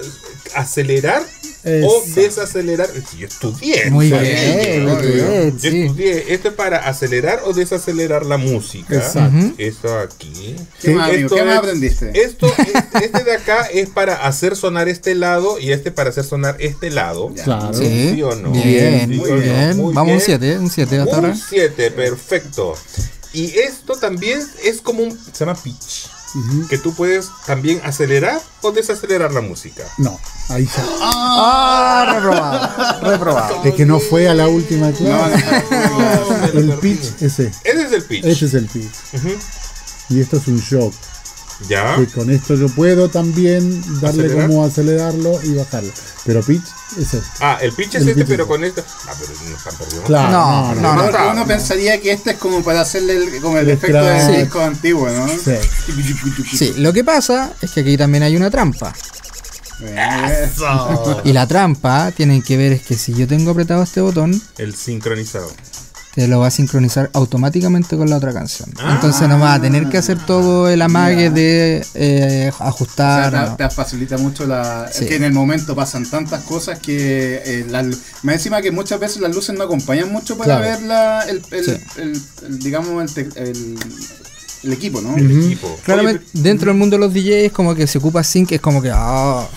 acelerar 0.55 1.25
o 1.65 2.03
desacelerar. 2.15 2.89
Sí, 3.09 3.17
Yo 3.19 3.27
estudié. 3.27 3.89
Muy 3.89 4.07
bien, 4.11 4.85
Yo 4.85 4.95
muy 4.95 5.07
bien, 5.07 5.57
Yo 5.57 5.69
sí. 5.69 5.81
estudié. 5.83 6.33
Esto 6.33 6.47
es 6.49 6.53
para 6.55 6.77
acelerar 6.87 7.41
o 7.45 7.53
desacelerar 7.53 8.25
la 8.25 8.37
música. 8.37 8.95
Exacto. 8.95 9.53
Esto 9.57 9.97
aquí. 9.99 10.55
¿Qué 10.81 10.91
más, 10.91 11.09
amigo? 11.09 11.25
Esto 11.27 11.35
¿Qué 11.35 11.43
más 11.43 11.57
aprendiste? 11.59 12.11
Esto, 12.21 12.47
es- 12.47 13.01
este 13.03 13.23
de 13.23 13.31
acá 13.33 13.65
es 13.73 13.89
para 13.89 14.15
hacer 14.27 14.55
sonar 14.55 14.89
este 14.89 15.15
lado 15.15 15.59
y 15.59 15.71
este 15.71 15.91
para 15.91 16.09
hacer 16.09 16.23
sonar 16.25 16.57
este 16.59 16.89
lado. 16.89 17.31
Claro. 17.43 17.73
Sí. 17.73 18.11
¿Sí 18.15 18.21
o 18.23 18.35
no? 18.35 18.51
Bien, 18.51 19.09
Sí 19.09 19.15
muy 19.15 19.31
bien. 19.39 19.77
muy 19.77 19.93
Vamos 19.93 20.11
un 20.11 20.17
bien. 20.17 20.21
7, 20.21 20.57
un 20.59 20.69
7 20.69 20.99
hasta 20.99 21.15
ahora. 21.15 21.27
Un 21.29 21.37
7, 21.37 21.91
perfecto. 21.91 22.75
Y 23.31 23.45
esto 23.59 23.93
también 23.95 24.39
es 24.63 24.81
como 24.81 25.03
un. 25.03 25.11
Se 25.31 25.45
llama 25.45 25.55
pitch. 25.55 26.07
Que 26.69 26.77
tú 26.77 26.93
puedes 26.93 27.29
también 27.45 27.81
acelerar 27.83 28.41
o 28.61 28.71
desacelerar 28.71 29.31
la 29.31 29.41
música. 29.41 29.83
No, 29.97 30.19
ahí 30.49 30.65
ya. 30.65 30.85
Ah, 31.01 32.13
reprobado. 32.15 33.01
Reprobado. 33.11 33.63
Es 33.63 33.73
que 33.75 33.85
no 33.85 33.99
fue 33.99 34.27
a 34.27 34.33
la 34.33 34.47
última 34.47 34.89
No, 34.89 34.95
clase. 34.97 35.65
No, 35.69 36.37
me 36.37 36.61
lo 36.61 36.73
el 36.73 36.79
pitch 36.79 37.21
ese. 37.21 37.51
Ese 37.63 37.83
es 37.83 37.91
el 37.91 38.03
pitch. 38.03 38.25
Ese 38.25 38.45
es 38.45 38.53
el 38.55 38.65
pitch. 38.67 38.91
Y 40.09 40.21
esto 40.21 40.37
es 40.37 40.47
un 40.47 40.59
shock. 40.59 40.93
Ya. 41.67 41.95
Que 41.95 42.07
con 42.07 42.29
esto 42.29 42.55
yo 42.55 42.67
puedo 42.69 43.09
también 43.09 43.81
darle 44.01 44.23
¿Acelerar? 44.25 44.47
como 44.47 44.65
acelerarlo 44.65 45.39
y 45.43 45.53
bajarlo. 45.55 45.91
Pero 46.25 46.41
pitch 46.41 46.63
es 46.97 47.13
este. 47.13 47.21
Ah, 47.41 47.57
el 47.61 47.71
pitch 47.73 47.95
es 47.95 48.01
El 48.03 48.09
este, 48.09 48.21
pitch 48.21 48.27
pero 48.29 48.43
es 48.43 48.49
con 48.49 48.63
esto. 48.63 48.83
Ah, 49.07 49.13
pero 49.19 49.31
no 49.49 49.57
están 49.57 49.75
perdiendo. 49.77 50.03
Claro. 50.07 50.31
No, 50.31 50.75
no, 50.75 51.11
no. 51.11 51.31
uno 51.31 51.45
pensaría 51.47 51.99
que 52.01 52.11
este 52.11 52.31
es 52.31 52.37
como 52.37 52.63
para 52.63 52.81
hacerle 52.81 53.15
el, 53.15 53.41
como 53.41 53.57
el 53.57 53.65
El 53.69 53.71
efecto 53.77 53.97
scratch. 53.99 54.23
del 54.23 54.35
Sí. 54.35 54.41
disco 54.41 54.59
antiguo, 54.61 55.09
¿no? 55.09 55.27
Sí. 55.27 56.57
Sí, 56.57 56.73
lo 56.77 56.93
que 56.93 57.03
pasa 57.03 57.53
es 57.61 57.71
que 57.71 57.81
aquí 57.81 57.97
también 57.97 58.23
hay 58.23 58.35
una 58.35 58.49
trampa. 58.49 58.93
Eso. 59.81 61.21
Y 61.23 61.33
la 61.33 61.47
trampa 61.47 62.11
tiene 62.11 62.41
que 62.41 62.57
ver 62.57 62.73
es 62.73 62.81
que 62.83 62.95
si 62.97 63.13
yo 63.13 63.27
tengo 63.27 63.51
apretado 63.51 63.83
este 63.83 64.01
botón, 64.01 64.39
El 64.57 64.75
sincronizado. 64.75 65.51
Te 66.15 66.27
lo 66.27 66.39
va 66.41 66.47
a 66.47 66.51
sincronizar 66.51 67.09
automáticamente 67.13 67.97
con 67.97 68.07
la 68.09 68.17
otra 68.17 68.33
canción. 68.33 68.69
Entonces 68.91 69.27
no 69.27 69.39
vas 69.39 69.57
a 69.57 69.61
tener 69.61 69.89
que 69.89 69.97
hacer 69.97 70.23
todo 70.25 70.69
el 70.69 70.81
amague 70.81 71.31
de 71.31 71.83
eh, 71.95 72.51
O 72.53 72.57
sea, 72.57 72.67
ajustar. 72.67 73.31
te, 73.31 73.37
no. 73.37 73.55
te 73.55 73.69
facilita 73.75 74.17
mucho 74.19 74.45
la. 74.45 74.89
Sí. 74.93 75.03
Es 75.05 75.09
que 75.09 75.15
en 75.15 75.23
el 75.23 75.33
momento 75.33 75.75
pasan 75.75 76.05
tantas 76.09 76.43
cosas 76.43 76.77
que. 76.79 77.41
Eh, 77.43 77.65
la 77.69 77.81
más 78.21 78.35
encima 78.35 78.61
que 78.61 78.71
muchas 78.71 78.99
veces 78.99 79.21
las 79.21 79.33
luces 79.33 79.55
no 79.57 79.63
acompañan 79.63 80.11
mucho 80.11 80.37
para 80.37 80.57
Claro. 80.59 80.61
ver 80.79 80.81
la, 80.87 81.21
el, 81.23 81.41
el- 81.51 81.65
Sí. 81.65 81.77
el- 81.97 82.21
el- 82.45 82.59
digamos, 82.59 83.17
el, 83.17 83.31
el- 83.35 83.79
el 84.63 84.73
equipo, 84.73 85.01
¿no? 85.01 85.17
El 85.17 85.45
equipo. 85.45 85.79
Claramente, 85.83 86.23
Oye, 86.33 86.43
dentro 86.43 86.69
del 86.69 86.77
mundo 86.77 86.95
de 86.95 86.99
los 87.01 87.13
DJs, 87.13 87.51
como 87.51 87.73
que 87.75 87.87
se 87.87 87.97
ocupa 87.97 88.23
sync, 88.23 88.51
es 88.51 88.61
como 88.61 88.81
que, 88.81 88.91
ah, 88.93 89.47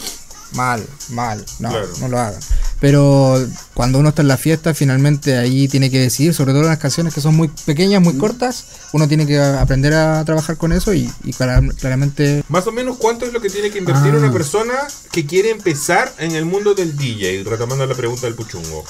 mal, 0.54 0.82
mal, 1.10 1.44
no, 1.60 1.68
Claro. 1.68 1.86
no 2.00 2.08
lo 2.08 2.18
hagan. 2.18 2.40
Pero 2.78 3.42
cuando 3.72 3.98
uno 3.98 4.10
está 4.10 4.20
en 4.22 4.28
la 4.28 4.36
fiesta, 4.36 4.74
finalmente 4.74 5.36
ahí 5.38 5.66
tiene 5.66 5.90
que 5.90 5.98
decidir, 5.98 6.34
sobre 6.34 6.52
todo 6.52 6.62
en 6.62 6.68
las 6.68 6.78
canciones 6.78 7.14
que 7.14 7.22
son 7.22 7.34
muy 7.34 7.48
pequeñas, 7.64 8.02
muy 8.02 8.14
cortas, 8.18 8.66
uno 8.92 9.08
tiene 9.08 9.26
que 9.26 9.38
aprender 9.38 9.94
a 9.94 10.22
trabajar 10.26 10.58
con 10.58 10.72
eso 10.72 10.92
y, 10.92 11.10
y 11.24 11.32
clara- 11.32 11.62
claramente 11.80 12.44
Más 12.50 12.66
o 12.66 12.72
menos 12.72 12.98
cuánto 12.98 13.24
es 13.24 13.32
lo 13.32 13.40
que 13.40 13.48
tiene 13.48 13.70
que 13.70 13.78
invertir 13.78 14.12
Ah. 14.14 14.18
una 14.18 14.30
persona 14.30 14.74
que 15.10 15.24
quiere 15.24 15.50
empezar 15.50 16.12
en 16.18 16.32
el 16.32 16.44
mundo 16.44 16.74
del 16.74 16.96
DJ, 16.96 17.44
retomando 17.44 17.86
la 17.86 17.94
pregunta 17.94 18.26
del 18.26 18.34
puchungo. 18.34 18.84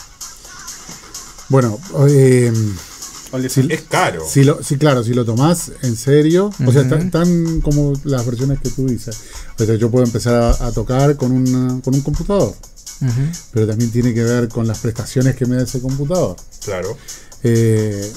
Bueno, 1.49 1.79
eh. 2.09 2.53
Es 3.69 3.83
caro. 3.83 4.25
si 4.27 4.45
lo, 4.45 4.63
sí, 4.63 4.79
claro, 4.79 5.03
si 5.05 5.13
lo 5.13 5.25
tomás 5.25 5.71
en 5.83 5.97
serio, 5.97 6.51
o 6.65 6.73
sea, 6.73 6.89
tan, 6.89 7.11
tan 7.11 7.61
como 7.61 7.93
las 8.05 8.25
versiones 8.25 8.61
que 8.61 8.71
tú 8.71 8.87
dices. 8.87 9.19
O 9.59 9.65
sea, 9.65 9.75
yo 9.75 9.91
puedo 9.91 10.05
empezar 10.07 10.35
a, 10.35 10.51
a 10.67 10.73
tocar 10.73 11.17
con, 11.17 11.33
una- 11.33 11.81
con 11.83 11.95
un 11.95 12.01
computador, 12.01 12.55
pero 13.53 13.67
también 13.67 13.91
tiene 13.91 14.15
que 14.15 14.23
ver 14.23 14.49
con 14.49 14.67
las 14.67 14.79
prestaciones 14.79 15.37
que 15.37 15.47
me 15.47 15.57
da 15.57 15.63
ese 15.63 15.81
computador. 15.81 16.37
Claro. 16.65 16.97
Eh, 17.43 18.13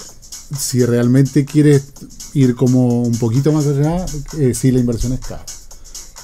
si 0.57 0.83
realmente 0.85 1.45
quieres 1.45 1.83
ir 2.33 2.55
como 2.55 3.03
un 3.03 3.17
poquito 3.17 3.51
más 3.51 3.67
allá, 3.67 4.05
eh, 4.39 4.53
sí 4.55 4.71
la 4.71 4.79
inversión 4.79 5.13
es 5.13 5.19
cara. 5.19 5.43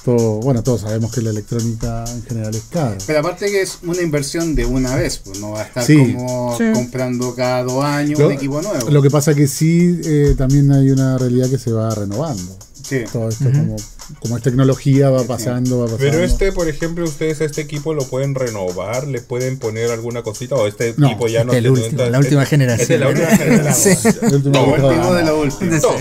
Todo, 0.04 0.38
bueno, 0.38 0.62
todos 0.62 0.82
sabemos 0.82 1.12
que 1.12 1.20
la 1.20 1.30
electrónica 1.30 2.04
en 2.08 2.22
general 2.24 2.54
es 2.54 2.62
cara. 2.70 2.96
Pero 3.08 3.18
aparte 3.18 3.46
que 3.50 3.60
es 3.62 3.78
una 3.82 4.00
inversión 4.02 4.54
de 4.54 4.64
una 4.64 4.94
vez, 4.94 5.18
pues 5.18 5.40
no 5.40 5.50
va 5.50 5.62
a 5.62 5.64
estar 5.64 5.84
Sí. 5.84 5.96
como 6.14 6.56
Sí. 6.56 6.64
comprando 6.72 7.34
cada 7.34 7.64
dos 7.64 7.84
años 7.84 8.18
Lo, 8.20 8.28
un 8.28 8.32
equipo 8.32 8.62
nuevo. 8.62 8.88
lo 8.88 9.02
que 9.02 9.10
pasa 9.10 9.34
que 9.34 9.48
sí, 9.48 10.00
eh, 10.04 10.36
también 10.38 10.70
hay 10.70 10.90
una 10.90 11.18
realidad 11.18 11.50
que 11.50 11.58
se 11.58 11.72
va 11.72 11.92
renovando. 11.92 12.56
Sí. 12.88 12.98
Todo 13.12 13.28
esto 13.30 13.50
como, 13.50 13.74
como 14.20 14.36
es 14.36 14.42
tecnología 14.42 15.10
va 15.10 15.24
pasando, 15.24 15.78
va 15.80 15.84
pasando. 15.86 16.04
Pero 16.10 16.22
este, 16.24 16.52
por 16.52 16.68
ejemplo, 16.68 17.04
ustedes 17.04 17.40
a 17.40 17.44
este 17.44 17.60
equipo 17.62 17.94
lo 17.94 18.04
pueden 18.06 18.34
renovar, 18.34 19.06
le 19.06 19.20
pueden 19.20 19.58
poner 19.58 19.90
alguna 19.90 20.22
cosita 20.22 20.54
o 20.54 20.66
este 20.66 20.94
No, 20.96 21.06
equipo 21.08 21.28
ya 21.28 21.44
no 21.44 21.52
este 21.52 21.58
es 21.58 21.64
el 21.64 21.70
último, 21.70 22.04
la 22.04 22.18
última 22.18 22.42
este- 22.42 22.50
generación. 22.56 22.80
este 22.82 22.94
es 22.94 23.00
la 23.00 23.08
última 23.08 23.26
generación. 23.36 23.96
Sí. 23.96 24.08
El 24.22 24.34
último 24.34 24.76
No, 24.76 25.12
de 25.14 25.24
lo 25.24 25.40
último. 25.40 25.80
Toma. 25.80 25.98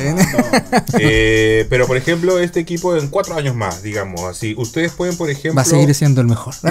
Eh, 1.00 1.66
pero 1.70 1.88
por 1.88 1.98
ejemplo, 1.98 2.40
este 2.40 2.60
equipo 2.60 2.96
en 2.96 3.08
cuatro 3.08 3.36
años 3.36 3.56
más, 3.56 3.82
digamos 3.84 4.22
así, 4.24 4.56
ustedes 4.58 4.92
pueden, 4.92 5.18
por 5.18 5.30
ejemplo, 5.30 5.56
Va 5.56 5.62
a 5.62 5.66
seguir 5.66 5.94
siendo 5.96 6.22
el 6.22 6.28
mejor. 6.28 6.54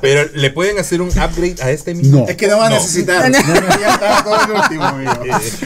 pero 0.00 0.30
le 0.34 0.50
pueden 0.50 0.78
hacer 0.78 1.00
un 1.02 1.08
upgrade 1.08 1.56
a 1.62 1.70
este 1.70 1.94
mismo. 1.94 2.20
No. 2.20 2.28
Es 2.28 2.36
que 2.36 2.46
no 2.46 2.58
va 2.58 2.66
a 2.66 2.70
No. 2.70 2.76
necesitar. 2.76 3.30
ya 3.32 3.38
estaba 3.94 4.24
todo 4.24 4.44
el 4.44 4.50
último, 4.60 4.84
amigo. 4.84 5.12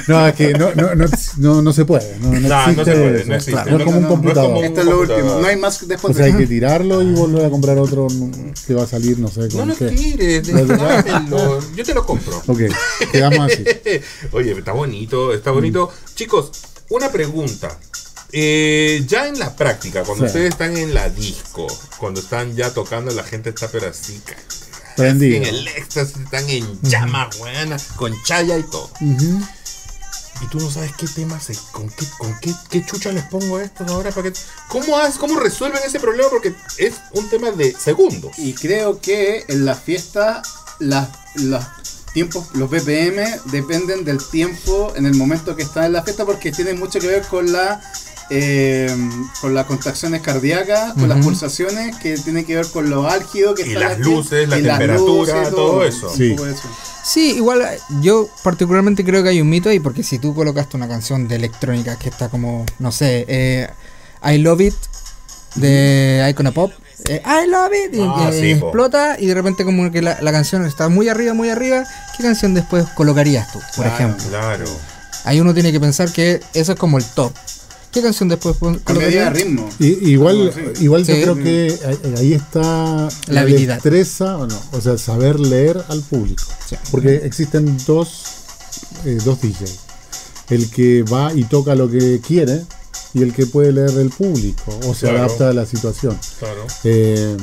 No, 0.08 0.26
es 0.26 0.34
que 0.34 0.52
no, 0.54 0.74
no, 0.74 0.94
no, 0.94 1.04
no, 1.38 1.62
no 1.62 1.72
se 1.72 1.84
puede. 1.84 2.16
No, 2.20 2.32
no 2.32 2.40
No, 2.40 2.48
no 2.48 2.60
existe 2.62 2.84
se 2.84 2.92
puede, 3.00 3.11
no 3.26 3.34
existe. 3.34 3.70
No 3.70 3.78
es 3.78 3.84
como 3.84 3.84
un 3.84 3.84
No, 3.84 3.92
no, 3.94 4.00
no, 4.00 4.08
computador. 4.08 4.50
no 4.50 4.56
es 4.56 4.62
como 4.62 4.64
Esto 4.66 4.80
es 4.80 4.86
lo 4.86 4.92
computador. 4.92 5.22
último. 5.24 5.40
No 5.40 5.46
hay 5.48 5.56
más 5.56 5.88
después 5.88 6.14
O 6.14 6.16
sea, 6.16 6.26
hay 6.26 6.34
que 6.34 6.46
tirarlo 6.46 7.02
y 7.02 7.12
volver 7.12 7.44
a 7.46 7.50
comprar 7.50 7.78
otro 7.78 8.06
que 8.66 8.74
va 8.74 8.82
a 8.84 8.86
salir, 8.86 9.18
no 9.18 9.28
sé 9.28 9.48
No 9.54 9.66
lo 9.66 9.76
qué. 9.76 9.86
tires, 9.86 10.46
yo 11.76 11.84
te 11.84 11.94
lo 11.94 12.06
compro. 12.06 12.42
Ok, 12.46 12.60
quedamos 13.10 13.50
así. 13.52 13.64
Oye, 14.32 14.52
está 14.52 14.72
bonito, 14.72 15.32
está 15.32 15.50
bonito. 15.50 15.90
Chicos, 16.14 16.50
una 16.90 17.10
pregunta. 17.10 17.78
Eh, 18.34 19.04
ya 19.06 19.28
en 19.28 19.38
la 19.38 19.54
práctica, 19.54 20.02
cuando 20.04 20.24
Sí. 20.24 20.28
ustedes 20.28 20.50
están 20.50 20.76
en 20.76 20.94
la 20.94 21.08
disco, 21.10 21.66
cuando 21.98 22.20
están 22.20 22.54
ya 22.56 22.72
tocando, 22.72 23.10
la 23.12 23.24
gente 23.24 23.50
está 23.50 23.68
pero 23.68 23.88
así, 23.88 24.22
Prendido. 24.96 25.36
en 25.36 25.44
el 25.44 25.68
éxtasis, 25.68 26.16
están 26.16 26.48
en 26.48 26.66
llamas, 26.82 27.36
buena, 27.38 27.76
con 27.96 28.14
chaya 28.24 28.56
y 28.56 28.62
todo. 28.62 28.90
Ujú. 29.02 29.40
Y 30.42 30.46
tú 30.48 30.58
no 30.58 30.70
sabes 30.70 30.92
qué 30.98 31.06
temas, 31.06 31.48
con 31.70 31.88
qué, 31.88 32.06
con 32.18 32.38
qué, 32.40 32.52
qué 32.68 32.84
chucha 32.84 33.12
les 33.12 33.24
pongo 33.24 33.60
estos 33.60 33.88
ahora 33.88 34.10
para 34.10 34.30
que. 34.30 34.38
¿Cómo, 34.68 34.98
has, 34.98 35.16
¿Cómo 35.16 35.38
resuelven 35.38 35.80
ese 35.86 36.00
problema? 36.00 36.28
Porque 36.30 36.54
es 36.78 36.94
un 37.12 37.28
tema 37.30 37.50
de 37.52 37.72
segundos. 37.72 38.38
Y 38.38 38.54
creo 38.54 39.00
que 39.00 39.44
en 39.48 39.64
la 39.64 39.74
fiesta 39.74 40.42
las, 40.80 41.08
los 41.36 41.64
tiempos, 42.12 42.48
los 42.54 42.68
BPM 42.68 43.22
dependen 43.50 44.04
del 44.04 44.18
tiempo 44.30 44.92
en 44.96 45.06
el 45.06 45.14
momento 45.14 45.56
que 45.56 45.62
está 45.62 45.86
en 45.86 45.92
la 45.92 46.02
fiesta 46.02 46.24
porque 46.24 46.52
tiene 46.52 46.74
mucho 46.74 47.00
que 47.00 47.06
ver 47.06 47.22
con 47.26 47.50
la 47.52 47.80
eh, 48.30 48.94
con 49.40 49.54
las 49.54 49.66
contracciones 49.66 50.20
cardíacas, 50.22 50.94
con 50.94 51.08
las 51.08 51.22
pulsaciones, 51.24 51.96
que 51.96 52.16
tiene 52.16 52.44
que 52.44 52.56
ver 52.56 52.66
con 52.70 52.88
lo 52.90 53.08
álgido 53.08 53.54
que 53.54 53.62
Y 53.66 53.72
está 53.74 53.80
las 53.90 53.98
luces, 53.98 54.48
la 54.48 54.56
temperatura, 54.56 55.50
todo 55.50 55.84
eso. 55.84 56.14
Sí. 56.14 56.32
eso. 56.34 56.68
Sí, 57.04 57.32
igual 57.36 57.62
eh, 57.62 57.78
yo 58.00 58.28
particularmente 58.44 59.04
creo 59.04 59.22
que 59.22 59.30
hay 59.30 59.40
un 59.40 59.48
mito 59.50 59.68
ahí, 59.68 59.80
porque 59.80 60.02
si 60.02 60.18
tú 60.18 60.34
colocaste 60.34 60.76
una 60.76 60.86
canción 60.88 61.26
de 61.28 61.34
electrónica 61.36 61.96
que 61.98 62.08
está 62.08 62.28
como, 62.28 62.64
no 62.78 62.92
sé, 62.92 63.24
eh, 63.28 63.68
I 64.24 64.38
Love 64.38 64.60
It 64.60 64.74
de 65.56 66.26
Icona 66.30 66.52
Pop, 66.52 66.72
eh, 67.08 67.20
I 67.26 67.48
Love 67.50 67.72
It, 67.88 67.94
y 67.96 68.00
Ah, 68.02 68.28
que 68.30 68.40
sí, 68.40 68.54
po. 68.54 68.66
explota 68.68 69.16
y 69.18 69.26
de 69.26 69.34
repente 69.34 69.64
como 69.64 69.90
que 69.90 70.00
la, 70.00 70.18
la 70.22 70.32
canción 70.32 70.64
está 70.64 70.88
muy 70.88 71.08
arriba, 71.08 71.34
muy 71.34 71.50
arriba, 71.50 71.84
¿qué 72.16 72.22
canción 72.22 72.54
después 72.54 72.84
colocarías 72.94 73.50
tú, 73.52 73.58
por 73.76 73.84
Claro. 73.84 73.94
ejemplo? 73.94 74.28
Claro. 74.28 74.64
Ahí 75.24 75.40
uno 75.40 75.52
tiene 75.54 75.72
que 75.72 75.80
pensar 75.80 76.10
que 76.12 76.40
eso 76.54 76.72
es 76.72 76.78
como 76.78 76.98
el 76.98 77.04
top. 77.04 77.32
¿Qué 77.92 78.00
canción 78.00 78.28
después 78.28 78.56
pon- 78.56 78.80
A 78.86 78.92
medida 78.94 79.24
de 79.24 79.30
ritmo. 79.30 79.68
Y- 79.78 80.10
igual, 80.12 80.50
Sí. 80.54 80.84
igual 80.84 81.04
yo 81.04 81.14
creo 81.14 81.34
que 81.36 81.78
ahí- 81.86 82.14
ahí 82.18 82.32
está 82.32 83.08
La 83.28 83.42
habilidad. 83.42 83.74
destreza, 83.74 84.38
o 84.38 84.46
no, 84.46 84.58
o 84.72 84.80
sea, 84.80 84.96
saber 84.96 85.38
leer 85.38 85.84
al 85.88 86.00
público. 86.00 86.42
Sí. 86.68 86.76
Porque 86.90 87.16
existen 87.24 87.76
dos, 87.86 88.22
eh, 89.04 89.18
dos 89.24 89.40
DJs. 89.42 89.78
El 90.48 90.70
que 90.70 91.02
va 91.02 91.32
y 91.34 91.44
toca 91.44 91.74
lo 91.74 91.90
que 91.90 92.20
quiere 92.26 92.62
y 93.14 93.22
el 93.22 93.34
que 93.34 93.44
puede 93.46 93.72
leer 93.72 93.90
el 93.98 94.08
público 94.08 94.78
o 94.86 94.94
se 94.94 95.00
Claro. 95.08 95.18
adapta 95.24 95.50
a 95.50 95.52
la 95.52 95.66
situación. 95.66 96.18
Claro. 96.38 96.66
Eh, 96.84 97.36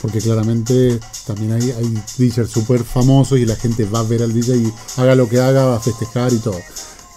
porque 0.00 0.18
claramente 0.20 0.98
también 1.28 1.52
hay, 1.52 1.70
hay 1.70 1.94
DJs 2.18 2.50
súper 2.50 2.82
famosos 2.82 3.38
y 3.38 3.46
la 3.46 3.54
gente 3.54 3.84
va 3.84 4.00
a 4.00 4.02
ver 4.02 4.22
al 4.22 4.32
DJ 4.32 4.56
y 4.56 4.72
haga 4.96 5.14
lo 5.14 5.28
que 5.28 5.38
haga, 5.40 5.64
va 5.66 5.76
a 5.76 5.80
festejar 5.80 6.32
y 6.32 6.38
todo. 6.38 6.58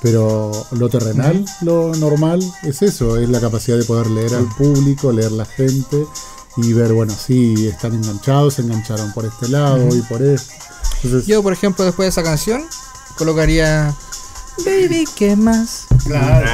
Pero 0.05 0.51
lo 0.73 0.87
terrenal, 0.87 1.43
lo 1.61 1.91
normal 1.95 2.39
es 2.61 2.83
eso, 2.83 3.17
es 3.17 3.27
la 3.27 3.41
capacidad 3.41 3.75
de 3.75 3.85
poder 3.85 4.05
leer 4.05 4.35
al 4.35 4.47
público, 4.55 5.11
leer 5.11 5.31
la 5.31 5.45
gente 5.45 6.05
y 6.57 6.73
ver, 6.73 6.93
bueno, 6.93 7.11
sí, 7.11 7.67
están 7.67 7.95
enganchados, 7.95 8.53
se 8.53 8.61
engancharon 8.61 9.11
por 9.13 9.25
este 9.25 9.47
lado 9.47 9.95
y 9.95 10.01
por. 10.03 10.21
Entonces, 10.21 11.25
Yo, 11.25 11.41
por 11.41 11.53
ejemplo, 11.53 11.83
después 11.83 12.05
de 12.05 12.09
esa 12.09 12.21
canción, 12.21 12.63
colocaría 13.17 13.95
Baby, 14.63 15.07
¿qué 15.15 15.35
más? 15.35 15.85
Claro. 16.05 16.47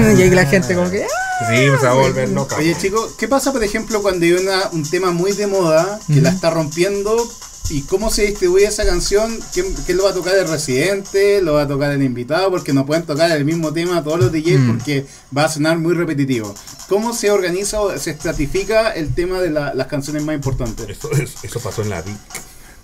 y 0.18 0.22
ahí 0.22 0.30
la 0.30 0.46
gente 0.46 0.74
como 0.74 0.88
que... 0.90 1.04
"Ah". 1.04 1.46
Sí, 1.50 1.56
se 1.56 1.86
va 1.86 1.90
a 1.90 1.94
volver 1.94 2.30
loca. 2.30 2.56
Oye, 2.56 2.74
chicos, 2.78 3.12
¿qué 3.18 3.28
pasa, 3.28 3.52
por 3.52 3.62
ejemplo, 3.62 4.00
cuando 4.00 4.24
hay 4.24 4.32
una, 4.32 4.70
un 4.72 4.88
tema 4.88 5.10
muy 5.10 5.32
de 5.32 5.46
moda 5.46 6.00
que 6.06 6.22
la 6.22 6.30
está 6.30 6.48
rompiendo? 6.48 7.30
¿Y 7.70 7.82
cómo 7.82 8.10
se 8.10 8.26
distribuye 8.26 8.64
esa 8.66 8.84
canción? 8.84 9.38
¿Quién, 9.54 9.66
quién 9.86 9.96
lo 9.96 10.04
va 10.04 10.10
a 10.10 10.14
tocar 10.14 10.36
el 10.36 10.48
residente? 10.48 11.40
¿Lo 11.40 11.54
va 11.54 11.62
a 11.62 11.68
tocar 11.68 11.92
el 11.92 12.02
invitado? 12.02 12.50
Porque 12.50 12.72
no 12.72 12.84
pueden 12.84 13.04
tocar 13.04 13.30
el 13.30 13.44
mismo 13.44 13.72
tema 13.72 14.02
todos 14.02 14.18
los 14.18 14.32
DJs 14.32 14.58
Mm. 14.60 14.70
porque 14.76 15.06
va 15.36 15.44
a 15.44 15.48
sonar 15.48 15.78
muy 15.78 15.94
repetitivo. 15.94 16.52
¿Cómo 16.88 17.14
se 17.14 17.30
organiza 17.30 17.80
o 17.80 17.96
se 17.96 18.10
estratifica 18.10 18.90
el 18.90 19.14
tema 19.14 19.40
de 19.40 19.50
la- 19.50 19.72
las 19.74 19.86
canciones 19.86 20.24
más 20.24 20.34
importantes? 20.34 20.88
Eso, 20.88 21.10
eso, 21.12 21.38
eso 21.42 21.60
pasó 21.60 21.82
en 21.82 21.90
la 21.90 22.02
VIC. 22.02 22.16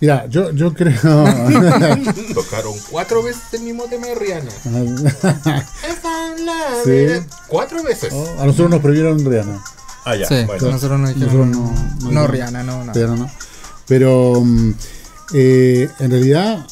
mira, 0.01 0.26
yo, 0.28 0.51
yo 0.53 0.72
creo. 0.72 0.93
Tocaron 2.34 2.74
cuatro 2.91 3.22
veces 3.24 3.43
el 3.55 3.62
mismo 3.62 3.84
tema 3.84 4.07
de 4.07 4.14
Rihanna. 4.14 4.51
Sí. 6.84 7.07
Cuatro 7.49 7.82
veces. 7.82 8.12
a 8.12 8.45
nosotros 8.47 8.70
nos 8.70 8.80
prohibieron 8.80 9.24
Rihanna. 9.24 9.62
Ah, 10.05 10.14
ya. 10.14 10.26
Sí, 10.26 10.45
bueno. 10.47 10.70
nosotros 10.70 11.01
no 11.01 11.09
dijimos... 11.09 11.32
Nosotros 11.34 11.57
No, 11.57 11.72
no- 11.72 11.72
no- 12.01 12.11
no, 12.12 12.20
no. 12.20 12.26
Rihanna, 12.28 12.62
no, 12.62 12.84
no. 12.84 12.93
Pero 12.93 13.16
no. 13.16 13.28
Pero 13.87 14.41
mm, 14.45 14.70
eh, 15.34 15.89
en 16.01 16.11
realidad 16.11 16.66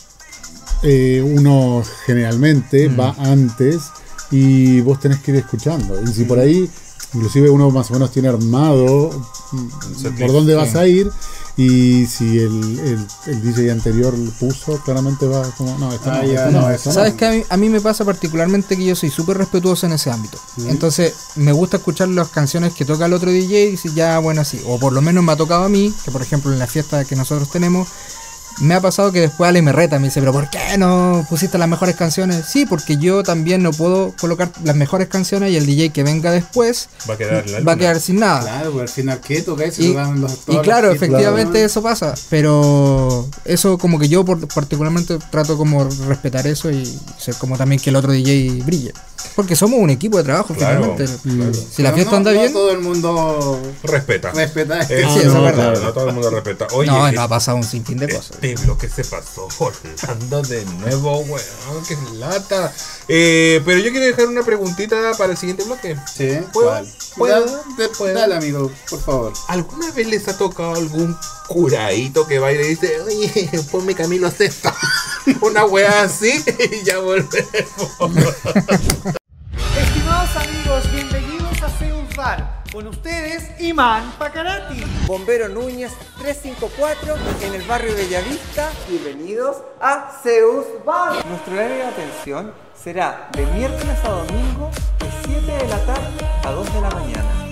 eh, 0.83 1.23
uno 1.25 1.83
generalmente 2.07 2.89
Mm. 2.89 3.01
va 3.01 3.15
antes 3.19 3.83
y 4.31 4.81
vos 4.81 5.01
tenés 5.01 5.21
que 5.21 5.31
ir 5.33 5.39
escuchando. 5.39 6.01
Y 6.03 6.09
si 6.09 6.25
por 6.25 6.39
ahí, 6.39 6.69
inclusive 7.15 7.49
uno 7.51 7.71
más 7.71 7.91
o 7.91 7.95
menos 7.95 8.11
tiene 8.11 8.29
armado 8.29 9.11
mm, 9.53 10.19
por 10.21 10.33
dónde 10.33 10.55
vas 10.55 10.75
a 10.75 10.87
ir. 10.87 11.11
Y 11.57 12.07
si 12.07 12.38
el, 12.38 12.78
el, 12.80 13.07
el 13.26 13.42
DJ 13.42 13.70
anterior 13.70 14.12
puso, 14.40 14.78
claramente 14.78 15.26
va 15.26 15.42
como, 15.52 15.78
no, 15.78 15.92
esto 15.92 16.11
Ah, 16.11 16.22
no, 16.22 16.24
ya, 16.24 16.34
esto 16.34 16.50
no, 16.50 16.61
no, 16.62 16.70
esto 16.70 16.88
no. 16.88 16.94
¿Sabes 16.94 17.14
que 17.14 17.26
a 17.26 17.30
mí, 17.30 17.42
a 17.48 17.57
mí 17.57 17.68
me 17.68 17.80
pasa 17.80 18.05
particularmente 18.05 18.76
que 18.76 18.84
yo 18.84 18.96
soy 18.96 19.11
súper 19.11 19.38
respetuoso 19.38 19.86
en 19.86 19.92
ese 19.92 20.11
ámbito? 20.11 20.38
Entonces, 20.66 21.14
me 21.36 21.52
gusta 21.52 21.76
escuchar 21.76 22.09
las 22.09 22.28
canciones 22.28 22.74
que 22.74 22.84
toca 22.84 23.07
el 23.07 23.12
otro 23.12 23.30
DJ 23.30 23.70
y 23.70 23.76
si 23.76 23.94
ya, 23.94 24.18
bueno, 24.18 24.40
así. 24.40 24.61
O 24.66 24.80
por 24.80 24.92
lo 24.92 25.00
menos 25.00 25.22
me 25.22 25.30
ha 25.30 25.36
tocado 25.36 25.62
a 25.62 25.68
mí, 25.68 25.94
que 26.05 26.11
por 26.11 26.22
ejemplo 26.22 26.52
en 26.52 26.59
la 26.59 26.66
fiesta 26.66 27.05
que 27.05 27.14
nosotros 27.14 27.48
tenemos, 27.48 27.86
me 28.61 28.74
ha 28.74 28.80
pasado 28.80 29.11
que 29.12 29.20
después 29.20 29.48
Ale 29.48 29.62
me 29.62 29.72
reta, 29.72 29.98
me 29.98 30.07
dice, 30.09 30.20
pero 30.20 30.32
¿por 30.32 30.48
qué 30.50 30.59
no 30.78 31.26
pusiste 31.28 31.59
las 31.59 31.68
mejores 31.68 31.96
canciones? 31.96 32.44
Sí, 32.46 32.66
porque 32.66 32.96
yo 32.96 33.22
también 33.22 33.62
no 33.62 33.72
puedo 33.72 34.14
colocar 34.20 34.50
las 34.62 34.76
mejores 34.76 35.09
canciones 35.09 35.50
y 35.52 35.57
el 35.57 35.66
DJ 35.66 35.90
que 35.90 36.02
venga 36.02 36.30
después 36.30 36.88
Va 37.09 37.14
a 37.14 37.16
quedar 37.18 37.44
va 37.66 37.72
a 37.72 37.76
quedar 37.76 38.00
sin 38.00 38.20
nada. 38.20 38.40
Claro, 38.42 38.72
pues 38.72 38.82
al 38.82 38.88
final, 38.88 39.20
¿qué 39.20 39.42
toca? 39.42 39.70
Si 39.70 39.86
Y, 39.90 39.94
los- 39.94 40.38
claro, 40.62 40.88
los 40.88 40.96
efectivamente 40.96 41.64
eso 41.64 41.82
pasa, 41.82 42.14
pero 42.30 43.28
eso 43.44 43.78
como 43.78 43.98
que 43.98 44.09
yo 44.09 44.24
por- 44.24 44.46
particularmente 44.48 45.18
trato 45.30 45.57
como 45.57 45.88
respetar 46.07 46.46
eso 46.46 46.70
y 46.70 46.84
ser 47.18 47.34
como 47.36 47.57
también 47.57 47.80
que 47.80 47.90
el 47.90 47.96
otro 47.96 48.12
DJ 48.12 48.62
brille. 48.64 48.92
Porque 49.36 49.57
somos 49.57 49.80
un 49.80 49.90
equipo 49.90 50.18
de 50.18 50.24
trabajo, 50.24 50.55
Claro, 50.55 50.94
finalmente. 50.96 51.18
claro. 51.22 51.52
Si 51.55 51.82
la 51.82 51.92
fiesta 51.92 52.11
no- 52.12 52.16
anda 52.18 52.32
no 52.32 52.40
bien, 52.40 52.52
todo 52.52 52.70
el 52.70 52.80
mundo 52.80 53.61
Respeta. 53.82 54.30
respeta. 54.32 54.80
Eh, 54.82 54.86
Sí, 54.88 54.94
no, 55.02 55.09
eso 55.16 55.20
es 55.20 55.34
no, 55.34 55.42
verdad. 55.42 55.72
claro, 55.72 55.80
no 55.80 55.92
todo 55.92 56.09
el 56.09 56.14
mundo 56.14 56.30
respeta. 56.30 56.66
Oye, 56.72 56.90
no, 56.90 57.07
este- 57.07 57.16
no 57.16 57.22
ha 57.22 57.28
pasado 57.28 57.57
un 57.57 57.64
sinfín 57.64 57.98
de 57.98 58.09
cosas. 58.14 58.36
Este 58.53 58.64
bloque 58.66 58.88
se 58.88 59.05
pasó 59.05 59.49
volando 59.59 60.42
de 60.42 60.64
nuevo, 60.66 61.18
weón, 61.20 61.84
que 61.88 61.97
lata. 62.16 62.72
Eh, 63.09 63.62
pero 63.64 63.78
yo 63.80 63.90
quiero 63.90 64.07
dejar 64.07 64.26
una 64.26 64.42
preguntita 64.42 65.12
para 65.16 65.32
el 65.32 65.38
siguiente 65.38 65.64
bloque. 65.64 65.97
Sí, 66.14 66.38
¿Puedo? 66.53 66.68
¿cuál? 66.68 66.88
¿Puedo? 67.16 67.47
Da- 67.47 67.62
de- 67.78 67.88
¿Puedo? 67.88 68.14
Dale, 68.14 68.34
amigo, 68.36 68.70
por 68.90 69.01
favor. 69.01 69.32
¿Alguna 69.49 69.90
vez 69.92 70.07
les 70.09 70.28
ha 70.28 70.36
tocado 70.36 70.74
algún 70.74 71.16
curadito 71.49 72.26
que 72.26 72.38
va 72.38 72.53
y 72.53 72.57
le 72.59 72.66
dice, 72.68 73.01
oye, 73.01 73.51
ponme 73.70 73.95
Camilo 73.95 74.30
Sesto? 74.30 74.72
Una 75.40 75.64
wea 75.64 76.03
así 76.03 76.45
y 76.70 76.84
ya 76.84 76.99
volvemos. 76.99 77.32
Estimados 79.78 80.36
amigos, 80.36 80.92
bienvenidos 80.92 81.62
a 81.62 81.68
Zeus 81.78 82.14
Bar. 82.16 82.53
Con 82.75 82.89
ustedes, 82.89 83.61
Imán 83.61 84.03
Pacarati. 84.18 84.83
Bombero 85.07 85.49
Núñez 85.49 85.93
354 86.20 87.14
en 87.43 87.55
el 87.55 87.62
barrio 87.68 87.95
Bellavista. 87.95 88.68
Bienvenidos 88.89 89.59
a 89.81 90.11
Zeus 90.25 90.66
Bar. 90.85 91.25
Nuestro 91.25 91.55
horario 91.55 91.77
de 91.77 91.85
atención 91.85 92.53
será 92.75 93.29
de 93.31 93.47
miércoles 93.47 93.97
a 94.03 94.09
domingo 94.09 94.72
de 94.99 95.07
7 95.25 95.53
de 95.53 95.68
la 95.68 95.87
tarde 95.87 96.27
a 96.43 96.51
2 96.51 96.75
de 96.75 96.81
la 96.81 96.91
mañana. 96.91 97.47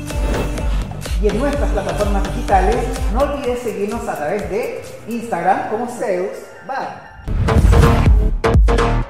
Y 1.22 1.28
en 1.28 1.38
nuestras 1.38 1.70
plataformas 1.70 2.24
digitales, 2.34 2.84
no 3.12 3.20
olvides 3.20 3.62
seguirnos 3.62 4.08
a 4.08 4.16
través 4.16 4.50
de 4.50 4.84
Instagram 5.06 5.70
como 5.70 5.86
Zeus 5.86 6.36
Bar. 6.66 7.22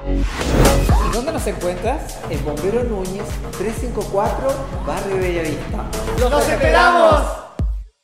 ¿Y 0.07 1.13
dónde 1.13 1.31
nos 1.31 1.45
encuentras? 1.47 2.17
En 2.29 2.43
Bombero 2.43 2.83
Núñez 2.83 3.23
354 3.57 4.53
barrio 4.85 5.15
Bellavista. 5.17 5.89
¡Los 6.19 6.49
esperamos! 6.49 7.21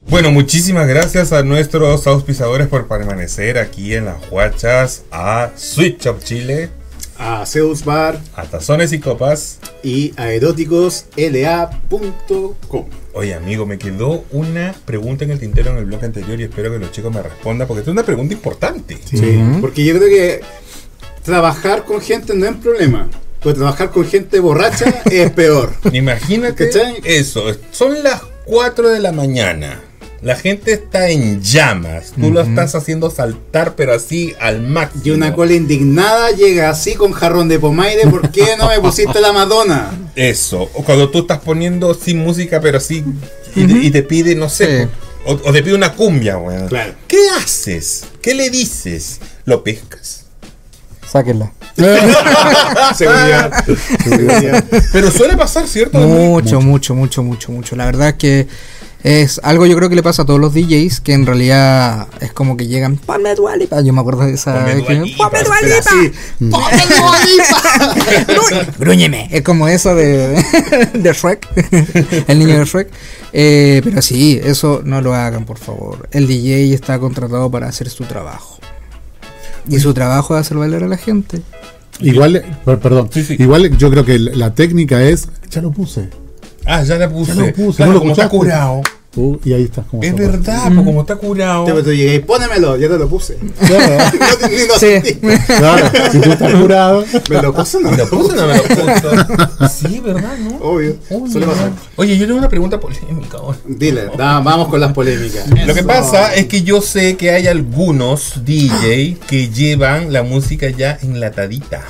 Bueno, 0.08 0.32
muchísimas 0.32 0.88
gracias 0.88 1.34
a 1.34 1.44
nuestros 1.44 2.08
auspiciadores 2.08 2.68
por 2.68 2.88
permanecer 2.88 3.58
aquí 3.58 3.94
en 3.96 4.06
las 4.06 4.18
Huachas, 4.32 5.04
a 5.12 5.50
Sweet 5.56 6.02
Shop 6.02 6.24
Chile, 6.24 6.70
A 7.18 7.46
Zeus 7.46 7.84
Bar 7.84 8.18
a 8.34 8.44
Tazones 8.46 8.94
y 8.94 9.00
Copas. 9.00 9.60
y 9.84 10.14
a 10.18 10.32
eróticosla.com. 10.32 12.86
Oye, 13.14 13.34
amigo, 13.34 13.66
me 13.66 13.78
quedó 13.78 14.24
una 14.32 14.74
pregunta 14.86 15.26
en 15.26 15.32
el 15.32 15.40
tintero 15.40 15.72
en 15.72 15.78
el 15.78 15.86
blog 15.86 16.04
anterior 16.06 16.40
y 16.40 16.44
espero 16.44 16.72
que 16.72 16.80
los 16.80 16.92
chicos 16.94 17.14
me 17.14 17.22
respondan 17.22 17.68
porque 17.68 17.82
es 17.82 17.88
una 17.90 18.04
pregunta 18.04 18.34
importante. 18.34 18.98
Sí, 19.04 19.38
porque 19.60 19.84
yo 19.84 19.98
creo 19.98 20.10
que 20.10 20.40
trabajar 21.24 21.86
con 21.86 22.02
gente 22.02 22.34
no 22.36 22.46
es 22.46 22.52
un 22.52 22.62
problema. 22.62 23.08
Pero 23.42 23.56
trabajar 23.56 23.92
con 23.92 24.06
gente 24.06 24.40
borracha 24.40 25.02
es 25.12 25.32
peor. 25.32 25.74
Imagínate 25.94 26.70
¿Cachai? 26.70 26.98
eso, 27.04 27.44
son 27.72 28.04
las 28.04 28.22
4 28.46 28.90
de 28.90 29.00
la 29.00 29.12
mañana. 29.12 29.82
La 30.22 30.36
gente 30.36 30.74
está 30.74 31.10
en 31.10 31.42
llamas. 31.42 32.12
Tú 32.20 32.30
lo 32.30 32.42
estás 32.42 32.76
haciendo 32.76 33.10
saltar, 33.10 33.76
pero 33.78 33.94
así 33.94 34.36
al 34.42 34.62
máximo. 34.62 35.04
Y 35.06 35.12
una 35.12 35.34
cola 35.34 35.54
indignada 35.54 36.32
llega 36.32 36.70
así 36.70 36.96
con 36.96 37.14
jarrón 37.14 37.48
de 37.48 37.58
pomaire. 37.58 38.06
¿Por 38.10 38.30
qué 38.30 38.44
no 38.58 38.68
me 38.68 38.82
pusiste 38.82 39.22
la 39.22 39.32
Madonna? 39.32 39.92
Eso. 40.18 40.64
O 40.74 40.84
cuando 40.84 41.10
tú 41.10 41.20
estás 41.20 41.40
poniendo 41.40 41.94
sin 41.94 42.18
música, 42.18 42.60
pero 42.60 42.82
sí. 42.82 43.06
Y, 43.56 43.66
te, 43.66 43.74
y 43.74 43.92
te 43.92 44.04
pide, 44.04 44.36
no 44.36 44.50
sé. 44.50 44.84
Sí. 44.84 44.90
O, 45.26 45.34
o 45.36 45.54
te 45.54 45.64
pide 45.64 45.74
una 45.74 45.94
cumbia, 45.94 46.38
weón. 46.38 46.68
Claro. 46.68 46.96
¿Qué 47.08 47.30
haces? 47.38 48.04
¿Qué 48.22 48.34
le 48.34 48.50
dices? 48.50 49.22
¿Lo 49.46 49.64
pescas? 49.64 50.26
Sáquenla. 51.12 51.52
Seguridad. 52.96 53.64
Seguridad. 54.04 54.64
Pero 54.92 55.12
suele 55.12 55.36
pasar, 55.38 55.68
¿cierto? 55.68 55.98
Mucho, 56.00 56.62
mucho, 56.62 56.94
mucho, 56.96 57.24
mucho, 57.24 57.52
mucho. 57.52 57.76
La 57.76 57.86
verdad 57.86 58.10
es 58.10 58.14
que 58.16 58.48
es 59.02 59.40
algo 59.44 59.66
yo 59.66 59.78
creo 59.78 59.88
que 59.88 59.96
le 59.96 60.04
pasa 60.04 60.24
a 60.24 60.26
todos 60.26 60.42
los 60.42 60.54
DJs 60.54 61.00
que 61.00 61.14
en 61.14 61.26
realidad 61.26 62.08
es 62.20 62.34
como 62.34 62.58
que 62.58 62.68
llegan 62.68 62.98
ponme 62.98 63.34
Dua 63.34 63.56
Lipa". 63.56 63.80
Yo 63.80 63.94
me 63.94 64.02
acuerdo 64.02 64.24
de 64.26 64.34
esa 64.34 64.54
Ponme 64.56 64.66
vez 64.76 64.78
Dua 64.80 64.88
que, 64.88 64.94
Lipa, 65.02 65.30
"Ponme 65.30 65.44
Dua 65.46 65.56
pero 65.62 65.76
Lipa". 65.76 65.90
así. 65.90 66.12
Grú- 68.28 68.78
Grúñeme. 68.78 69.28
Es 69.32 69.42
como 69.44 69.68
eso 69.68 69.96
de, 69.96 70.44
de 70.94 71.14
Shrek. 71.14 71.48
El 72.28 72.40
niño 72.40 72.60
de 72.60 72.66
Shrek. 72.66 72.90
Eh, 73.32 73.82
pero 73.84 74.02
sí, 74.02 74.40
eso 74.44 74.82
no 74.84 75.02
lo 75.02 75.14
hagan, 75.14 75.46
por 75.46 75.58
favor. 75.60 76.10
El 76.12 76.28
DJ 76.28 76.74
está 76.74 77.00
contratado 77.00 77.50
para 77.50 77.68
hacer 77.68 77.90
su 77.90 78.04
trabajo. 78.04 78.60
Y 79.68 79.80
su 79.80 79.94
trabajo 79.94 80.36
es 80.36 80.42
hacer 80.42 80.58
bailar 80.58 80.84
a 80.84 80.88
la 80.88 80.98
gente. 80.98 81.42
Igual, 82.00 82.44
per- 82.64 82.80
perdón, 82.80 83.10
Sí, 83.12 83.24
sí. 83.24 83.36
igual 83.40 83.76
yo 83.78 83.90
creo 83.92 84.06
que 84.06 84.18
la 84.20 84.54
técnica 84.56 85.02
es, 85.04 85.28
ya 85.50 85.62
lo 85.62 85.72
puse, 85.72 86.10
Ah, 86.66 86.84
ya 86.84 86.98
la 86.98 87.10
puse. 87.10 87.34
Ya 87.36 87.46
lo 87.46 87.54
puse, 87.54 87.78
Claro, 87.78 87.92
no 87.92 87.94
lo 87.96 88.00
como 88.02 88.12
está 88.14 88.30
curado. 88.30 88.82
Uh, 89.16 89.38
y 89.44 89.54
ahí 89.54 89.64
estás 89.64 89.86
como 89.88 90.04
Es 90.04 90.16
verdad, 90.16 90.72
pues 90.72 90.86
como 90.86 91.02
está 91.02 91.16
curado. 91.16 91.66
Pero 91.66 91.84
tú 91.84 91.92
llegué, 91.92 92.20
pónemelo, 92.20 92.78
ya 92.78 92.88
te 92.88 92.98
lo 93.00 93.10
puse. 93.10 93.38
Claro, 93.68 93.98
No, 94.42 94.48
ni 94.48 94.68
lo 94.68 94.74
Sí. 94.80 95.20
claro, 95.48 95.92
si 96.12 96.20
tú 96.22 96.32
estás 96.32 96.54
curado, 96.54 97.04
¿Me 97.30 97.42
lo 97.42 97.54
puse 97.54 97.78
o 97.78 97.80
no? 97.80 97.92
¿Me 97.92 97.98
lo 97.98 98.08
puse 98.10 98.32
o 98.34 98.36
no 98.36 98.48
me 98.48 98.56
lo 98.58 98.64
puse? 98.64 99.68
Sí, 99.88 100.00
¿verdad? 100.06 100.38
¿No? 100.38 100.58
Obvio. 100.58 100.96
Suele 101.32 101.48
pasar. 101.48 101.72
Oye, 101.96 102.18
yo 102.18 102.26
tengo 102.28 102.38
una 102.38 102.50
pregunta 102.50 102.80
polémica 102.80 103.38
ahora. 103.40 103.58
Dile, 103.66 104.10
da, 104.16 104.40
vamos 104.42 104.68
con 104.68 104.80
las 104.80 104.94
polémicas. 104.94 105.46
Lo 105.66 105.74
que 105.74 105.84
pasa 105.84 106.36
es 106.36 106.46
que 106.46 106.62
yo 106.62 106.80
sé 106.82 107.18
que 107.18 107.32
hay 107.32 107.48
algunos 107.48 108.46
DJ 108.46 109.18
que 109.28 109.50
llevan 109.50 110.14
la 110.14 110.22
música 110.22 110.70
ya 110.70 111.00
enlatadita. 111.02 111.82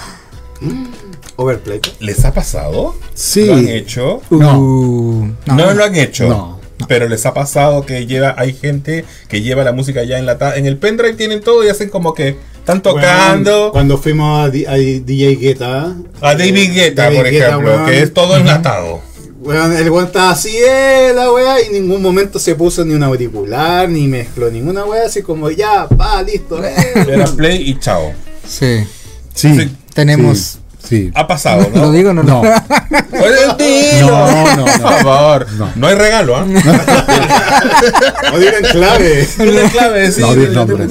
Overplay. 1.35 1.79
¿Les 1.99 2.23
ha 2.25 2.33
pasado? 2.33 2.95
Sí. 3.13 3.45
¿Lo 3.45 3.55
han 3.55 3.67
hecho? 3.67 4.21
No. 4.29 4.59
Uh, 4.59 5.27
No, 5.47 5.73
lo 5.73 5.83
han 5.85 5.95
hecho. 5.95 6.27
No. 6.27 6.58
Pero 6.87 7.07
les 7.07 7.25
ha 7.25 7.33
pasado 7.33 7.85
que 7.85 8.05
lleva, 8.07 8.35
hay 8.37 8.53
gente 8.53 9.05
que 9.27 9.41
lleva 9.41 9.63
la 9.63 9.73
música 9.73 10.03
ya 10.03 10.17
enlatada. 10.17 10.55
En 10.55 10.65
el 10.65 10.77
pendrive 10.77 11.13
tienen 11.13 11.41
todo 11.41 11.63
y 11.63 11.69
hacen 11.69 11.89
como 11.89 12.13
que 12.13 12.37
están 12.57 12.81
tocando. 12.81 13.51
Bueno, 13.51 13.71
cuando 13.71 13.97
fuimos 13.97 14.47
a, 14.47 14.49
DJ 14.49 15.35
Guetta. 15.35 15.95
a 16.21 16.35
David 16.35 16.73
Guetta, 16.73 17.03
David 17.03 17.17
por 17.17 17.29
Guetta, 17.29 17.47
ejemplo, 17.49 17.85
que 17.85 18.01
es 18.01 18.13
todo 18.13 18.37
enlatado. 18.37 19.01
Weón, 19.41 19.75
el 19.75 19.89
weón 19.89 20.07
estaba 20.07 20.31
así, 20.31 20.53
eh, 20.57 21.13
la 21.15 21.31
weá, 21.31 21.61
y 21.61 21.67
en 21.67 21.73
ningún 21.73 22.01
momento 22.01 22.39
se 22.39 22.55
puso 22.55 22.83
ni 22.83 22.93
un 22.93 23.03
auricular, 23.03 23.87
ni 23.87 24.05
mezcló 24.07 24.51
ninguna 24.51 24.83
weá, 24.83 25.05
así 25.05 25.21
como 25.21 25.49
ya, 25.49 25.87
pa, 25.87 26.21
listo. 26.21 26.61
eh. 26.63 26.75
Era 27.07 27.25
play 27.25 27.69
y 27.69 27.79
chao. 27.79 28.11
Sí. 28.45 28.83
sí. 29.33 29.69
Tenemos. 29.93 30.37
sí, 30.37 30.59
sí. 30.89 31.11
Ha 31.13 31.27
pasado, 31.27 31.69
¿no? 31.73 31.81
¿Lo 31.83 31.91
digo 31.91 32.09
o 32.09 32.13
no? 32.13 32.23
No, 32.23 32.39
Oye, 32.41 32.55
dilo. 33.59 34.07
No, 34.09 34.55
no, 34.57 34.65
Por 34.65 34.79
no. 34.81 34.89
favor. 35.03 35.47
No. 35.57 35.69
No, 35.75 35.87
hay 35.87 35.95
regalo, 35.95 36.35
¿ah? 36.35 36.45
O 38.33 38.39
digan 38.39 38.63
clave. 38.71 39.27
No 39.37 39.43
hay 39.59 39.69
clave, 39.69 40.11
sí. 40.11 40.21
no 40.21 40.35
digas 40.35 40.53
nombres. 40.53 40.89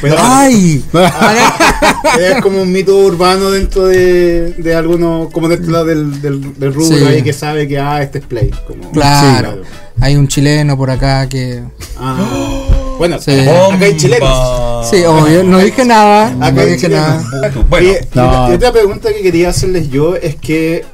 Pero 0.00 0.16
¡Ay! 0.18 0.84
es 2.20 2.40
como 2.42 2.62
un 2.62 2.72
mito 2.72 2.96
urbano 2.96 3.50
dentro 3.50 3.86
de, 3.86 4.52
de 4.58 4.74
algunos, 4.74 5.30
como 5.32 5.48
dentro 5.48 5.84
del, 5.84 6.20
del, 6.22 6.58
del 6.58 6.74
rubro 6.74 6.96
Sí. 6.96 7.04
ahí 7.04 7.22
que 7.22 7.32
sabe 7.32 7.66
que, 7.68 7.78
ah, 7.78 8.02
este 8.02 8.18
es 8.18 8.24
play. 8.26 8.50
Como, 8.66 8.90
Claro. 8.92 9.62
Hay 10.00 10.14
un 10.16 10.28
chileno 10.28 10.76
por 10.76 10.90
acá 10.90 11.26
que. 11.28 11.62
Ah. 11.98 12.55
Bueno, 12.98 13.20
Sí. 13.20 13.30
acá 13.40 13.84
hay 13.84 13.96
chilenos. 13.96 14.88
Sí, 14.90 15.04
obvio, 15.04 15.42
no 15.44 15.58
dije 15.58 15.84
nada. 15.84 16.28
Acá 16.28 16.52
No 16.52 16.64
dije 16.64 16.78
chilenos. 16.78 17.24
nada. 17.32 17.52
Bueno, 17.68 17.88
Y- 17.88 17.92
y, 17.92 17.98
No. 18.14 18.50
y 18.50 18.54
otra 18.54 18.72
pregunta 18.72 19.12
que 19.12 19.22
quería 19.22 19.50
hacerles 19.50 19.90
yo 19.90 20.16
es 20.16 20.36
que 20.36 20.84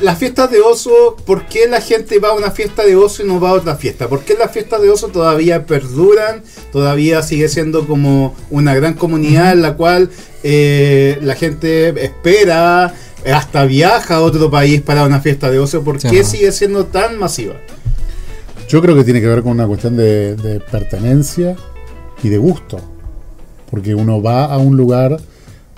las 0.00 0.16
fiestas 0.18 0.50
de 0.50 0.60
oso, 0.60 1.16
¿por 1.26 1.46
qué 1.46 1.66
la 1.66 1.80
gente 1.80 2.18
va 2.20 2.28
a 2.28 2.32
una 2.34 2.50
fiesta 2.52 2.84
de 2.84 2.94
oso 2.94 3.22
y 3.22 3.26
no 3.26 3.40
va 3.40 3.50
a 3.50 3.52
otra 3.54 3.74
fiesta? 3.76 4.08
¿Por 4.08 4.20
qué 4.20 4.34
las 4.34 4.52
fiestas 4.52 4.80
de 4.80 4.90
oso 4.90 5.08
todavía 5.08 5.66
perduran? 5.66 6.42
Todavía 6.70 7.22
sigue 7.22 7.48
siendo 7.48 7.86
como 7.86 8.34
una 8.50 8.74
gran 8.74 8.94
comunidad 8.94 9.52
en 9.52 9.62
la 9.62 9.74
cual 9.74 10.10
eh, 10.44 11.18
la 11.22 11.34
gente 11.34 11.88
espera, 12.04 12.94
hasta 13.32 13.64
viaja 13.64 14.16
a 14.16 14.20
otro 14.20 14.50
país 14.50 14.80
para 14.82 15.04
una 15.04 15.20
fiesta 15.20 15.50
de 15.50 15.58
oso. 15.58 15.82
¿Por 15.82 16.00
Sí, 16.00 16.08
qué 16.10 16.24
sigue 16.24 16.50
siendo 16.52 16.86
tan 16.86 17.18
masiva? 17.18 17.54
Yo 18.68 18.80
creo 18.80 18.94
que 18.96 19.04
tiene 19.04 19.20
que 19.20 19.26
ver 19.26 19.42
con 19.42 19.52
una 19.52 19.66
cuestión 19.66 19.96
de, 19.96 20.34
de 20.36 20.60
pertenencia 20.60 21.56
y 22.22 22.28
de 22.28 22.38
gusto. 22.38 22.80
Porque 23.70 23.94
uno 23.94 24.22
va 24.22 24.44
a 24.46 24.58
un 24.58 24.76
lugar 24.76 25.18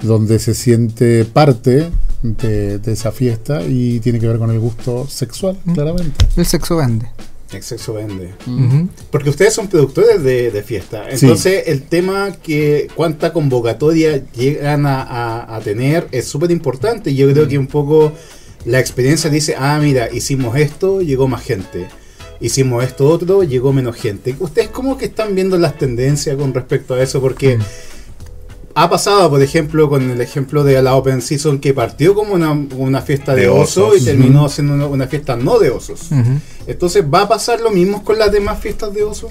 donde 0.02 0.38
se 0.38 0.54
siente 0.54 1.24
parte 1.24 1.90
de, 2.22 2.78
de 2.78 2.92
esa 2.92 3.12
fiesta 3.12 3.62
y 3.62 4.00
tiene 4.00 4.18
que 4.18 4.26
ver 4.28 4.38
con 4.38 4.50
el 4.50 4.58
gusto 4.58 5.06
sexual, 5.08 5.56
claramente. 5.72 6.26
El 6.36 6.46
sexo 6.46 6.76
vende. 6.76 7.06
El 7.52 7.62
sexo 7.62 7.94
vende. 7.94 8.32
Ujú. 8.46 8.88
Porque 9.12 9.30
ustedes 9.30 9.54
son 9.54 9.68
productores 9.68 10.22
de, 10.24 10.50
de 10.50 10.62
fiesta. 10.62 11.04
Sí. 11.14 11.26
Entonces, 11.26 11.64
el 11.68 11.82
tema 11.82 12.32
que 12.42 12.88
cuánta 12.96 13.32
convocatoria 13.32 14.22
llegan 14.32 14.86
a, 14.86 15.02
a- 15.02 15.56
a 15.56 15.60
tener 15.60 16.08
es 16.10 16.26
súper 16.26 16.50
importante. 16.50 17.14
Yo 17.14 17.30
creo 17.32 17.46
que 17.46 17.58
un 17.58 17.68
poco 17.68 18.12
la 18.64 18.80
experiencia 18.80 19.30
dice, 19.30 19.54
ah, 19.56 19.78
mira, 19.80 20.08
hicimos 20.12 20.56
esto, 20.56 21.00
llegó 21.00 21.28
más 21.28 21.42
gente. 21.42 21.86
Hicimos 22.40 22.84
esto 22.84 23.08
otro, 23.08 23.42
llegó 23.42 23.72
menos 23.72 23.96
gente. 23.96 24.34
¿Ustedes 24.38 24.68
cómo 24.68 24.98
que 24.98 25.06
están 25.06 25.34
viendo 25.34 25.56
las 25.58 25.78
tendencias 25.78 26.36
con 26.36 26.52
respecto 26.52 26.94
a 26.94 27.02
eso? 27.02 27.20
Porque 27.20 27.58
ha 28.74 28.90
pasado, 28.90 29.30
por 29.30 29.40
ejemplo, 29.42 29.88
con 29.88 30.10
el 30.10 30.20
ejemplo 30.20 30.64
de 30.64 30.82
la 30.82 30.96
Open 30.96 31.22
Season 31.22 31.58
que 31.60 31.72
partió 31.72 32.14
como 32.14 32.34
una, 32.34 32.50
una 32.50 33.00
fiesta 33.02 33.34
de, 33.34 33.42
De 33.42 33.48
oso 33.48 33.86
osos. 33.88 34.02
y 34.02 34.04
terminó 34.04 34.48
siendo 34.48 34.74
una, 34.74 34.86
una 34.86 35.06
fiesta 35.06 35.36
no 35.36 35.58
de 35.58 35.70
osos. 35.70 36.08
Entonces, 36.66 37.04
¿va 37.12 37.22
a 37.22 37.28
pasar 37.28 37.60
lo 37.60 37.70
mismo 37.70 38.02
con 38.02 38.18
las 38.18 38.32
demás 38.32 38.58
fiestas 38.58 38.92
de 38.92 39.04
oso? 39.04 39.30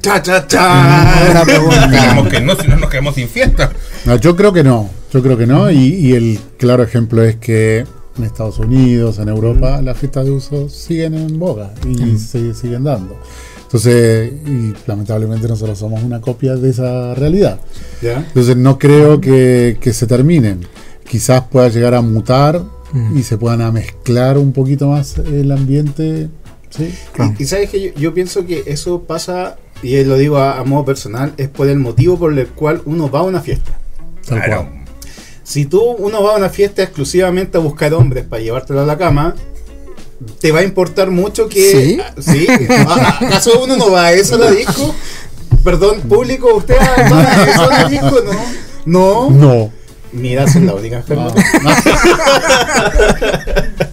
¡Cha, 0.00 0.22
cha, 0.22 0.46
Buena 0.46 1.40
cha! 1.40 1.44
pregunta. 1.44 1.84
Esperemos 1.92 2.28
que 2.28 2.40
no, 2.40 2.56
si 2.56 2.68
no 2.68 2.76
nos 2.76 2.88
quedamos 2.88 3.14
sin 3.16 3.28
fiesta. 3.28 3.72
No, 4.06 4.16
yo 4.16 4.34
creo 4.34 4.52
que 4.52 4.62
no, 4.64 4.88
yo 5.12 5.22
creo 5.22 5.36
que 5.36 5.46
no. 5.46 5.70
Y, 5.70 5.76
y 5.94 6.12
el 6.14 6.38
claro 6.56 6.82
ejemplo 6.82 7.22
es 7.22 7.36
que 7.36 7.84
en 8.20 8.26
Estados 8.26 8.58
Unidos, 8.58 9.18
en 9.18 9.28
Europa, 9.28 9.80
las 9.82 9.96
fiestas 9.98 10.24
de 10.24 10.30
uso 10.30 10.68
siguen 10.68 11.14
en 11.14 11.38
boga 11.38 11.72
y 11.88 12.16
se 12.18 12.54
siguen 12.54 12.84
dando. 12.84 13.16
Entonces, 13.62 14.32
y 14.46 14.72
lamentablemente 14.86 15.46
nosotros 15.46 15.78
somos 15.78 16.02
una 16.02 16.20
copia 16.20 16.56
de 16.56 16.70
esa 16.70 17.14
realidad. 17.14 17.60
¿Ya? 18.02 18.18
Entonces 18.18 18.56
no 18.56 18.78
creo 18.78 19.20
que, 19.20 19.78
que 19.80 19.92
se 19.92 20.06
terminen. 20.06 20.60
Quizás 21.08 21.42
pueda 21.50 21.68
llegar 21.68 21.94
a 21.94 22.00
mutar 22.02 22.62
Mm. 22.92 23.18
y 23.18 23.22
se 23.22 23.38
puedan 23.38 23.60
a 23.60 23.70
mezclar 23.70 24.36
un 24.36 24.52
poquito 24.52 24.88
más 24.88 25.16
el 25.18 25.52
ambiente. 25.52 26.28
Sí, 26.70 26.92
Claro. 27.12 27.34
Y, 27.38 27.44
y 27.44 27.46
sabes 27.46 27.70
que 27.70 27.80
yo, 27.80 27.90
yo 27.94 28.12
pienso 28.14 28.44
que 28.46 28.64
eso 28.66 29.02
pasa, 29.02 29.58
y 29.80 30.02
lo 30.02 30.16
digo 30.16 30.38
a, 30.38 30.58
a 30.58 30.64
modo 30.64 30.86
personal, 30.86 31.32
es 31.36 31.48
por 31.48 31.68
el 31.68 31.78
motivo 31.78 32.18
por 32.18 32.36
el 32.36 32.48
cual 32.48 32.82
uno 32.86 33.08
va 33.08 33.20
a 33.20 33.22
una 33.22 33.40
fiesta. 33.40 33.78
tal 34.26 34.42
Claro. 34.42 34.68
Si 35.50 35.66
tú 35.66 35.80
uno 35.82 36.22
va 36.22 36.34
a 36.34 36.36
una 36.36 36.48
fiesta 36.48 36.80
exclusivamente 36.84 37.58
a 37.58 37.60
buscar 37.60 37.92
hombres 37.92 38.24
para 38.24 38.40
llevártelo 38.40 38.82
a 38.82 38.86
la 38.86 38.96
cama, 38.96 39.34
te 40.38 40.52
va 40.52 40.60
a 40.60 40.62
importar 40.62 41.10
mucho 41.10 41.48
que. 41.48 42.00
¿Sí? 42.22 42.24
¿Sí? 42.32 42.46
¿A- 42.86 43.18
¿Acaso 43.26 43.60
uno 43.64 43.76
no 43.76 43.90
va 43.90 44.04
a 44.06 44.12
eso 44.12 44.36
a 44.36 44.38
la 44.38 44.50
disco? 44.52 44.94
Perdón, 45.64 46.02
público, 46.02 46.54
¿usted 46.54 46.76
va 46.78 47.20
a 47.20 47.50
eso 47.50 47.62
a 47.62 47.66
la 47.66 47.88
disco? 47.88 48.16
No. 48.86 48.86
No. 48.86 49.30
No. 49.30 49.72
Mira, 50.12 50.44
es 50.44 50.54
la 50.54 50.72
única 50.74 50.98
enferma. 50.98 51.34
Ah. 51.66 51.82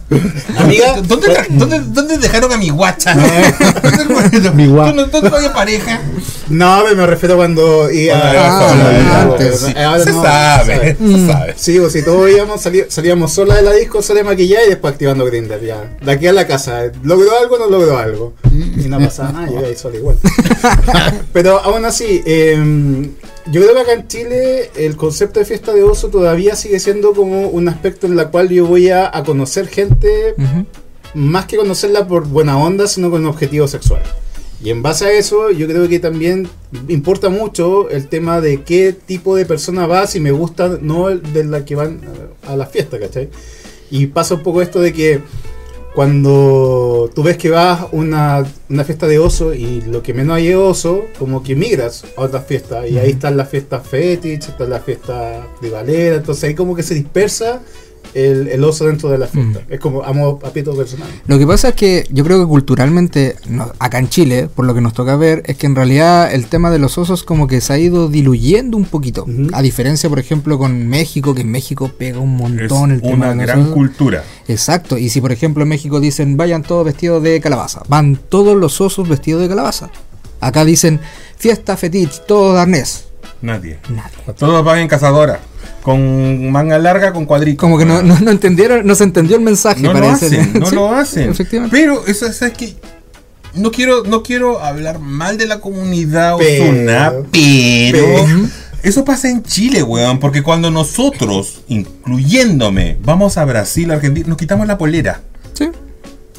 Amiga, 0.57 1.01
¿Dónde, 1.01 1.27
tra- 1.27 1.47
dónde, 1.49 1.81
dónde 1.81 2.17
dejaron 2.17 2.51
a 2.53 2.57
mi 2.57 2.69
guacha? 2.69 3.13
Mi 4.55 4.67
gua- 4.67 4.87
¿Dónde, 4.93 5.05
dónde 5.07 5.35
había 5.35 5.53
pareja? 5.53 6.01
no, 6.49 6.83
me 6.95 7.05
refiero 7.05 7.35
cuando 7.35 7.91
iba 7.91 8.15
Ah, 8.15 8.69
a- 8.71 9.21
antes. 9.23 9.63
Ahora 9.75 9.99
se 10.03 10.11
no, 10.11 10.23
sabe, 10.23 10.95
se 10.97 11.27
sabe. 11.27 11.53
Sí, 11.57 11.77
o 11.79 11.89
si 11.89 12.03
todos 12.03 12.29
íbamos, 12.31 12.61
salí- 12.65 12.85
salíamos 12.87 13.33
sola 13.33 13.55
de 13.55 13.63
la 13.63 13.73
disco, 13.73 14.01
sola 14.01 14.19
de 14.19 14.23
maquillar 14.25 14.61
y 14.65 14.69
después 14.69 14.93
activando 14.93 15.25
Grindr 15.25 15.61
ya. 15.61 15.97
De 16.01 16.11
aquí 16.11 16.25
a 16.27 16.31
la 16.33 16.47
casa, 16.47 16.83
¿logró 17.03 17.31
algo 17.41 17.55
o 17.55 17.59
no 17.59 17.67
logró 17.69 17.97
algo? 17.97 18.33
Y 18.53 18.87
no 18.87 18.99
pasaba 18.99 19.31
nada, 19.33 19.47
yo 19.47 19.59
iba 19.59 19.67
ahí 19.67 19.75
sola 19.75 19.97
igual. 19.97 20.17
Pero 21.33 21.59
aún 21.59 21.83
así, 21.85 22.23
eh, 22.25 22.57
yo 23.51 23.61
creo 23.61 23.75
que 23.75 23.81
acá 23.81 23.93
en 23.93 24.07
Chile 24.07 24.71
el 24.75 24.95
concepto 24.95 25.39
de 25.39 25.45
fiesta 25.45 25.73
de 25.73 25.83
oso 25.83 26.07
todavía 26.09 26.55
sigue 26.55 26.79
siendo 26.79 27.13
como 27.13 27.47
un 27.47 27.67
aspecto 27.69 28.07
en 28.07 28.15
la 28.15 28.29
cual 28.29 28.49
yo 28.49 28.65
voy 28.65 28.89
a, 28.89 29.09
a 29.13 29.23
conocer 29.23 29.67
gente 29.67 29.96
Ujú. 30.37 30.65
más 31.13 31.45
que 31.45 31.57
conocerla 31.57 32.07
por 32.07 32.27
buena 32.27 32.57
onda, 32.57 32.87
sino 32.87 33.09
con 33.09 33.21
un 33.21 33.27
objetivo 33.27 33.67
sexual. 33.67 34.01
Y 34.63 34.71
en 34.71 34.81
base 34.81 35.05
a 35.05 35.11
eso, 35.11 35.51
yo 35.51 35.67
creo 35.67 35.87
que 35.87 35.99
también 35.99 36.49
importa 36.87 37.29
mucho 37.29 37.89
el 37.89 38.07
tema 38.07 38.41
de 38.41 38.63
qué 38.63 38.91
tipo 38.93 39.35
de 39.35 39.45
persona 39.45 39.85
va, 39.85 40.07
si 40.07 40.19
me 40.19 40.31
gusta, 40.31 40.79
no 40.81 41.09
de 41.09 41.43
la 41.43 41.63
que 41.63 41.75
van 41.75 42.01
a 42.47 42.55
la 42.55 42.65
fiesta, 42.65 42.99
¿cachai? 42.99 43.29
Y 43.91 44.07
pasa 44.07 44.35
un 44.35 44.43
poco 44.43 44.61
esto 44.61 44.79
de 44.81 44.93
que 44.93 45.21
cuando 45.93 47.09
tú 47.15 47.23
ves 47.23 47.37
que 47.37 47.49
vas 47.49 47.81
a 47.81 47.87
una, 47.91 48.45
una 48.69 48.83
fiesta 48.83 49.07
de 49.07 49.17
oso 49.17 49.53
y 49.53 49.81
lo 49.81 50.03
que 50.03 50.13
menos 50.13 50.35
hay 50.35 50.49
es 50.49 50.55
oso, 50.55 51.05
como 51.17 51.41
que 51.41 51.55
migras 51.55 52.05
a 52.15 52.21
otras 52.21 52.45
fiestas. 52.45 52.89
Y 52.89 52.99
ahí 52.99 53.11
están 53.11 53.35
las 53.35 53.49
fiestas 53.49 53.87
fetish, 53.87 54.49
están 54.49 54.69
las 54.69 54.83
fiestas 54.83 55.45
de 55.61 55.69
valera, 55.69 56.17
entonces 56.17 56.43
ahí 56.43 56.55
como 56.55 56.75
que 56.75 56.83
se 56.83 56.93
dispersa 56.93 57.61
el, 58.25 58.47
el 58.47 58.63
oso 58.63 58.85
dentro 58.87 59.09
de 59.09 59.17
la 59.17 59.27
fiesta. 59.27 59.61
Es 59.69 59.79
como 59.79 60.03
a, 60.03 60.11
modo- 60.13 60.39
a 60.45 60.49
pito 60.51 60.75
personal. 60.75 61.07
Lo 61.27 61.37
que 61.37 61.45
pasa 61.47 61.69
es 61.69 61.75
que 61.75 62.05
yo 62.11 62.23
creo 62.23 62.39
que 62.39 62.47
culturalmente, 62.47 63.35
no- 63.49 63.71
acá 63.79 63.99
en 63.99 64.09
Chile, 64.09 64.49
por 64.53 64.65
lo 64.65 64.73
que 64.73 64.81
nos 64.81 64.93
toca 64.93 65.15
ver, 65.15 65.43
es 65.45 65.57
que 65.57 65.67
en 65.67 65.75
realidad 65.75 66.33
el 66.33 66.47
tema 66.47 66.71
de 66.71 66.79
los 66.79 66.97
osos 66.97 67.23
como 67.23 67.47
que 67.47 67.61
se 67.61 67.73
ha 67.73 67.77
ido 67.77 68.09
diluyendo 68.09 68.77
un 68.77 68.85
poquito. 68.85 69.25
A 69.53 69.61
diferencia, 69.61 70.09
por 70.09 70.19
ejemplo, 70.19 70.57
con 70.57 70.87
México, 70.87 71.35
que 71.35 71.41
en 71.41 71.51
México 71.51 71.91
pega 71.97 72.19
un 72.19 72.33
Es 72.35 72.41
montón 72.71 72.91
el 72.91 73.01
tema 73.01 73.15
una 73.15 73.29
de 73.29 73.35
los 73.35 73.45
gran 73.45 73.61
osos. 73.61 73.73
cultura. 73.73 74.23
Exacto, 74.47 74.97
y 74.97 75.09
si 75.09 75.21
por 75.21 75.31
ejemplo 75.31 75.63
en 75.63 75.69
México 75.69 75.99
dicen 75.99 76.37
vayan 76.37 76.63
todos 76.63 76.85
vestidos 76.85 77.21
de 77.23 77.39
calabaza, 77.41 77.81
van 77.87 78.15
todos 78.29 78.55
los 78.55 78.79
osos 78.81 79.07
vestidos 79.07 79.41
de 79.41 79.49
calabaza. 79.49 79.89
Acá 80.39 80.63
dicen 80.65 80.99
fiesta 81.37 81.75
fetiche, 81.77 82.21
todo 82.27 82.53
de 82.53 82.59
arnés. 82.61 83.05
Nadie. 83.41 83.77
Nadie. 83.89 84.33
Todos 84.37 84.63
van 84.63 84.79
en 84.79 84.87
cazadora. 84.87 85.39
Con 85.87 86.51
manga 86.51 86.77
larga, 86.77 87.13
con 87.13 87.23
cuadritos. 87.25 87.61
Como 87.61 87.77
que 87.77 87.85
no, 87.85 88.01
no, 88.03 88.19
no 88.19 88.29
entendieron, 88.31 88.85
no 88.85 88.93
se 88.93 89.05
entendió 89.05 89.37
el 89.37 89.41
mensaje. 89.41 89.81
No 89.81 89.93
lo 89.93 90.01
parece. 90.01 90.25
hacen, 90.25 90.59
no 90.59 90.65
Sí, 90.65 90.75
lo 90.75 90.93
hacen. 90.93 91.29
Efectivamente. 91.29 91.77
Pero 91.77 92.05
eso 92.05 92.25
es 92.27 92.39
que 92.51 92.75
no 93.53 93.71
quiero, 93.71 94.03
no 94.03 94.21
quiero 94.21 94.59
hablar 94.61 94.99
mal 94.99 95.37
de 95.37 95.47
la 95.47 95.61
comunidad 95.61 96.35
Pero- 96.37 96.65
osuna, 96.65 97.13
pero, 97.31 98.05
pero- 98.05 98.49
eso 98.83 99.05
pasa 99.05 99.29
en 99.29 99.43
Chile, 99.43 99.81
weón, 99.81 100.19
porque 100.19 100.43
cuando 100.43 100.69
nosotros, 100.71 101.61
incluyéndome, 101.69 102.97
vamos 103.03 103.37
a 103.37 103.45
Brasil, 103.45 103.89
Argentina, 103.89 104.27
nos 104.27 104.37
quitamos 104.37 104.67
la 104.67 104.77
polera. 104.77 105.21
Sí. 105.53 105.69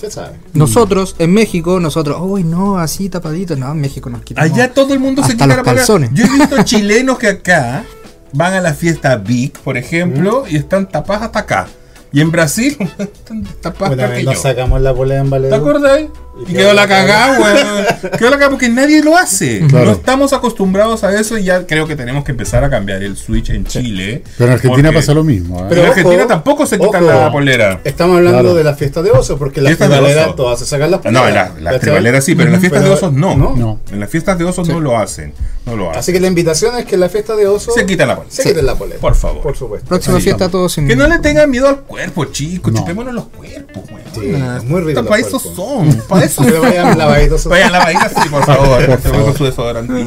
Se 0.01 0.11
sabe. 0.11 0.37
Nosotros, 0.53 1.17
en 1.19 1.33
México, 1.33 1.81
nosotros, 1.81 2.19
uy, 2.21 2.45
no, 2.45 2.79
así 2.79 3.09
tapadito. 3.09 3.57
No, 3.57 3.73
en 3.73 3.81
México 3.81 4.09
nos 4.11 4.23
quitamos. 4.23 4.53
Allá 4.53 4.73
todo 4.73 4.93
el 4.95 5.01
mundo 5.01 5.25
se 5.25 5.33
quita 5.33 5.47
los 5.49 5.57
la 5.57 5.63
polera. 5.65 6.11
Yo 6.13 6.25
he 6.25 6.29
visto 6.39 6.63
chilenos 6.65 7.19
que 7.19 7.27
acá 7.29 7.85
van 8.33 8.55
a 8.55 8.61
la 8.61 8.75
fiesta 8.75 9.17
Big, 9.17 9.59
por 9.61 9.77
ejemplo, 9.77 10.45
y 10.49 10.57
están 10.57 10.89
tapadas 10.89 11.23
hasta 11.23 11.41
acá. 11.41 11.67
Y 12.13 12.21
en 12.21 12.31
Brasil 12.31 12.77
están 12.99 13.45
tapadas 13.61 13.99
hasta 13.99 14.17
que 14.17 14.23
nos 14.23 14.39
sacamos 14.39 14.81
la 14.81 14.95
polea 14.95 15.19
en 15.19 15.25
¿Te 15.25 15.31
Valedor. 15.31 16.11
Y 16.47 16.53
quedó 16.53 16.73
la 16.73 16.87
cagada, 16.87 17.39
weón. 17.41 17.87
Quedó 18.19 18.31
la 18.31 18.37
cagada 18.37 18.51
porque 18.51 18.69
nadie 18.69 19.03
lo 19.03 19.17
hace. 19.17 19.63
Claro. 19.69 19.87
No 19.87 19.93
estamos 19.93 20.33
acostumbrados 20.33 21.05
a 21.05 21.19
eso 21.19 21.37
y 21.37 21.45
ya 21.45 21.67
creo 21.67 21.87
que 21.87 21.95
tenemos 21.97 22.25
que 22.25 22.31
empezar 22.31 22.65
a 22.65 22.71
cambiar 22.71 23.03
el 23.03 23.17
switch 23.17 23.51
en 23.51 23.65
Chile. 23.67 24.23
Pero 24.39 24.49
en 24.51 24.55
Argentina 24.55 24.89
porque 24.89 24.99
pasa 24.99 25.15
lo 25.15 25.25
mismo. 25.25 25.61
¿eh? 25.61 25.67
Pero 25.69 25.83
en 25.83 25.89
Argentina 25.89 26.17
ojo, 26.21 26.27
tampoco 26.29 26.67
se 26.67 26.79
quitan 26.79 27.05
ojo. 27.05 27.13
la 27.13 27.33
polera. 27.33 27.81
Estamos 27.85 28.17
hablando 28.19 28.39
Claro. 28.41 28.55
de 28.55 28.65
la 28.65 28.75
fiesta 28.75 29.03
de 29.03 29.11
osos, 29.11 29.39
porque 29.39 29.61
las 29.61 29.71
Fiestas 29.71 29.89
de 29.91 29.95
tribaleras 29.97 30.27
oso. 30.29 30.35
todas 30.37 30.59
se 30.61 30.67
sacan 30.67 30.91
las 30.91 31.05
No, 31.05 31.27
en 31.29 31.35
la- 31.35 31.49
las 31.49 31.55
¿cachai? 31.65 31.81
tribaleras 31.81 32.25
sí, 32.25 32.35
pero 32.35 32.47
en 32.49 32.53
las 32.53 32.61
fiestas 32.61 32.81
Pero- 32.83 32.91
de 32.95 32.97
osos 32.97 33.13
no. 33.13 33.37
no. 33.37 33.57
No. 33.57 33.81
En 33.93 34.01
las 34.01 34.09
fiestas 34.11 34.39
de 34.39 34.45
osos 34.45 34.69
no 34.69 34.81
lo 34.81 34.97
hacen. 34.99 35.35
No 35.67 35.77
lo 35.77 35.89
hacen. 35.91 35.99
Así 36.01 36.13
que 36.13 36.21
la 36.21 36.29
invitación 36.29 36.79
es 36.79 36.85
que 36.87 36.95
en 36.95 37.01
la 37.01 37.09
fiesta 37.09 37.37
de 37.37 37.47
osos 37.47 37.75
Se 37.75 37.85
quita 37.85 38.07
la 38.07 38.17
polera. 38.17 38.33
se 38.35 38.43
Sí. 38.43 38.49
quiten 38.51 38.65
la 38.67 38.75
polera. 38.77 39.01
Por 39.01 39.15
favor. 39.15 39.43
Por 39.43 39.57
supuesto. 39.57 39.89
Próxima 39.89 40.17
Sí, 40.19 40.23
fiesta 40.25 40.49
todos 40.49 40.73
sin. 40.73 40.89
Que 40.89 40.97
no 40.97 41.07
le 41.09 41.19
tengan 41.19 41.51
miedo 41.51 41.69
al 41.69 41.81
cuerpo, 41.81 42.25
chicos. 42.27 42.73
No. 42.73 42.81
Chupémonos 42.81 43.13
los 43.15 43.27
cuerpos, 43.29 43.83
weón. 43.91 44.03
Sí, 44.15 44.33
es 44.57 44.65
muy 44.65 44.81
rico. 44.83 45.05
Para 45.05 45.21
eso 45.21 45.39
son. 45.39 45.93
Para 46.09 46.25
eso 46.29 46.43
Pero 46.45 46.63
vayan 46.63 46.97
lavaditos. 46.97 47.45
Vayan 47.47 47.69
a 47.69 47.79
la 47.79 47.85
bahía, 47.85 48.09
sí, 48.09 48.29
por 48.29 48.45
favor. 48.45 48.87
Por 48.87 48.99
favor, 49.01 49.25
con 49.25 49.37
su 49.37 49.45
desodorante. 49.45 50.07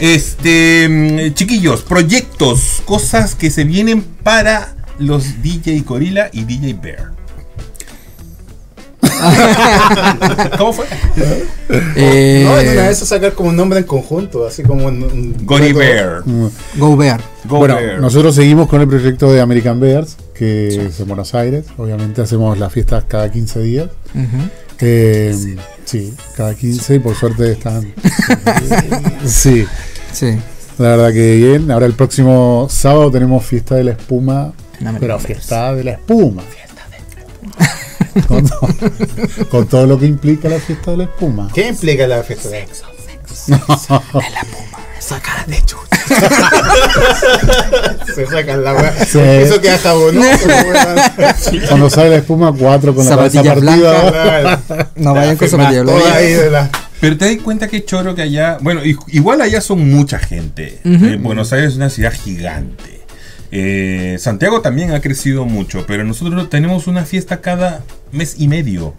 este, 0.00 0.88
mm, 0.88 1.34
chiquillos, 1.34 1.82
proyectos, 1.82 2.82
cosas 2.84 3.34
que 3.34 3.50
se 3.50 3.64
vienen 3.64 4.02
para 4.22 4.74
los 4.98 5.42
DJ 5.42 5.80
Gorilla 5.80 6.28
y 6.32 6.44
DJ 6.44 6.74
Bear. 6.74 7.10
¿Cómo 10.58 10.72
fue? 10.72 10.86
Eh, 11.96 12.44
No, 12.46 12.58
en 12.58 12.68
una 12.70 12.90
esas 12.90 13.08
sacar 13.08 13.32
como 13.32 13.50
un 13.50 13.56
nombre 13.56 13.78
en 13.80 13.84
conjunto, 13.84 14.46
así 14.46 14.62
como 14.62 14.86
un. 14.86 15.02
un 15.02 15.36
Gory 15.42 15.72
dueto. 15.72 15.78
Bear. 15.78 16.22
Go 16.76 16.96
Bear. 16.96 17.20
Go 17.44 17.58
bueno, 17.58 17.76
Bear. 17.76 18.00
nosotros 18.00 18.34
seguimos 18.34 18.68
con 18.68 18.80
el 18.80 18.88
proyecto 18.88 19.32
de 19.32 19.40
American 19.40 19.80
Bears, 19.80 20.16
que 20.40 20.86
es 20.86 20.98
en 21.00 21.06
Buenos 21.06 21.34
Aires. 21.34 21.66
Obviamente 21.76 22.22
hacemos 22.22 22.56
las 22.58 22.72
fiestas 22.72 23.04
cada 23.06 23.30
15 23.30 23.60
días. 23.60 23.90
Eh, 24.80 25.36
sí, 25.84 26.14
cada 26.34 26.54
15 26.54 26.94
y 26.94 26.98
por 26.98 27.14
suerte 27.14 27.52
están. 27.52 27.92
sí, 29.26 29.66
Sí. 30.12 30.38
la 30.78 30.96
verdad 30.96 31.12
que 31.12 31.36
bien. 31.36 31.70
Ahora 31.70 31.84
el 31.84 31.92
próximo 31.92 32.68
sábado 32.70 33.10
tenemos 33.10 33.44
fiesta 33.44 33.74
de 33.74 33.84
la 33.84 33.90
espuma. 33.90 34.54
En 34.80 34.86
American 34.86 35.00
Pero 35.00 35.14
Bears. 35.18 35.26
fiesta 35.26 35.74
de 35.74 35.84
la 35.84 35.90
espuma. 36.00 36.42
con, 38.26 38.48
todo, 38.48 38.68
con 39.50 39.66
todo 39.68 39.86
lo 39.86 39.98
que 39.98 40.06
implica 40.06 40.48
la 40.48 40.58
fiesta 40.58 40.92
de 40.92 40.96
la 40.96 41.04
espuma. 41.04 41.50
¿Qué 41.54 41.68
implica 41.68 42.06
la 42.06 42.22
fiesta 42.22 42.48
de 42.48 42.62
Se 48.14 48.26
sacan 48.26 48.64
la 48.64 48.74
weá. 48.74 49.04
Sí. 49.04 49.18
Eso 49.20 49.60
queda 49.60 49.78
jabonoso, 49.78 50.46
weón. 50.46 51.64
Cuando 51.68 51.90
sale 51.90 52.10
la 52.10 52.16
espuma, 52.16 52.52
cuatro 52.52 52.94
con 52.94 53.04
la 53.08 53.16
cabeza 53.16 53.42
Zapatillas 53.42 53.64
partida. 53.64 54.10
Claro. 54.66 54.86
No 54.96 55.14
vayan 55.14 55.36
con 55.36 55.44
Las 55.46 55.50
zapatillas 55.50 55.84
firmas 55.84 56.00
todas 56.02 56.14
ahí 56.16 56.26
blancas. 56.34 56.44
de 56.44 56.50
la- 56.50 56.70
Pero 57.00 57.16
te 57.16 57.24
das 57.34 57.42
cuenta 57.44 57.68
que 57.68 57.84
choro 57.84 58.14
que 58.14 58.22
allá. 58.22 58.58
Bueno, 58.60 58.82
igual 59.08 59.40
allá 59.40 59.60
son 59.60 59.90
mucha 59.90 60.18
gente. 60.18 60.80
Eh, 60.84 61.18
Buenos 61.20 61.52
Aires 61.52 61.70
es 61.72 61.76
una 61.76 61.90
ciudad 61.90 62.12
gigante. 62.12 63.00
Eh, 63.52 64.16
Santiago 64.20 64.60
también 64.60 64.92
ha 64.92 65.00
crecido 65.00 65.44
mucho, 65.44 65.84
pero 65.86 66.04
nosotros 66.04 66.48
tenemos 66.50 66.86
una 66.86 67.04
fiesta 67.04 67.40
cada 67.40 67.82
mes 68.12 68.36
y 68.38 68.46
medio. 68.48 68.94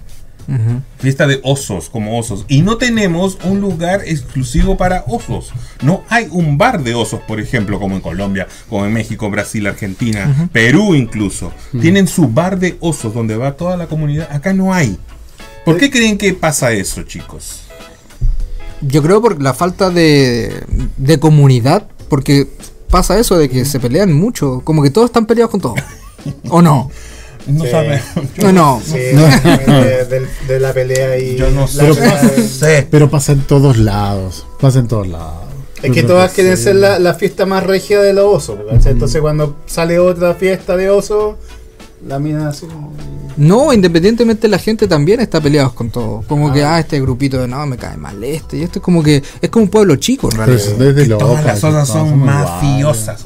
Fiesta 0.99 1.28
de 1.28 1.39
osos, 1.43 1.89
como 1.89 2.18
osos. 2.18 2.45
Y 2.47 2.62
no 2.62 2.78
tenemos 2.78 3.38
un 3.43 3.62
lugar 3.62 4.02
exclusivo 4.06 4.78
para 4.78 5.04
osos. 5.08 5.52
No 5.82 6.04
hay 6.10 6.28
un 6.32 6.58
bar 6.58 6.84
de 6.84 6.95
osos, 6.95 7.22
por 7.22 7.39
ejemplo, 7.39 7.80
como 7.80 7.95
en 7.95 8.02
Colombia, 8.02 8.47
como 8.70 8.86
en 8.86 8.93
México, 8.93 9.30
Brasil, 9.30 9.66
Argentina, 9.68 10.49
Perú 10.52 10.95
incluso. 10.95 11.52
Tienen 11.80 12.08
su 12.08 12.28
bar 12.28 12.60
de 12.60 12.78
osos 12.80 13.14
donde 13.14 13.36
va 13.38 13.58
toda 13.58 13.78
la 13.78 13.88
comunidad. 13.88 14.28
Acá 14.32 14.54
no 14.54 14.74
hay. 14.74 14.97
¿Por 15.66 15.78
qué 15.78 15.89
creen 15.89 16.18
que 16.18 16.34
pasa 16.34 16.72
eso, 16.72 17.04
chicos? 17.04 17.62
Yo 18.82 19.04
creo 19.04 19.22
por 19.22 19.41
la 19.41 19.54
falta 19.54 19.91
de, 19.91 20.64
de 20.97 21.20
comunidad, 21.20 21.88
porque 22.10 22.47
pasa 22.89 23.20
eso 23.20 23.38
de 23.38 23.47
que 23.49 23.64
se 23.66 23.80
pelean 23.80 24.12
mucho, 24.12 24.62
como 24.64 24.82
que 24.84 24.89
todos 24.89 25.06
están 25.06 25.26
peleados 25.26 25.52
con 25.52 25.62
todos. 25.62 25.80
¿O 26.49 26.62
no? 26.62 26.89
No 27.48 27.64
Sí. 27.66 27.72
sabe. 27.72 28.02
No, 28.42 28.52
no. 28.52 28.82
Sí, 28.86 28.94
de, 28.98 30.06
de- 30.06 30.28
de 30.48 30.60
la 30.60 30.74
pelea 30.74 31.18
y. 31.18 31.36
Yo 31.38 31.50
no 31.52 31.68
sé. 31.68 31.84
de-. 32.66 32.88
Pero 32.89 33.10
pasa 33.10 33.32
en 33.34 33.42
todos 33.42 33.78
lados. 33.78 34.46
Pasa 34.60 34.80
en 34.80 34.88
todos 34.88 35.08
lados. 35.08 35.34
Es 35.82 35.92
que 35.92 36.04
todas 36.04 36.32
quieren 36.34 36.56
ser 36.58 36.76
la, 36.76 37.00
la 37.00 37.16
fiesta 37.16 37.46
más 37.48 37.64
regia 37.64 38.00
de 38.02 38.14
los 38.14 38.26
osos. 38.26 38.60
Entonces 38.86 39.20
cuando 39.22 39.56
sale 39.66 39.98
otra 39.98 40.36
fiesta 40.36 40.78
de 40.78 40.92
oso, 40.92 41.38
la 42.08 42.20
mina 42.20 42.50
así 42.50 42.68
como... 42.68 42.94
No, 43.38 43.74
independientemente 43.74 44.48
la 44.48 44.60
gente 44.60 44.88
también 44.88 45.22
está 45.22 45.42
peleados 45.42 45.74
con 45.74 45.89
todo. 45.89 46.24
Como 46.28 46.54
que, 46.54 46.64
ah, 46.64 46.80
este 46.80 47.02
grupito 47.02 47.39
de 47.42 47.48
no, 47.48 47.66
me 47.66 47.78
cae 47.78 47.98
mal 47.98 48.24
este. 48.24 48.58
Y 48.58 48.64
esto 48.64 48.78
es 48.78 48.84
como 48.84 49.02
que 49.02 49.24
es 49.42 49.50
como 49.50 49.64
un 49.64 49.72
pueblo 49.72 49.96
chico 49.96 50.30
en 50.32 50.38
Pero 50.38 50.58
realidad. 50.78 51.18
Todas 51.18 51.46
las 51.46 51.64
osas 51.64 51.88
son 51.88 52.20
mafiosas. 52.20 53.26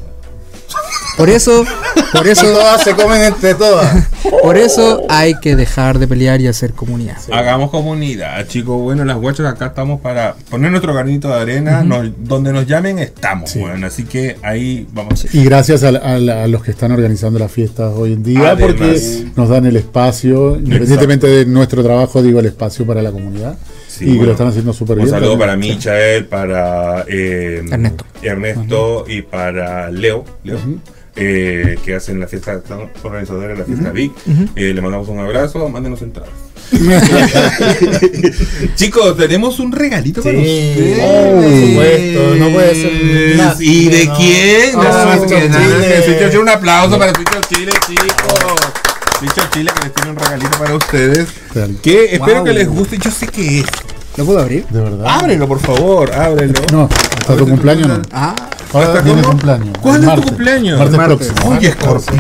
Por 1.18 1.30
eso, 1.30 1.64
por 2.12 2.28
eso, 2.28 2.46
Todas 2.46 2.84
se 2.84 2.94
comen 2.94 3.22
entre 3.22 3.56
todas. 3.56 4.06
por 4.44 4.58
eso 4.58 5.04
hay 5.08 5.34
que 5.40 5.56
dejar 5.56 5.98
de 5.98 6.08
pelear 6.10 6.42
y 6.42 6.48
hacer 6.48 6.74
comunidad. 6.74 7.16
Hagamos 7.32 7.70
comunidad, 7.72 8.46
chicos. 8.48 8.82
Bueno, 8.82 9.06
las 9.06 9.16
guachas 9.16 9.46
acá 9.46 9.68
estamos 9.68 10.02
para 10.02 10.36
poner 10.50 10.72
nuestro 10.72 10.94
granito 10.94 11.30
de 11.30 11.36
arena. 11.36 11.84
nos- 11.84 12.10
donde 12.20 12.52
nos 12.52 12.68
llamen 12.68 13.00
estamos, 13.00 13.56
bueno. 13.56 13.88
Así 13.88 14.04
que 14.04 14.36
ahí 14.44 14.88
vamos. 14.92 15.26
Y 15.34 15.46
gracias 15.46 15.84
a, 15.84 15.90
a 15.90 16.20
la- 16.20 16.44
a 16.44 16.48
los 16.48 16.64
que 16.64 16.72
están 16.72 16.92
organizando 16.92 17.40
las 17.40 17.52
fiestas 17.52 17.94
hoy 17.96 18.12
en 18.14 18.22
día, 18.24 18.52
Además. 18.52 18.74
porque 18.78 19.26
nos 19.38 19.48
dan 19.50 19.66
el 19.66 19.78
espacio, 19.78 20.58
independientemente 20.58 21.28
de 21.28 21.46
nuestro 21.46 21.82
trabajo, 21.82 22.22
digo, 22.22 22.42
el 22.42 22.48
espacio 22.48 22.86
para 22.86 23.02
la 23.02 23.12
comunidad. 23.12 23.58
Sí, 23.98 24.04
y 24.04 24.08
que 24.08 24.14
bueno. 24.14 24.26
lo 24.26 24.32
están 24.34 24.48
haciendo 24.48 24.74
súper 24.74 24.98
Un 24.98 25.06
bien. 25.06 25.10
saludo 25.16 25.32
también. 25.38 25.48
para 25.48 25.56
Michael, 25.58 26.26
para 26.26 27.06
eh, 27.08 27.62
Ernesto. 27.72 28.06
Ernesto 28.22 29.06
y 29.08 29.22
para 29.22 29.90
Leo, 29.92 30.26
Leo 30.44 30.58
eh, 31.18 31.78
que 31.86 31.96
hacen 31.96 32.20
la 32.20 32.28
fiesta, 32.28 32.54
están 32.56 32.90
organizadores 33.04 33.50
de 33.50 33.56
la 33.60 33.64
fiesta 33.66 33.92
Vic. 33.92 34.12
Eh, 34.56 34.74
le 34.74 34.82
mandamos 34.82 35.08
un 35.08 35.20
abrazo, 35.20 35.70
mándenos 35.70 36.02
entradas. 36.02 36.32
Chicos, 38.76 39.18
tenemos 39.18 39.60
un 39.60 39.72
regalito 39.72 40.22
para 40.22 40.36
Sí, 40.36 40.72
ustedes. 40.72 41.00
por 41.00 41.68
supuesto, 41.68 42.36
no 42.36 42.50
puede 42.50 42.76
ser 42.76 43.36
nada. 43.38 43.56
¿Y 43.60 43.90
de 43.90 44.06
No. 44.06 44.16
quién? 44.18 44.76
Oh, 44.76 44.84
Nada 44.84 45.06
más 45.06 45.20
que 45.32 45.50
nada 45.50 46.04
Chile. 46.06 46.30
que. 46.32 46.38
Un 46.38 46.50
aplauso 46.50 46.98
para 47.00 47.14
Switch 47.14 47.30
Chile, 47.50 47.72
chicos. 47.88 48.56
Switch 49.20 49.50
Chile 49.54 49.72
que 49.78 49.84
les 49.86 49.94
tiene 49.94 50.12
un 50.12 50.18
regalito 50.18 50.58
para 50.58 50.76
ustedes. 50.76 51.28
Que 51.82 52.16
espero 52.16 52.38
Wow. 52.38 52.46
que 52.46 52.54
les 52.54 52.68
guste. 52.68 52.98
Yo 52.98 53.12
sé 53.12 53.28
que 53.28 53.60
es. 53.60 53.66
¿Lo 54.18 54.26
puedo 54.26 54.40
abrir? 54.40 54.66
De 54.68 54.82
verdad. 54.82 55.06
Ábrelo, 55.08 55.48
por 55.48 55.60
favor, 55.60 56.12
ábrelo. 56.14 56.60
No, 56.72 56.90
hasta 57.20 57.36
tu 57.36 57.48
cumpleaños 57.48 57.88
no. 57.88 58.02
Ah, 58.12 58.34
Ahora 58.74 58.88
¿Hasta 58.88 59.04
cómo? 59.04 59.22
cumpleaños. 59.24 59.78
¿Cuál 59.82 60.04
es 60.04 60.16
tu 60.16 60.22
cumpleaños? 60.24 60.80
Martes, 60.80 60.98
Martes. 60.98 61.28
próximo. 61.30 61.48
¡Uy, 61.48 61.66
escorpión! 61.66 62.20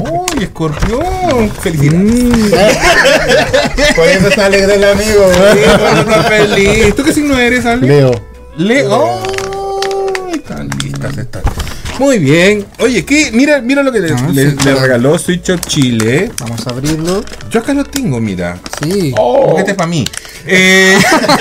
¡Uy, 0.00 0.42
escorpión! 0.42 1.50
¡Felicidades! 1.60 2.78
Por 3.96 4.06
eso 4.08 4.28
está 4.28 4.46
alegre 4.46 4.74
el 4.74 4.84
amigo. 4.84 5.26
Sí, 5.52 5.60
está 6.00 6.22
feliz. 6.24 6.94
¿Tú 6.94 7.02
qué 7.02 7.12
signo 7.12 7.38
eres, 7.38 7.64
Ale? 7.64 7.86
Leo. 7.86 8.10
Leo. 8.56 9.20
¡Ay, 10.32 10.38
tan 10.40 10.68
listas 10.82 11.16
estas! 11.16 11.42
Muy 11.98 12.18
bien. 12.18 12.66
Oye, 12.80 13.04
¿qué? 13.04 13.30
Mira, 13.32 13.60
mira 13.60 13.82
lo 13.82 13.92
que 13.92 14.00
le, 14.00 14.12
Ah, 14.12 14.28
le- 14.32 14.42
sí, 14.42 14.48
le 14.50 14.56
claro. 14.56 14.80
regaló 14.80 15.16
Switch 15.18 15.48
of 15.50 15.60
Chile. 15.66 16.30
vamos 16.40 16.66
a 16.66 16.70
abrirlo. 16.70 17.24
Yo 17.50 17.60
acá 17.60 17.72
lo 17.72 17.84
tengo, 17.84 18.20
mira. 18.20 18.58
Sí. 18.82 19.12
Porque 19.16 19.60
este 19.60 19.70
es 19.72 19.76
para 19.76 19.88
mí. 19.88 20.04
Eh, 20.46 20.98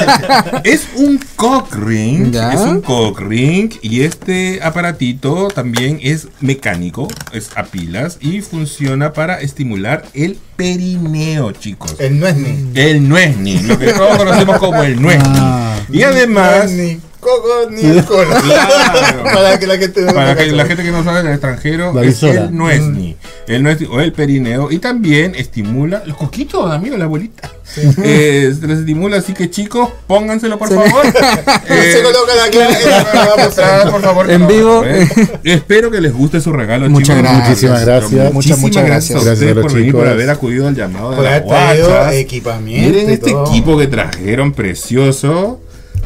es 0.63 0.87
un 0.95 1.19
cock 1.35 1.73
ring. 1.75 2.31
Ya. 2.31 2.53
Es 2.53 2.59
un 2.61 2.81
cock 2.81 3.19
ring. 3.21 3.71
Y 3.81 4.01
este 4.03 4.59
aparatito 4.61 5.47
también 5.47 5.99
es 6.03 6.27
mecánico. 6.39 7.07
Es 7.31 7.49
a 7.55 7.63
pilas. 7.63 8.17
Y 8.21 8.41
funciona 8.41 9.11
para 9.11 9.41
estimular 9.41 10.05
el 10.13 10.37
perineo, 10.55 11.51
chicos. 11.51 11.95
El 11.99 12.19
no 12.19 12.27
es 12.27 12.35
ni. 12.37 12.79
El 12.79 13.09
nuesni. 13.09 13.59
Lo 13.61 13.79
que 13.79 13.87
todos 13.91 14.17
conocemos 14.17 14.59
como 14.59 14.83
el 14.83 15.01
nuesni. 15.01 15.23
Ah. 15.39 15.77
y 15.91 16.03
además. 16.03 16.71
Coco 17.23 17.69
ni 17.71 17.81
el 17.81 18.05
cola. 18.05 18.39
Claro. 18.41 19.23
Para 19.23 19.57
que 19.59 19.65
la 19.67 19.77
gente 19.77 20.01
no 20.01 20.13
Para 20.13 20.35
que 20.35 20.51
la 20.51 20.65
gente 20.65 20.83
que 20.83 20.91
no 20.91 21.03
sabe 21.03 21.23
del 21.23 21.31
extranjero 21.33 21.93
La 21.93 22.03
es 22.03 22.21
el 22.23 22.55
nuesni, 22.55 23.15
el 23.47 23.63
nuesni 23.63 23.87
o 23.89 23.99
el 24.01 24.11
perineo 24.13 24.71
y 24.71 24.77
también 24.79 25.33
estimula 25.35 26.03
los 26.05 26.17
coquitos, 26.17 26.71
amigo, 26.71 26.97
la 26.97 27.05
abuelita. 27.05 27.49
Eh, 28.03 28.53
se 28.59 28.67
les 28.67 28.79
estimula, 28.79 29.17
así 29.17 29.33
que 29.33 29.49
chicos, 29.49 29.89
pónganselo 30.05 30.59
por 30.59 30.69
favor. 30.69 31.05
Eh, 31.69 31.93
Se 31.97 32.03
colocan 32.03 32.37
aquí 32.45 32.57
en 32.59 32.89
la 32.89 33.35
vamos 33.35 33.57
a- 33.57 33.89
por 33.89 34.01
favor, 34.01 34.29
En 34.29 34.47
vivo. 34.47 34.83
Espero 35.43 35.89
que 35.89 36.01
les 36.01 36.13
guste 36.13 36.39
su 36.41 36.51
regalo, 36.51 36.89
Muchas 36.89 37.17
chicos. 37.17 37.21
gracias. 37.23 37.47
Muchísimas 37.49 37.85
gracias. 37.85 38.33
Muchas, 38.33 38.59
muchas 38.59 38.85
gracias. 38.85 39.25
a 39.25 39.53
por 39.61 39.73
venir, 39.73 39.93
por 39.93 40.07
haber 40.07 40.29
acudido 40.29 40.67
al 40.67 40.75
llamado 40.75 41.11
de 41.21 42.19
equipamiento. 42.19 42.89
Miren 42.91 43.09
este 43.09 43.31
todo. 43.31 43.47
equipo 43.47 43.77
que 43.77 43.87
trajeron 43.87 44.51
precioso. 44.53 45.59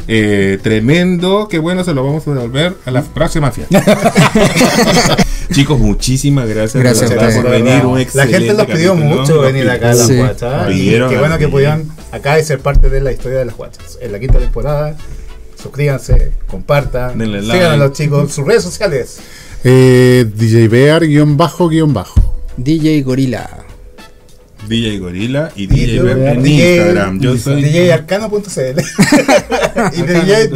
Eh, 0.08 0.58
tremendo, 0.62 1.46
que 1.48 1.58
bueno, 1.58 1.84
se 1.84 1.92
lo 1.94 2.02
vamos 2.02 2.26
a 2.26 2.30
devolver 2.32 2.74
a 2.86 2.90
la 2.90 3.02
próxima 3.02 3.50
fiesta. 3.52 3.82
Chicos, 5.52 5.78
muchísimas 5.78 6.48
gracias, 6.48 6.82
verdad, 6.82 7.34
por 7.42 7.50
venir. 7.50 7.84
Un 7.86 8.04
La 8.14 8.26
gente 8.26 8.52
los 8.54 8.66
pidió 8.66 8.94
capítulo. 8.94 9.16
mucho 9.20 9.40
venir 9.40 9.68
acá 9.70 9.90
a 9.90 9.94
las 9.94 10.06
Sí. 10.06 10.16
guachas. 10.16 10.70
Y 10.74 10.90
qué 10.90 11.16
bueno 11.18 11.38
que 11.38 11.48
pudieran 11.48 11.84
acá 12.12 12.38
y 12.38 12.44
ser 12.44 12.58
parte 12.60 12.90
de 12.90 13.00
la 13.00 13.12
historia 13.12 13.38
de 13.38 13.44
las 13.46 13.56
guachas. 13.56 13.98
En 14.00 14.12
la 14.12 14.18
quinta 14.18 14.38
temporada, 14.38 14.96
suscríbanse, 15.60 16.32
compartan, 16.46 17.18
Denle 17.18 17.40
sigan 17.40 17.56
like. 17.58 17.66
a 17.66 17.76
los 17.76 17.92
chicos, 17.92 18.32
sus 18.32 18.46
redes 18.46 18.62
sociales. 18.62 19.18
Eh, 19.64 20.26
DJ 20.34 20.68
Bear, 20.68 21.06
guion 21.06 21.36
bajo, 21.36 21.68
guion 21.68 21.92
bajo. 21.94 22.20
DJ 22.56 23.02
Gorila. 23.02 23.48
DJ 24.68 24.98
Gorila 24.98 25.50
y 25.56 25.62
Y 25.64 25.66
DJ 25.66 26.02
Web 26.02 26.26
en 26.26 26.42
DJ 26.42 26.76
Instagram. 26.76 27.20
Yo 27.20 27.36
soy 27.38 27.62
DJarcano.cl 27.62 28.80
y 29.98 30.02
DJ, 30.02 30.48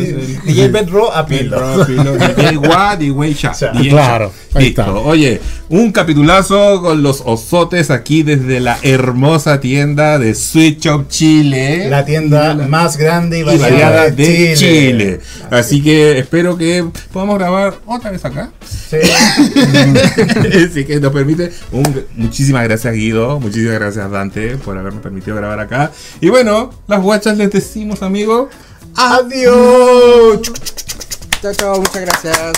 DJ 0.45 0.69
Bedro 0.69 1.13
a 1.13 1.27
pilo. 1.27 1.85
DJ 1.85 2.57
Wa, 2.59 2.97
DJ 2.97 3.35
Sha. 3.35 3.55
Sha. 3.55 3.73
DJ 3.73 3.91
Claro, 3.91 4.33
ahí 4.55 4.67
Listo. 4.67 4.83
está. 4.83 4.93
Oye, 4.95 5.41
un 5.73 5.91
capitulazo 5.91 6.83
con 6.83 7.03
los 7.03 7.23
osotes 7.25 7.91
aquí 7.91 8.23
desde 8.23 8.61
la 8.61 8.79
hermosa 8.83 9.59
tienda 9.59 10.19
de 10.19 10.35
Sweet 10.35 10.81
Shop 10.81 11.09
Chile. 11.09 11.89
La 11.89 12.05
tienda 12.05 12.53
más 12.55 12.99
grande 12.99 13.39
y 13.39 13.41
y 13.41 13.45
variada, 13.45 13.69
variada 13.69 14.03
de, 14.11 14.11
de 14.11 14.55
Chile. 14.55 14.57
Chile. 14.59 15.21
Así 15.51 15.83
que 15.83 16.19
espero 16.19 16.59
que 16.59 16.85
podamos 17.11 17.39
grabar 17.39 17.75
otra 17.87 18.11
vez 18.11 18.23
acá. 18.25 18.51
Sí. 18.69 18.99
Así 20.71 20.85
que 20.85 21.01
nos 21.01 21.11
permite. 21.13 21.51
un- 21.73 22.05
muchísimas 22.17 22.65
gracias, 22.65 22.93
Guido. 22.93 23.41
Muchísimas 23.41 23.75
gracias, 23.79 24.11
Dante, 24.11 24.57
por 24.59 24.77
habernos 24.77 25.03
permitido 25.03 25.37
grabar 25.37 25.59
acá. 25.61 25.91
Y 26.21 26.29
bueno, 26.29 26.71
las 26.87 27.01
guachas 27.01 27.39
les 27.39 27.51
decimos, 27.51 28.03
amigos. 28.03 28.49
Adiós. 28.95 30.41
Chao, 31.41 31.55
chao, 31.55 31.77
muchas 31.79 32.03
gracias. 32.03 32.53